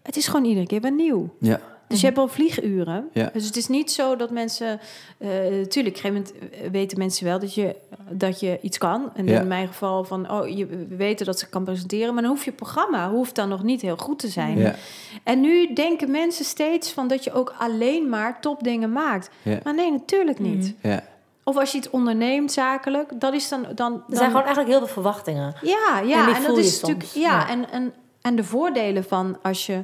het 0.03 0.17
is 0.17 0.27
gewoon 0.27 0.45
iedere 0.45 0.67
keer 0.67 0.81
weer 0.81 0.93
nieuw. 0.93 1.35
Ja. 1.41 1.61
Dus 1.89 2.01
je 2.01 2.07
hebt 2.07 2.19
al 2.19 2.29
vlieguren. 2.29 3.09
Ja. 3.13 3.31
Dus 3.33 3.45
het 3.47 3.57
is 3.57 3.69
niet 3.69 3.93
zo 3.93 4.17
dat 4.17 4.31
mensen... 4.31 4.81
eh 5.19 5.29
tuurlijk, 5.29 5.69
op 5.69 5.75
een 5.77 5.85
gegeven 5.97 6.13
moment 6.13 6.33
weten 6.73 6.99
mensen 6.99 7.25
wel 7.25 7.39
dat 7.39 7.55
je, 7.55 7.77
dat 8.11 8.41
je 8.41 8.59
iets 8.63 8.79
kan. 8.79 9.11
En 9.15 9.27
Ja. 9.27 9.41
in 9.41 9.47
mijn 9.49 9.67
geval 9.67 10.05
van... 10.05 10.31
Oh, 10.31 10.49
je, 10.57 10.67
we 10.67 10.97
weten 10.97 11.27
dat 11.27 11.39
ze 11.39 11.49
kan 11.49 11.65
presenteren. 11.65 12.13
Maar 12.15 12.23
dan 12.23 12.31
hoeft 12.33 12.45
je 12.45 12.53
programma 12.53 13.11
hoeft 13.11 13.35
dan 13.35 13.49
nog 13.49 13.63
niet 13.63 13.81
heel 13.83 13.97
goed 13.97 14.19
te 14.19 14.29
zijn. 14.29 14.59
Ja. 14.59 14.75
En 15.23 15.41
nu 15.41 15.73
denken 15.73 16.11
mensen 16.11 16.45
steeds 16.45 16.93
van 16.93 17.09
dat 17.09 17.25
je 17.25 17.33
ook 17.33 17.55
alleen 17.59 18.09
maar 18.09 18.41
topdingen 18.41 18.93
maakt. 18.93 19.31
Ja. 19.43 19.59
Maar 19.65 19.75
nee, 19.75 19.91
natuurlijk 19.91 20.39
niet. 20.39 20.75
Ja. 20.83 21.03
Of 21.45 21.57
als 21.57 21.73
je 21.73 21.79
iets 21.79 21.91
onderneemt 21.91 22.53
zakelijk, 22.53 23.21
dat 23.21 23.33
is 23.35 23.49
dan... 23.49 23.63
dan, 23.75 23.93
Er 23.93 24.03
dan 24.07 24.17
zijn 24.17 24.27
gewoon 24.31 24.45
eigenlijk 24.45 24.69
heel 24.69 24.79
veel 24.79 24.95
verwachtingen. 24.95 25.55
ja, 25.63 26.01
En 26.01 26.09
ja. 26.09 26.27
die 26.27 26.35
En, 26.35 26.43
voel 26.43 26.55
dat 26.55 26.65
je 26.65 26.71
is 26.71 26.81
natuurlijk. 26.81 27.11
ja. 27.15 27.49
En, 27.49 27.71
en, 27.71 27.93
en 28.23 28.37
de 28.37 28.45
voordelen 28.45 29.05
van 29.05 29.37
als 29.43 29.67
je 29.67 29.83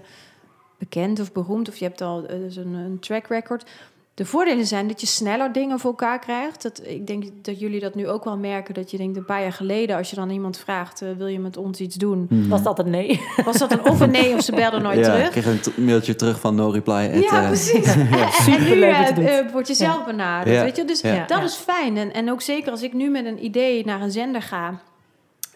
bekend 0.89 1.21
of 1.21 1.33
beroemd 1.33 1.69
of 1.69 1.77
je 1.77 1.85
hebt 1.85 2.01
al 2.01 2.27
eh, 2.27 2.39
dus 2.39 2.57
een, 2.57 2.75
een 2.75 2.99
track 3.01 3.27
record. 3.27 3.71
De 4.15 4.25
voordelen 4.25 4.67
zijn 4.67 4.89
dat 4.89 5.01
je 5.01 5.07
sneller 5.07 5.53
dingen 5.53 5.79
voor 5.79 5.91
elkaar 5.91 6.19
krijgt. 6.19 6.63
Dat, 6.63 6.81
ik 6.85 7.07
denk 7.07 7.25
dat 7.43 7.61
jullie 7.61 7.81
dat 7.81 7.95
nu 7.95 8.09
ook 8.09 8.25
wel 8.25 8.37
merken. 8.37 8.75
Dat 8.75 8.91
je 8.91 8.97
denkt 8.97 9.17
een 9.17 9.25
paar 9.25 9.43
jaar 9.43 9.53
geleden, 9.53 9.97
als 9.97 10.11
je 10.11 10.17
dan 10.17 10.31
iemand 10.31 10.59
vraagt: 10.59 11.03
eh, 11.03 11.09
wil 11.17 11.27
je 11.27 11.39
met 11.39 11.57
ons 11.57 11.81
iets 11.81 11.97
doen? 11.97 12.27
Mhm. 12.31 12.49
Was 12.49 12.59
dat 12.59 12.67
altijd 12.69 12.87
nee? 12.87 13.21
Was 13.45 13.59
dat 13.59 13.73
een 13.73 13.85
of 13.85 14.01
een 14.01 14.11
nee 14.11 14.35
of 14.35 14.43
ze 14.43 14.53
belden 14.55 14.83
nooit 14.83 14.99
ja, 14.99 15.05
terug? 15.05 15.25
ik 15.27 15.31
kreeg 15.43 15.77
een 15.77 15.85
mailtje 15.85 16.15
terug 16.15 16.41
van 16.41 16.55
no 16.55 16.69
reply. 16.71 17.11
at, 17.15 17.23
Ja, 17.23 17.41
eh, 17.43 17.47
precies. 17.47 17.87
En- 17.95 18.09
En, 18.55 19.15
nu 19.15 19.25
eh, 19.27 19.51
word 19.53 19.67
je 19.69 19.75
zelf 19.75 20.05
benaderd. 20.05 20.57
Ja. 20.57 20.63
Weet 20.63 20.77
je? 20.77 20.85
Dus 20.85 21.01
Ja. 21.01 21.27
dat 21.27 21.39
Ja. 21.39 21.45
is 21.45 21.55
fijn. 21.55 21.97
En, 21.97 22.13
en 22.13 22.31
ook 22.31 22.43
zeker 22.43 22.71
als 22.71 22.83
ik 22.83 22.93
nu 22.93 23.11
met 23.11 23.25
een 23.27 23.45
idee 23.45 23.85
naar 23.85 24.01
een 24.01 24.11
zender 24.11 24.43
ga... 24.43 24.81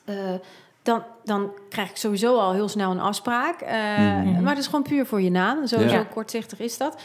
eh, 0.05 0.15
dan, 0.87 1.03
dan 1.25 1.53
krijg 1.69 1.91
ik 1.91 1.97
sowieso 1.97 2.39
al 2.39 2.53
heel 2.53 2.69
snel 2.69 2.91
een 2.91 3.01
afspraak. 3.01 3.61
Eh, 3.61 3.75
Mhm. 3.77 4.43
Maar 4.43 4.55
dat 4.55 4.63
is 4.63 4.67
gewoon 4.67 4.83
puur 4.83 5.07
voor 5.07 5.21
je 5.21 5.31
naam. 5.31 5.67
Sowieso 5.67 5.95
Ja. 5.97 6.05
kortzichtig 6.05 6.59
is 6.61 6.77
dat. 6.79 7.01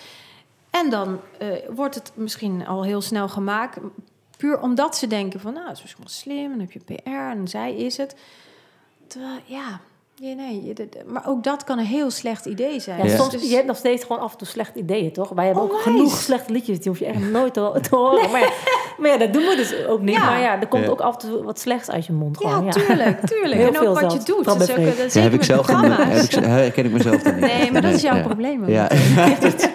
En 0.70 0.90
dan 0.90 1.20
eh, 1.40 1.48
wordt 1.70 1.96
het 1.96 2.12
misschien 2.16 2.68
al 2.68 2.84
heel 2.84 3.02
snel 3.02 3.30
gemaakt... 3.30 3.78
puur 4.38 4.60
omdat 4.62 4.98
ze 4.98 5.08
denken 5.08 5.40
van... 5.40 5.54
nou, 5.54 5.66
dat 5.68 5.76
is 5.76 5.82
misschien 5.82 6.04
wel 6.04 6.14
slim, 6.14 6.50
dan 6.50 6.60
heb 6.60 6.72
je 6.72 6.80
PR 6.80 7.10
en 7.10 7.48
zij 7.48 7.76
is 7.76 7.98
het. 7.98 8.16
Terwijl, 9.08 9.40
ja... 9.46 9.80
Ja, 10.24 10.34
nee, 10.36 10.64
je- 10.66 10.74
de- 10.74 10.88
de- 10.90 11.04
maar 11.08 11.24
ook 11.28 11.44
dat 11.44 11.64
kan 11.64 11.80
een 11.80 11.86
heel 11.86 12.12
slecht 12.12 12.46
idee 12.46 12.80
zijn. 12.80 12.98
Ja, 12.98 13.06
Ja. 13.06 13.16
Soms, 13.18 13.30
Dus- 13.32 13.50
je 13.50 13.56
hebt 13.56 13.68
nog 13.68 13.78
steeds 13.78 14.04
gewoon 14.06 14.22
af 14.22 14.32
en 14.32 14.38
toe 14.38 14.48
slechte 14.48 14.80
ideeën, 14.80 15.12
toch? 15.12 15.30
Wij 15.30 15.46
hebben 15.46 15.64
ook 15.64 15.70
Onwijs. 15.70 15.84
genoeg 15.88 16.18
slechte 16.18 16.54
liedjes. 16.54 16.78
Die 16.80 16.88
hoef 16.90 17.00
je 17.00 17.06
echt 17.06 17.20
nooit 17.32 17.54
te, 17.54 17.80
te 17.90 17.96
horen. 17.96 18.32
Maar, 18.32 18.40
ja, 18.42 18.50
maar 18.98 19.10
ja, 19.10 19.18
dat 19.18 19.34
doen 19.34 19.42
we 19.44 19.56
dus 19.56 19.86
ook 19.88 20.02
niet. 20.02 20.16
Ja. 20.16 20.26
Maar 20.26 20.40
ja, 20.42 20.60
er 20.62 20.68
komt 20.68 20.84
Ja. 20.84 20.90
ook 20.90 21.02
af 21.02 21.14
en 21.24 21.30
toe 21.30 21.44
wat 21.44 21.60
slechts 21.60 21.90
uit 21.92 22.06
je 22.06 22.14
mond. 22.14 22.38
Gewoon, 22.38 22.66
Ja, 22.66 22.66
ja. 22.66 22.72
tuurlijk, 22.72 23.20
tuurlijk. 23.34 23.54
Heel 23.54 23.68
en 23.68 23.76
ook 23.76 23.82
veel 23.84 23.94
wat 23.94 24.12
je 24.14 24.20
doet. 24.34 24.46
Dat 24.46 24.62
is 24.62 24.70
ook, 24.72 24.76
dat 24.86 24.86
Ja, 24.96 25.02
heb 25.02 25.10
zeker 25.12 25.32
ik 25.32 25.38
met 25.38 25.46
zelf 25.46 25.70
ik, 25.70 26.32
ze- 26.32 26.40
herken 26.42 26.86
ik 26.86 26.92
mezelf 26.92 27.22
dan 27.22 27.34
niet. 27.34 27.42
Nee, 27.44 27.72
maar 27.72 27.82
dat 27.82 27.94
is 27.94 28.02
jouw 28.02 28.16
ja. 28.16 28.22
probleem. 28.22 28.62
ook. 28.64 28.70
Ja, 28.70 28.90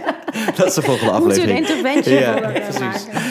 dat 0.58 0.66
is 0.66 0.74
de 0.74 0.82
volgende 0.82 1.12
Moeten 1.12 1.28
we 1.44 1.50
een 1.50 1.64
aflevering. 1.64 1.68
interventie 1.68 2.12
Ja, 2.14 2.32
voor 2.32 2.42
elkaar 2.42 2.60
precies. 2.60 2.80
maken? 2.80 3.24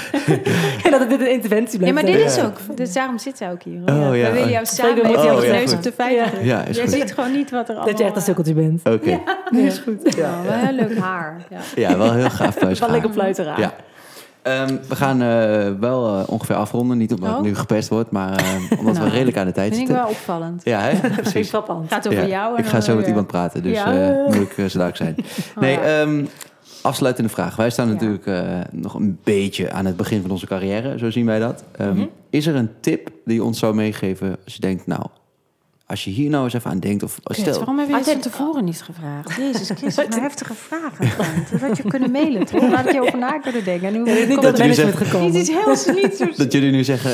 En 0.83 0.91
dat 0.91 1.09
dit 1.09 1.19
een 1.19 1.31
interventie 1.31 1.79
Ja, 1.85 1.91
blijft. 1.91 2.07
maar 2.07 2.17
dit 2.17 2.31
is 2.31 2.43
ook... 2.43 2.77
Dus 2.77 2.93
daarom 2.93 3.17
zit 3.17 3.37
zij 3.37 3.51
ook 3.51 3.63
hier. 3.63 3.79
Oh, 3.85 3.95
ja. 3.95 4.11
We 4.11 4.31
willen 4.31 4.49
jou 4.49 4.65
samen 4.65 4.95
met 4.95 5.15
ook 5.17 5.41
neus 5.41 5.73
op 5.73 5.83
de 5.83 5.91
feiten. 5.91 6.45
Ja, 6.45 6.63
is 6.63 6.75
Jij 6.77 6.87
ziet 6.87 7.13
gewoon 7.13 7.31
niet 7.31 7.51
wat 7.51 7.63
er 7.63 7.67
allemaal... 7.69 7.87
Dat 7.87 7.97
je 7.97 8.03
echt 8.03 8.15
een 8.15 8.21
sukkeltje 8.21 8.53
bent. 8.53 8.81
Oké. 8.89 9.09
Ja, 9.09 9.21
is 9.51 9.77
goed. 9.77 10.15
Ja, 10.17 10.31
wel 10.43 10.53
heel 10.53 10.71
leuk 10.75 10.97
haar. 10.97 11.37
Ja. 11.49 11.57
Ja, 11.75 11.97
wel 11.97 12.13
heel 12.13 12.29
gaaf 12.29 12.55
thuis. 12.55 12.79
Wel 12.79 12.89
lekker 12.89 13.11
fluiten 13.11 13.45
raar. 13.45 13.59
Ja. 13.59 13.73
Ehm, 14.41 14.75
we 14.87 14.95
gaan 14.95 15.21
eh, 15.21 15.71
wel 15.79 16.17
eh, 16.17 16.23
ongeveer 16.29 16.55
afronden. 16.55 16.97
Niet 16.97 17.13
omdat 17.13 17.29
Oh. 17.31 17.37
ik 17.37 17.43
nu 17.43 17.55
gepest 17.55 17.89
word, 17.89 18.11
maar 18.11 18.31
eh, 18.39 18.79
omdat 18.79 18.93
we 18.95 18.99
Nou, 18.99 19.11
redelijk 19.11 19.37
aan 19.37 19.45
de 19.45 19.51
tijd 19.51 19.67
Vind 19.75 19.81
ik 19.81 19.87
zitten. 19.87 20.03
wel 20.05 20.13
opvallend. 20.13 20.61
Ja, 20.63 20.79
hè? 20.79 20.95
Precies. 20.99 21.17
precies. 21.17 21.49
frappant. 21.49 21.91
gaat 21.93 22.07
over 22.07 22.21
Ja, 22.21 22.27
jou. 22.27 22.57
En 22.57 22.63
Ik 22.63 22.69
ga 22.69 22.79
zo 22.81 22.87
weer- 22.87 22.95
met 22.95 23.07
iemand 23.07 23.27
praten, 23.27 23.63
dus 23.63 23.77
Ja. 23.77 24.09
eh, 24.09 24.25
moet 24.25 24.35
ik 24.35 24.57
uh, 24.57 24.65
zo 24.65 24.77
duidelijk 24.79 24.95
zijn. 24.97 25.15
Nee, 25.59 25.71
ja. 25.79 26.05
Afsluitende 26.85 27.29
vraag. 27.29 27.55
Wij 27.55 27.69
staan 27.69 27.87
Ja. 27.87 27.93
natuurlijk 27.93 28.25
eh, 28.25 28.59
nog 28.71 28.93
een 28.93 29.19
beetje 29.23 29.71
aan 29.71 29.85
het 29.85 29.95
begin 29.97 30.21
van 30.21 30.31
onze 30.31 30.45
carrière. 30.45 30.97
Zo 30.97 31.09
zien 31.09 31.25
wij 31.25 31.39
dat. 31.39 31.63
Ehm, 31.71 31.93
Mhm. 31.95 32.05
Is 32.29 32.47
er 32.47 32.55
een 32.55 32.69
tip 32.79 33.09
die 33.25 33.35
je 33.35 33.43
ons 33.43 33.59
zou 33.59 33.75
meegeven 33.75 34.37
als 34.43 34.53
je 34.53 34.59
denkt, 34.59 34.87
nou, 34.87 35.01
als 35.87 36.03
je 36.03 36.09
hier 36.11 36.29
nou 36.29 36.43
eens 36.43 36.53
even 36.53 36.71
aan 36.71 36.79
denkt, 36.79 37.03
of 37.03 37.19
Kut, 37.23 37.37
stel, 37.37 37.53
waarom 37.57 37.77
heb 37.79 37.87
je 37.87 37.93
Had 37.93 38.03
van 38.03 38.13
je- 38.13 38.19
tevoren 38.19 38.63
niet 38.63 38.81
gevraagd? 38.81 39.35
Jezus 39.41 39.69
Christus, 39.69 39.95
wat 39.95 40.15
een 40.15 40.21
heftige 40.21 40.53
vragen. 40.53 41.09
Dat 41.51 41.61
had 41.61 41.77
je 41.77 41.83
kunnen 41.83 42.11
mailen, 42.11 42.45
toch? 42.45 42.61
Daar 42.61 42.83
had 42.83 42.93
je 42.93 43.01
over 43.01 43.17
na 43.17 43.39
kunnen 43.39 43.63
denken. 43.63 43.87
En 43.87 43.93
nu 43.93 43.99
Ja, 44.11 44.13
niet 44.19 44.27
komt 44.27 44.41
dat 44.41 44.57
jullie 44.57 44.75
management 44.77 44.97
zeggen- 44.97 45.05
gekomen. 45.05 45.31
niet 45.31 45.41
iets 45.41 45.85
heel 45.85 45.95
niet 46.03 46.15
zo... 46.15 46.43
dat 46.43 46.51
jullie 46.51 46.71
nu 46.71 46.83
zeggen, 46.83 47.11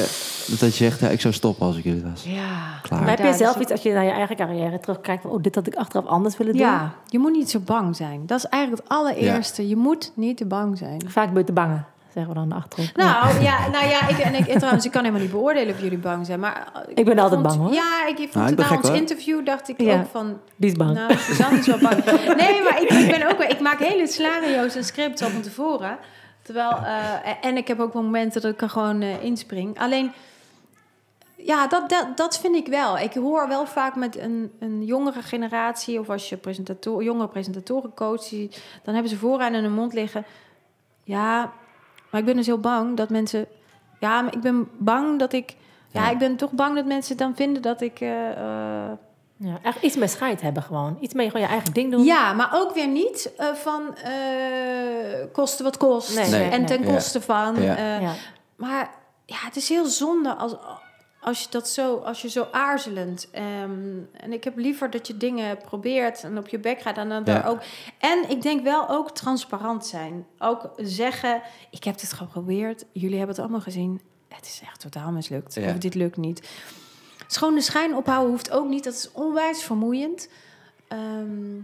dat 0.59 0.59
je 0.59 0.69
zegt, 0.84 0.99
ja, 0.99 1.07
ik 1.09 1.22
zou 1.22 1.34
stoppen 1.34 1.65
als 1.65 1.78
ik 1.78 1.84
jullie 1.84 2.03
was. 2.03 2.24
Ja. 2.24 2.80
Klaar. 2.82 2.99
Maar 2.99 3.09
heb 3.09 3.17
je 3.19 3.24
Ja, 3.26 3.34
zelf 3.34 3.59
iets 3.59 3.72
als 3.72 3.82
je 3.82 3.91
naar 3.93 4.03
je 4.05 4.11
eigen 4.11 4.36
carrière 4.36 4.80
terugkijkt 4.80 5.22
van, 5.22 5.32
oh, 5.32 5.41
dit 5.41 5.55
had 5.55 5.67
ik 5.67 5.76
achteraf 5.76 6.05
anders 6.05 6.38
willen 6.38 6.53
doen? 6.53 6.61
Ja, 6.61 6.93
je 7.07 7.19
moet 7.19 7.32
niet 7.32 7.49
zo 7.49 7.59
bang 7.59 7.95
zijn. 7.95 8.22
Dat 8.26 8.38
is 8.38 8.45
eigenlijk 8.45 8.84
het 8.84 8.91
allereerste. 8.97 9.67
Je 9.67 9.76
moet 9.76 10.11
niet 10.15 10.38
te 10.38 10.45
bang 10.45 10.78
zijn. 10.78 11.01
Vaak 11.07 11.30
ben 11.30 11.38
je 11.39 11.43
te 11.45 11.51
bangen, 11.53 11.86
zeggen 12.14 12.34
we 12.34 12.39
dan 12.39 12.51
achterop. 12.51 12.95
Nou 12.95 13.41
ja, 13.41 13.68
nou 13.70 13.86
ja 13.88 14.07
ik, 14.07 14.18
en 14.18 14.34
ik, 14.36 14.47
en 14.47 14.57
trouwens, 14.57 14.86
ik 14.86 14.91
kan 14.91 15.01
helemaal 15.01 15.22
niet 15.24 15.32
beoordelen 15.32 15.74
of 15.76 15.82
jullie 15.82 15.97
bang 15.97 16.26
zijn. 16.26 16.39
Maar 16.39 16.72
eh, 16.74 16.82
Ik 16.95 17.05
ben 17.05 17.20
altijd 17.20 17.41
vond- 17.41 17.55
bang, 17.55 17.59
hoor. 17.59 17.74
Ja, 17.74 18.07
ik 18.07 18.16
vond 18.18 18.34
Nou, 18.34 18.51
ik 18.51 18.57
na 18.57 18.64
gek, 18.64 18.78
ons 18.78 18.88
hoor. 18.88 18.97
interview 18.97 19.45
dacht 19.45 19.70
ik 19.70 19.82
Ja. 19.82 19.99
ook 19.99 20.05
van... 20.12 20.39
Die 20.55 20.70
is 20.70 20.76
bang. 20.78 20.93
Nou, 20.93 21.14
Suzanne 21.18 21.57
is 21.59 21.68
wel 21.68 21.78
bang. 21.78 22.05
Nee, 22.36 22.64
maar 22.64 22.82
ik, 22.82 22.89
ik 22.89 23.12
ben 23.20 23.32
ook 23.32 23.38
wel... 23.38 23.49
Ik 23.49 23.59
maak 23.59 23.80
hele 23.80 24.07
scenario's 24.07 24.76
en 24.76 24.84
scripts 24.84 25.22
al 25.24 25.30
van 25.30 25.41
tevoren. 25.41 25.97
Terwijl, 26.41 26.72
eh, 26.72 27.45
en 27.45 27.57
ik 27.57 27.68
heb 27.68 27.80
ook 27.80 27.93
wel 27.93 28.03
momenten 28.03 28.41
dat 28.41 28.51
ik 28.53 28.62
er 28.62 28.70
gewoon 28.70 29.01
eh, 29.01 29.24
inspring. 29.24 29.80
Alleen, 29.80 30.12
ja, 31.36 31.68
dat, 31.68 31.89
dat, 31.89 32.18
dat 32.18 32.39
vind 32.39 32.55
ik 32.55 32.68
wel. 32.68 32.97
Ik 32.97 33.14
hoor 33.14 33.47
wel 33.47 33.66
vaak 33.66 33.95
met 33.95 34.18
een, 34.18 34.51
een 34.59 34.86
jongere 34.86 35.22
generatie... 35.22 35.99
of 35.99 36.09
als 36.09 36.30
je 36.30 36.38
presentator, 36.38 37.03
jongere 37.03 37.28
presentatoren 37.28 37.93
coach... 37.93 38.28
die- 38.30 38.49
dan 38.84 38.93
hebben 38.93 39.12
ze 39.12 39.18
vooraan 39.18 39.53
in 39.53 39.64
hun 39.64 39.74
mond 39.74 39.93
liggen... 39.93 40.26
ja, 41.03 41.51
maar 42.12 42.20
ik 42.20 42.26
ben 42.26 42.36
dus 42.36 42.45
heel 42.45 42.59
bang 42.59 42.97
dat 42.97 43.09
mensen... 43.09 43.45
ja, 43.99 44.22
maar 44.22 44.34
ik 44.34 44.41
ben 44.41 44.70
bang 44.78 45.20
dat 45.20 45.34
ik... 45.34 45.55
Ja, 45.88 46.03
Ja. 46.05 46.09
ik 46.09 46.18
ben 46.18 46.36
toch 46.36 46.51
bang 46.51 46.76
dat 46.76 46.86
mensen 46.86 47.18
dan 47.18 47.36
vinden 47.36 47.62
dat 47.62 47.82
ik... 47.82 47.99
eh, 47.99 48.32
eh, 48.32 48.91
Ja, 49.38 49.59
echt 49.62 49.82
iets 49.84 49.95
met 49.95 50.09
scheid 50.09 50.41
hebben 50.41 50.64
gewoon. 50.64 50.97
Iets 50.99 51.14
mee 51.14 51.28
gewoon 51.30 51.41
je 51.41 51.47
eigen 51.51 51.74
ding 51.74 51.91
doen. 51.91 52.03
ja, 52.03 52.34
maar 52.34 52.49
ook 52.53 52.74
weer 52.74 52.88
niet 52.88 53.32
eh, 53.38 53.47
van 53.53 53.95
eh, 53.95 54.12
kosten 55.32 55.64
wat 55.66 55.78
kost. 55.78 56.16
Nee, 56.16 56.30
Nee. 56.30 56.49
En 56.49 56.66
ten 56.66 56.84
Ja. 56.86 56.93
koste 56.93 57.22
van. 57.22 57.62
Ja. 57.62 57.76
eh, 57.78 58.01
Ja. 58.01 58.12
Maar 58.55 58.89
ja, 59.26 59.36
het 59.39 59.55
is 59.55 59.70
heel 59.70 59.86
zonde 59.86 60.34
als, 60.36 60.51
als 61.22 61.41
je 61.41 61.47
dat 61.49 61.69
zo, 61.69 61.95
als 61.97 62.22
je 62.22 62.30
zo 62.30 62.47
aarzelend. 62.51 63.28
ehm, 63.32 63.97
en 64.13 64.34
ik 64.34 64.43
heb 64.43 64.57
liever 64.57 64.89
dat 64.89 65.07
je 65.07 65.17
dingen 65.17 65.57
probeert 65.57 66.24
en 66.24 66.38
op 66.38 66.47
je 66.47 66.59
bek 66.59 66.82
gaat 66.82 66.97
en 66.97 67.09
dan 67.09 67.24
daar 67.24 67.43
Ja. 67.43 67.49
ook. 67.49 67.59
En 67.97 68.30
ik 68.30 68.41
denk 68.41 68.63
wel 68.63 68.89
ook 68.89 69.11
transparant 69.11 69.86
zijn. 69.86 70.26
Ook 70.39 70.69
zeggen: 70.78 71.41
ik 71.69 71.84
heb 71.84 71.99
dit 71.99 72.13
geprobeerd. 72.13 72.86
Jullie 72.91 73.17
hebben 73.17 73.36
het 73.36 73.43
allemaal 73.43 73.61
gezien. 73.61 74.01
Het 74.28 74.45
is 74.45 74.61
echt 74.63 74.80
totaal 74.80 75.11
mislukt. 75.11 75.53
Ja. 75.53 75.69
Of 75.69 75.78
dit 75.78 75.95
lukt 75.95 76.17
niet. 76.17 76.49
Schoon 77.28 77.55
de 77.55 77.61
schijn 77.61 77.95
ophouden 77.95 78.30
hoeft 78.32 78.51
ook 78.51 78.67
niet. 78.67 78.84
Dat 78.84 78.93
is 78.93 79.11
onwijs 79.11 79.63
vermoeiend. 79.63 80.30
Ehm, 80.88 81.59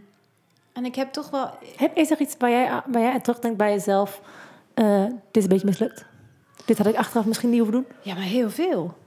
en 0.73 0.85
ik 0.85 0.95
heb 0.95 1.11
toch 1.11 1.29
wel 1.29 1.49
Heb, 1.75 1.95
is 1.97 2.11
er 2.11 2.19
iets 2.21 2.35
waar 2.37 2.49
jij, 2.49 2.81
waar 2.87 3.01
jij 3.01 3.19
terugdenkt 3.19 3.57
bij 3.57 3.71
jezelf? 3.71 4.21
eh, 4.73 5.03
dit 5.05 5.15
is 5.31 5.43
een 5.43 5.49
beetje 5.49 5.65
mislukt. 5.67 6.05
Dit 6.65 6.77
had 6.77 6.87
ik 6.87 6.95
achteraf 6.95 7.25
misschien 7.25 7.49
niet 7.49 7.59
hoeven 7.59 7.77
doen. 7.83 7.87
Ja, 8.01 8.13
maar 8.13 8.23
heel 8.23 8.49
veel. 8.49 8.97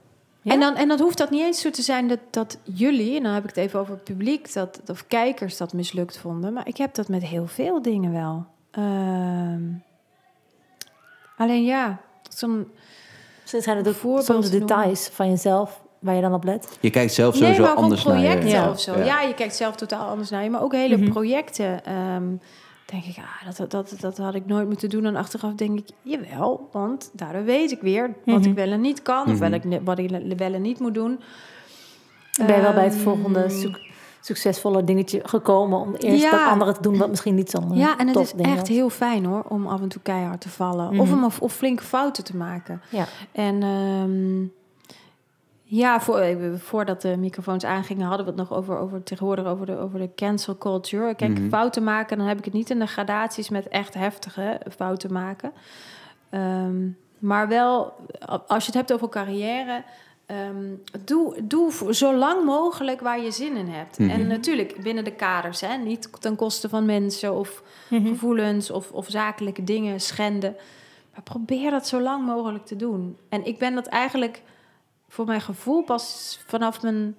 Ja? 0.41 0.53
En, 0.53 0.59
dan, 0.59 0.75
en 0.75 0.87
dan 0.87 0.99
hoeft 0.99 1.17
dat 1.17 1.29
niet 1.29 1.41
eens 1.41 1.61
zo 1.61 1.69
te 1.69 1.81
zijn 1.81 2.07
dat, 2.07 2.19
dat 2.29 2.57
jullie, 2.63 3.17
en 3.17 3.23
dan 3.23 3.33
heb 3.33 3.43
ik 3.43 3.49
het 3.49 3.57
even 3.57 3.79
over 3.79 3.93
het 3.93 4.03
publiek, 4.03 4.53
dat, 4.53 4.81
of 4.87 5.07
kijkers 5.07 5.57
dat 5.57 5.73
mislukt 5.73 6.17
vonden. 6.17 6.53
Maar 6.53 6.67
ik 6.67 6.77
heb 6.77 6.93
dat 6.93 7.07
met 7.07 7.23
heel 7.23 7.47
veel 7.47 7.81
dingen 7.81 8.11
wel. 8.11 8.45
Ehm, 8.71 9.61
alleen 11.37 11.63
ja, 11.63 11.97
zo'n. 12.29 12.71
Misschien 13.41 13.61
zijn 13.61 13.77
het 13.77 13.87
ook 13.87 13.93
Voorbeeld 13.93 14.25
soms 14.25 14.49
details 14.49 15.09
van 15.13 15.29
jezelf 15.29 15.81
waar 15.99 16.15
je 16.15 16.21
dan 16.21 16.33
op 16.33 16.43
let. 16.43 16.77
Je 16.79 16.89
kijkt 16.89 17.13
zelf 17.13 17.33
Nee, 17.33 17.41
sowieso 17.43 17.61
maar 17.61 17.71
ook 17.71 17.77
anders 17.77 18.03
naar 18.03 18.15
je... 18.15 18.21
projecten 18.21 18.49
Ja. 18.49 18.69
of 18.69 18.79
zo. 18.79 18.97
Ja. 18.97 19.05
Ja. 19.05 19.21
je 19.21 19.33
kijkt 19.33 19.55
zelf 19.55 19.75
totaal 19.75 20.07
anders 20.09 20.29
naar 20.29 20.43
je, 20.43 20.49
maar 20.49 20.61
ook 20.61 20.73
hele 20.73 20.97
Mhm. 20.97 21.09
projecten. 21.09 21.85
ehm, 21.85 22.23
denk 22.91 23.03
ik, 23.03 23.17
ah, 23.17 23.55
dat, 23.57 23.71
dat, 23.71 23.93
dat 23.99 24.17
had 24.17 24.35
ik 24.35 24.45
nooit 24.45 24.67
moeten 24.67 24.89
doen. 24.89 25.05
En 25.05 25.15
achteraf 25.15 25.53
denk 25.53 25.79
ik, 25.79 25.85
jawel, 26.01 26.69
want 26.71 27.09
daardoor 27.13 27.43
weet 27.43 27.71
ik 27.71 27.81
weer 27.81 28.15
wat 28.25 28.39
Mhm. 28.39 28.49
ik 28.49 28.55
wel 28.55 28.71
en 28.71 28.81
niet 28.81 29.01
kan, 29.01 29.21
of 29.25 29.27
Mhm. 29.31 29.39
wel 29.39 29.51
ik, 29.51 29.63
wat 29.83 29.99
ik 29.99 30.09
wel 30.37 30.53
en 30.53 30.61
niet 30.61 30.79
moet 30.79 30.93
doen. 30.93 31.19
En 32.39 32.45
ben 32.45 32.55
je 32.55 32.61
wel 32.61 32.73
bij 32.73 32.83
het 32.83 32.93
Ehm, 32.93 33.01
volgende 33.03 33.49
suc- 33.49 33.89
succesvolle 34.21 34.83
dingetje 34.83 35.19
gekomen 35.23 35.79
om 35.79 35.95
eerst 35.95 36.21
Ja. 36.23 36.31
dat 36.31 36.49
andere 36.49 36.71
te 36.71 36.81
doen 36.81 36.97
wat 36.97 37.09
misschien 37.09 37.35
niet 37.35 37.49
zo'n 37.49 37.75
Ja, 37.75 37.97
en 37.97 38.07
het 38.07 38.17
is 38.17 38.33
echt 38.35 38.59
was. 38.59 38.67
heel 38.69 38.89
fijn 38.89 39.25
hoor, 39.25 39.43
om 39.49 39.67
af 39.67 39.81
en 39.81 39.87
toe 39.87 40.01
keihard 40.01 40.41
te 40.41 40.49
vallen. 40.49 40.85
Mhm. 40.91 40.99
Of 40.99 41.11
om 41.11 41.23
of 41.39 41.53
flinke 41.53 41.83
fouten 41.83 42.23
te 42.23 42.37
maken. 42.37 42.81
Ja. 42.89 43.05
En 43.31 43.63
ehm, 43.63 44.45
ja, 45.73 45.99
voor, 46.01 46.17
eh, 46.17 46.35
voordat 46.57 47.01
de 47.01 47.17
microfoons 47.17 47.63
aangingen, 47.65 48.07
hadden 48.07 48.25
we 48.25 48.31
het 48.31 48.39
nog 48.49 48.53
over, 48.57 48.77
over 48.77 49.03
tegenwoordig 49.03 49.45
over 49.45 49.65
de, 49.65 49.77
over 49.77 49.99
de 49.99 50.09
cancel 50.15 50.57
culture. 50.57 51.15
Kijk, 51.15 51.37
Mhm. 51.39 51.49
fouten 51.49 51.83
maken, 51.83 52.17
dan 52.17 52.27
heb 52.27 52.37
ik 52.37 52.45
het 52.45 52.53
niet 52.53 52.69
in 52.69 52.79
de 52.79 52.87
gradaties 52.87 53.49
met 53.49 53.67
echt 53.67 53.93
heftige 53.93 54.59
fouten 54.75 55.13
maken. 55.13 55.51
Ehm, 56.29 56.87
maar 57.19 57.47
wel, 57.47 57.93
als 58.47 58.65
je 58.65 58.71
het 58.71 58.75
hebt 58.75 58.93
over 58.93 59.09
carrière, 59.09 59.83
ehm, 60.25 60.65
doe, 61.05 61.35
doe 61.43 61.93
zo 61.93 62.15
lang 62.15 62.45
mogelijk 62.45 63.01
waar 63.01 63.21
je 63.21 63.31
zin 63.31 63.55
in 63.55 63.67
hebt. 63.67 63.99
Mhm. 63.99 64.09
En 64.09 64.27
natuurlijk 64.27 64.81
binnen 64.83 65.03
de 65.03 65.11
kaders, 65.15 65.61
hè, 65.61 65.75
niet 65.77 66.09
ten 66.21 66.35
koste 66.35 66.69
van 66.69 66.85
mensen 66.85 67.33
of 67.33 67.63
Mhm. 67.89 68.07
gevoelens 68.07 68.71
of, 68.71 68.91
of 68.91 69.05
zakelijke 69.09 69.63
dingen 69.63 69.99
schenden. 70.01 70.55
Maar 71.13 71.23
probeer 71.23 71.71
dat 71.71 71.87
zo 71.87 72.01
lang 72.01 72.25
mogelijk 72.25 72.65
te 72.65 72.75
doen. 72.75 73.17
En 73.29 73.45
ik 73.45 73.57
ben 73.59 73.75
dat 73.75 73.87
eigenlijk 73.87 74.41
voor 75.11 75.25
mijn 75.25 75.41
gevoel 75.41 75.83
pas 75.83 76.39
vanaf 76.47 76.81
mijn 76.81 77.15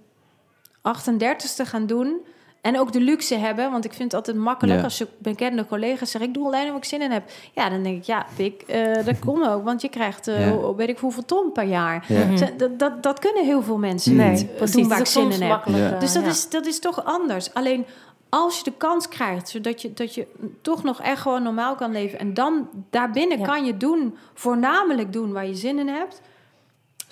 38ste 0.88 1.62
gaan 1.64 1.86
doen. 1.86 2.20
En 2.61 2.78
ook 2.78 2.93
de 2.93 3.01
luxe 3.01 3.34
hebben, 3.34 3.70
want 3.70 3.84
ik 3.84 3.90
vind 3.93 4.03
het 4.03 4.14
altijd 4.14 4.36
makkelijk 4.36 4.78
Ja. 4.78 4.84
als 4.84 4.99
je 4.99 5.07
bekende 5.18 5.66
collega's 5.66 6.11
zegt: 6.11 6.24
Ik 6.24 6.34
doe 6.34 6.47
alleen 6.47 6.66
waar 6.68 6.76
ik 6.76 6.84
zin 6.84 7.03
in 7.03 7.11
heb. 7.11 7.30
Ja, 7.55 7.68
dan 7.68 7.82
denk 7.82 7.97
ik: 7.97 8.05
Ja, 8.05 8.26
Pik, 8.36 8.62
eh, 8.62 9.05
dat 9.05 9.18
komt 9.18 9.47
ook, 9.47 9.64
want 9.64 9.80
je 9.82 9.88
krijgt 9.88 10.28
eh, 10.28 10.47
Ja. 10.51 10.74
weet 10.74 10.88
ik 10.88 10.99
hoeveel 10.99 11.24
ton 11.24 11.53
per 11.53 11.64
jaar. 11.64 12.05
Ja. 12.09 12.24
Mhm. 12.24 12.57
Dat, 12.57 12.78
dat, 12.78 13.03
dat 13.03 13.18
kunnen 13.18 13.45
heel 13.45 13.62
veel 13.62 13.78
mensen 13.78 14.16
Nee, 14.16 14.30
niet 14.30 14.51
eh, 14.51 14.57
precies. 14.57 14.74
doen 14.76 14.88
waar 14.88 14.99
ik 14.99 15.07
zin 15.07 15.22
soms 15.22 15.38
in 15.38 15.43
heb. 15.51 15.66
eh, 15.66 16.01
Dus 16.01 16.12
dat, 16.12 16.22
ja. 16.22 16.28
is, 16.28 16.49
dat 16.49 16.66
is 16.66 16.78
toch 16.78 17.05
anders. 17.05 17.55
Alleen 17.55 17.86
als 18.28 18.59
je 18.59 18.64
de 18.64 18.72
kans 18.76 19.09
krijgt, 19.09 19.49
zodat 19.49 19.82
je, 19.82 19.93
dat 19.93 20.14
je 20.14 20.26
toch 20.61 20.82
nog 20.82 21.01
echt 21.01 21.20
gewoon 21.20 21.43
normaal 21.43 21.74
kan 21.74 21.93
leven. 21.93 22.18
En 22.18 22.34
dan 22.34 22.68
daarbinnen 22.90 23.38
Ja. 23.38 23.47
kan 23.47 23.64
je 23.64 23.76
doen, 23.76 24.16
voornamelijk 24.34 25.12
doen 25.12 25.32
waar 25.32 25.47
je 25.47 25.55
zin 25.55 25.78
in 25.78 25.88
hebt. 25.88 26.20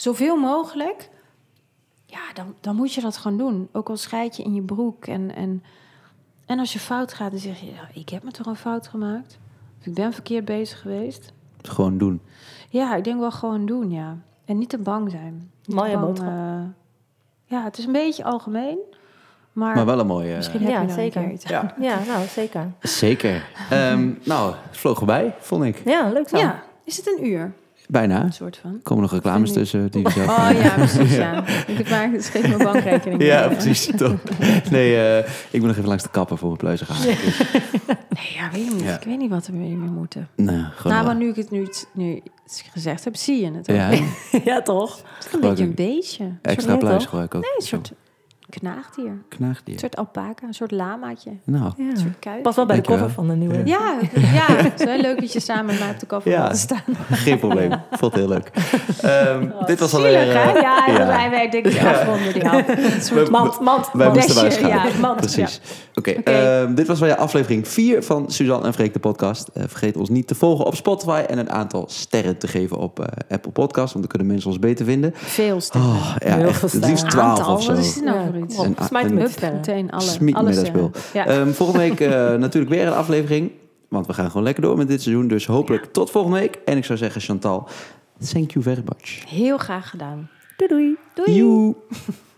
Zoveel 0.00 0.36
mogelijk. 0.36 1.08
Ja, 2.06 2.20
dan, 2.34 2.54
dan 2.60 2.76
moet 2.76 2.94
je 2.94 3.00
dat 3.00 3.16
gewoon 3.16 3.38
doen. 3.38 3.68
Ook 3.72 3.88
al 3.88 3.96
scheid 3.96 4.36
je 4.36 4.42
in 4.42 4.54
je 4.54 4.62
broek. 4.62 5.06
En, 5.06 5.34
en, 5.34 5.62
en 6.46 6.58
als 6.58 6.72
je 6.72 6.78
fout 6.78 7.12
gaat, 7.14 7.30
dan 7.30 7.40
zeg 7.40 7.60
je... 7.60 7.72
Ik 7.92 8.08
heb 8.08 8.22
me 8.22 8.30
toch 8.30 8.46
een 8.46 8.56
fout 8.56 8.88
gemaakt? 8.88 9.38
Of 9.80 9.86
ik 9.86 9.94
ben 9.94 10.12
verkeerd 10.12 10.44
bezig 10.44 10.80
geweest? 10.80 11.32
Gewoon 11.62 11.98
doen. 11.98 12.20
Ja, 12.68 12.94
ik 12.96 13.04
denk 13.04 13.20
wel 13.20 13.30
gewoon 13.30 13.66
doen, 13.66 13.90
ja. 13.90 14.16
En 14.44 14.58
niet 14.58 14.68
te 14.68 14.78
bang 14.78 15.10
zijn. 15.10 15.50
Niet 15.64 15.76
Mooie 15.76 15.98
bang, 15.98 16.18
eh, 16.18 16.60
ja, 17.44 17.64
het 17.64 17.78
is 17.78 17.84
een 17.84 17.92
beetje 17.92 18.24
algemeen. 18.24 18.78
Maar, 19.52 19.74
Maar 19.74 19.86
wel 19.86 19.98
een 19.98 20.06
mooie... 20.06 20.36
misschien 20.36 20.60
Ja, 20.60 20.66
heb 20.70 20.80
je 20.80 20.86
nog 20.86 20.94
zeker. 20.96 21.20
een 21.20 21.26
keer 21.26 21.34
iets. 21.34 21.44
Ja, 21.44 21.74
Ja, 21.80 21.98
nou, 22.06 22.26
zeker. 22.26 22.72
zeker. 22.80 23.48
Ehm, 23.70 24.10
nou, 24.24 24.54
het 24.68 24.76
vloog 24.76 24.98
voorbij, 24.98 25.34
vond 25.38 25.64
ik. 25.64 25.82
Ja, 25.84 26.08
leuk 26.12 26.28
zo. 26.28 26.36
Ja, 26.36 26.62
is 26.84 26.96
het 26.96 27.06
een 27.06 27.26
uur? 27.26 27.52
Bijna. 27.90 28.24
Een 28.24 28.32
soort 28.32 28.56
van. 28.56 28.72
Er 28.74 28.80
komen 28.82 29.02
nog 29.02 29.12
reclames 29.12 29.48
ik- 29.48 29.54
tussen. 29.56 29.90
Die 29.90 30.10
zelf 30.10 30.28
Oh 30.38 30.62
ja, 30.62 30.74
precies, 30.84 31.16
ja. 31.16 31.44
Ik 31.66 31.90
maar 31.90 32.10
dus 32.10 32.28
geef 32.28 32.42
mijn 32.46 32.58
bankrekening. 32.58 33.22
Ja, 33.22 33.48
precies. 33.48 33.90
Top. 33.96 34.18
Nee, 34.70 34.96
eh, 34.96 35.18
ik 35.50 35.58
moet 35.58 35.66
nog 35.68 35.76
even 35.76 35.88
langs 35.88 36.02
de 36.02 36.08
kapper 36.10 36.38
voor 36.38 36.46
mijn 36.46 36.58
pluizen 36.60 36.86
gaan. 36.86 37.02
Dus, 37.02 37.16
Nee, 38.08 38.32
ja, 38.34 38.50
weet 38.52 38.66
ik 38.66 38.72
niet. 38.74 38.82
Ja. 38.82 38.96
Ik 38.98 39.04
weet 39.04 39.18
niet 39.18 39.30
wat 39.30 39.46
we 39.46 39.52
mee 39.52 39.76
moeten. 39.76 40.28
nou, 40.36 40.64
nou, 40.84 41.04
maar 41.04 41.16
nu 41.16 41.28
ik 41.28 41.36
het 41.36 41.50
nu, 41.50 41.68
nu 41.92 42.22
gezegd 42.72 43.04
heb, 43.04 43.16
zie 43.16 43.40
je 43.40 43.50
het 43.52 43.70
ook. 43.70 43.76
Ja, 43.76 43.90
Ja, 44.44 44.62
toch? 44.62 45.00
Een 45.32 45.40
beetje 45.40 45.64
een 45.64 45.74
beestje. 45.74 46.24
Een 46.24 46.38
extra 46.42 46.76
pluis 46.76 46.94
toch? 47.02 47.08
gebruik 47.08 47.34
ook. 47.34 47.42
Nee, 47.42 47.50
een 47.56 47.66
soort 47.66 47.92
knaagdier. 48.50 49.12
Knaagdier. 49.28 49.74
Een 49.74 49.80
soort 49.80 49.96
alpaca, 49.96 50.46
een 50.46 50.54
soort 50.54 50.70
lamaatje. 50.70 51.30
Nou, 51.44 51.72
Ja. 51.76 51.84
Een 51.90 51.96
soort 51.96 52.18
kuif. 52.18 52.42
Pas 52.42 52.56
wel 52.56 52.66
bij 52.66 52.76
de 52.76 52.82
cover 52.82 53.10
van 53.10 53.28
de 53.28 53.34
nieuwe. 53.34 53.62
Ja, 53.64 53.98
ja, 54.14 54.46
het 54.46 54.80
is 54.80 54.86
heel 54.88 55.00
leuk 55.00 55.20
dat 55.20 55.32
je 55.32 55.40
samen 55.40 55.64
met 55.66 55.78
mij 55.78 55.90
op 55.90 55.98
de 56.00 56.06
cover 56.06 56.30
Ja. 56.30 56.42
wilt 56.46 56.56
staan. 56.56 56.82
geen 57.10 57.38
probleem. 57.38 57.70
Vond 57.90 58.12
het 58.12 58.14
heel 58.14 58.28
leuk. 58.28 58.50
Ehm, 59.02 59.48
dit 59.66 59.78
was. 59.80 59.90
Zielig, 59.90 60.12
hè? 60.12 60.52
eh, 60.52 60.62
Ja, 60.62 60.84
ja. 60.86 61.06
wij, 61.06 61.30
wij 61.30 61.50
denken 61.50 61.70
die 61.70 61.80
afronden, 61.86 62.32
die 62.32 62.42
helpen. 62.48 62.78
Een 62.94 63.00
soort 63.02 63.30
Mand, 63.30 63.60
mand, 63.60 63.88
Wij 63.92 64.08
moesten 64.10 64.68
ja, 64.68 64.84
mand, 65.00 65.16
Precies. 65.16 65.60
Oké, 65.94 66.10
Oké. 66.18 66.30
ehm, 66.30 66.74
dit 66.74 66.86
was 66.86 67.00
weer 67.00 67.16
aflevering 67.16 67.68
4 67.68 68.02
van 68.02 68.30
Suzanne 68.30 68.66
en 68.66 68.74
Freek 68.74 68.92
de 68.92 68.98
podcast. 68.98 69.48
Eh, 69.48 69.62
vergeet 69.66 69.96
ons 69.96 70.08
niet 70.08 70.26
te 70.26 70.34
volgen 70.34 70.64
op 70.64 70.74
Spotify 70.74 71.22
en 71.28 71.38
een 71.38 71.50
aantal 71.50 71.84
sterren 71.88 72.38
te 72.38 72.48
geven 72.48 72.76
op 72.76 73.00
eh, 73.00 73.06
Apple 73.34 73.52
Podcast, 73.52 73.92
want 73.92 73.98
dan 73.98 74.06
kunnen 74.06 74.26
mensen 74.26 74.50
ons 74.50 74.58
beter 74.58 74.84
vinden. 74.84 75.10
Veel 75.14 75.60
sterren. 75.60 75.88
Oh, 75.90 76.14
ja, 76.18 76.36
Heel 76.36 76.46
echt. 76.48 76.58
veel 76.58 76.68
Het 76.68 76.84
liefst 76.84 77.06
sterren. 77.06 77.34
12 77.34 77.38
Aantal, 77.38 77.54
of 77.54 77.62
zo. 77.62 77.70
Wat 77.70 77.78
is 77.84 77.94
dit 77.94 78.04
nou 78.04 78.16
Ja, 78.18 78.24
voor 78.24 78.39
kom 78.40 78.48
iets? 78.48 78.58
op. 78.58 78.66
Een- 78.78 78.84
Smijt 78.86 79.06
een- 79.06 79.14
met 79.14 79.22
Hup, 79.22 79.32
sterren. 79.32 79.56
meteen 79.56 79.90
alle, 79.90 80.02
Smiet 80.02 80.34
alle 80.34 80.44
met 80.44 80.54
dat 80.54 80.66
sterren. 80.66 80.90
Ja. 81.12 81.26
Ehm, 81.26 81.50
volgende 81.50 81.80
week 81.88 82.00
eh, 82.00 82.10
natuurlijk 82.44 82.72
weer 82.72 82.86
een 82.86 82.92
aflevering, 82.92 83.50
want 83.88 84.06
we 84.06 84.12
gaan 84.12 84.26
gewoon 84.26 84.42
lekker 84.42 84.62
door 84.62 84.76
met 84.76 84.88
dit 84.88 85.02
seizoen. 85.02 85.28
Dus 85.28 85.46
hopelijk 85.46 85.84
tot 85.92 86.10
volgende 86.10 86.38
week. 86.38 86.58
En 86.64 86.76
ik 86.76 86.84
zou 86.84 86.98
zeggen, 86.98 87.20
Chantal, 87.20 87.68
thank 88.32 88.50
you 88.50 88.64
very 88.64 88.82
much. 88.84 89.28
Heel 89.28 89.58
graag 89.58 89.90
gedaan. 89.90 90.28
Doei 90.56 90.96
doei. 91.14 91.24
Doei! 91.26 91.74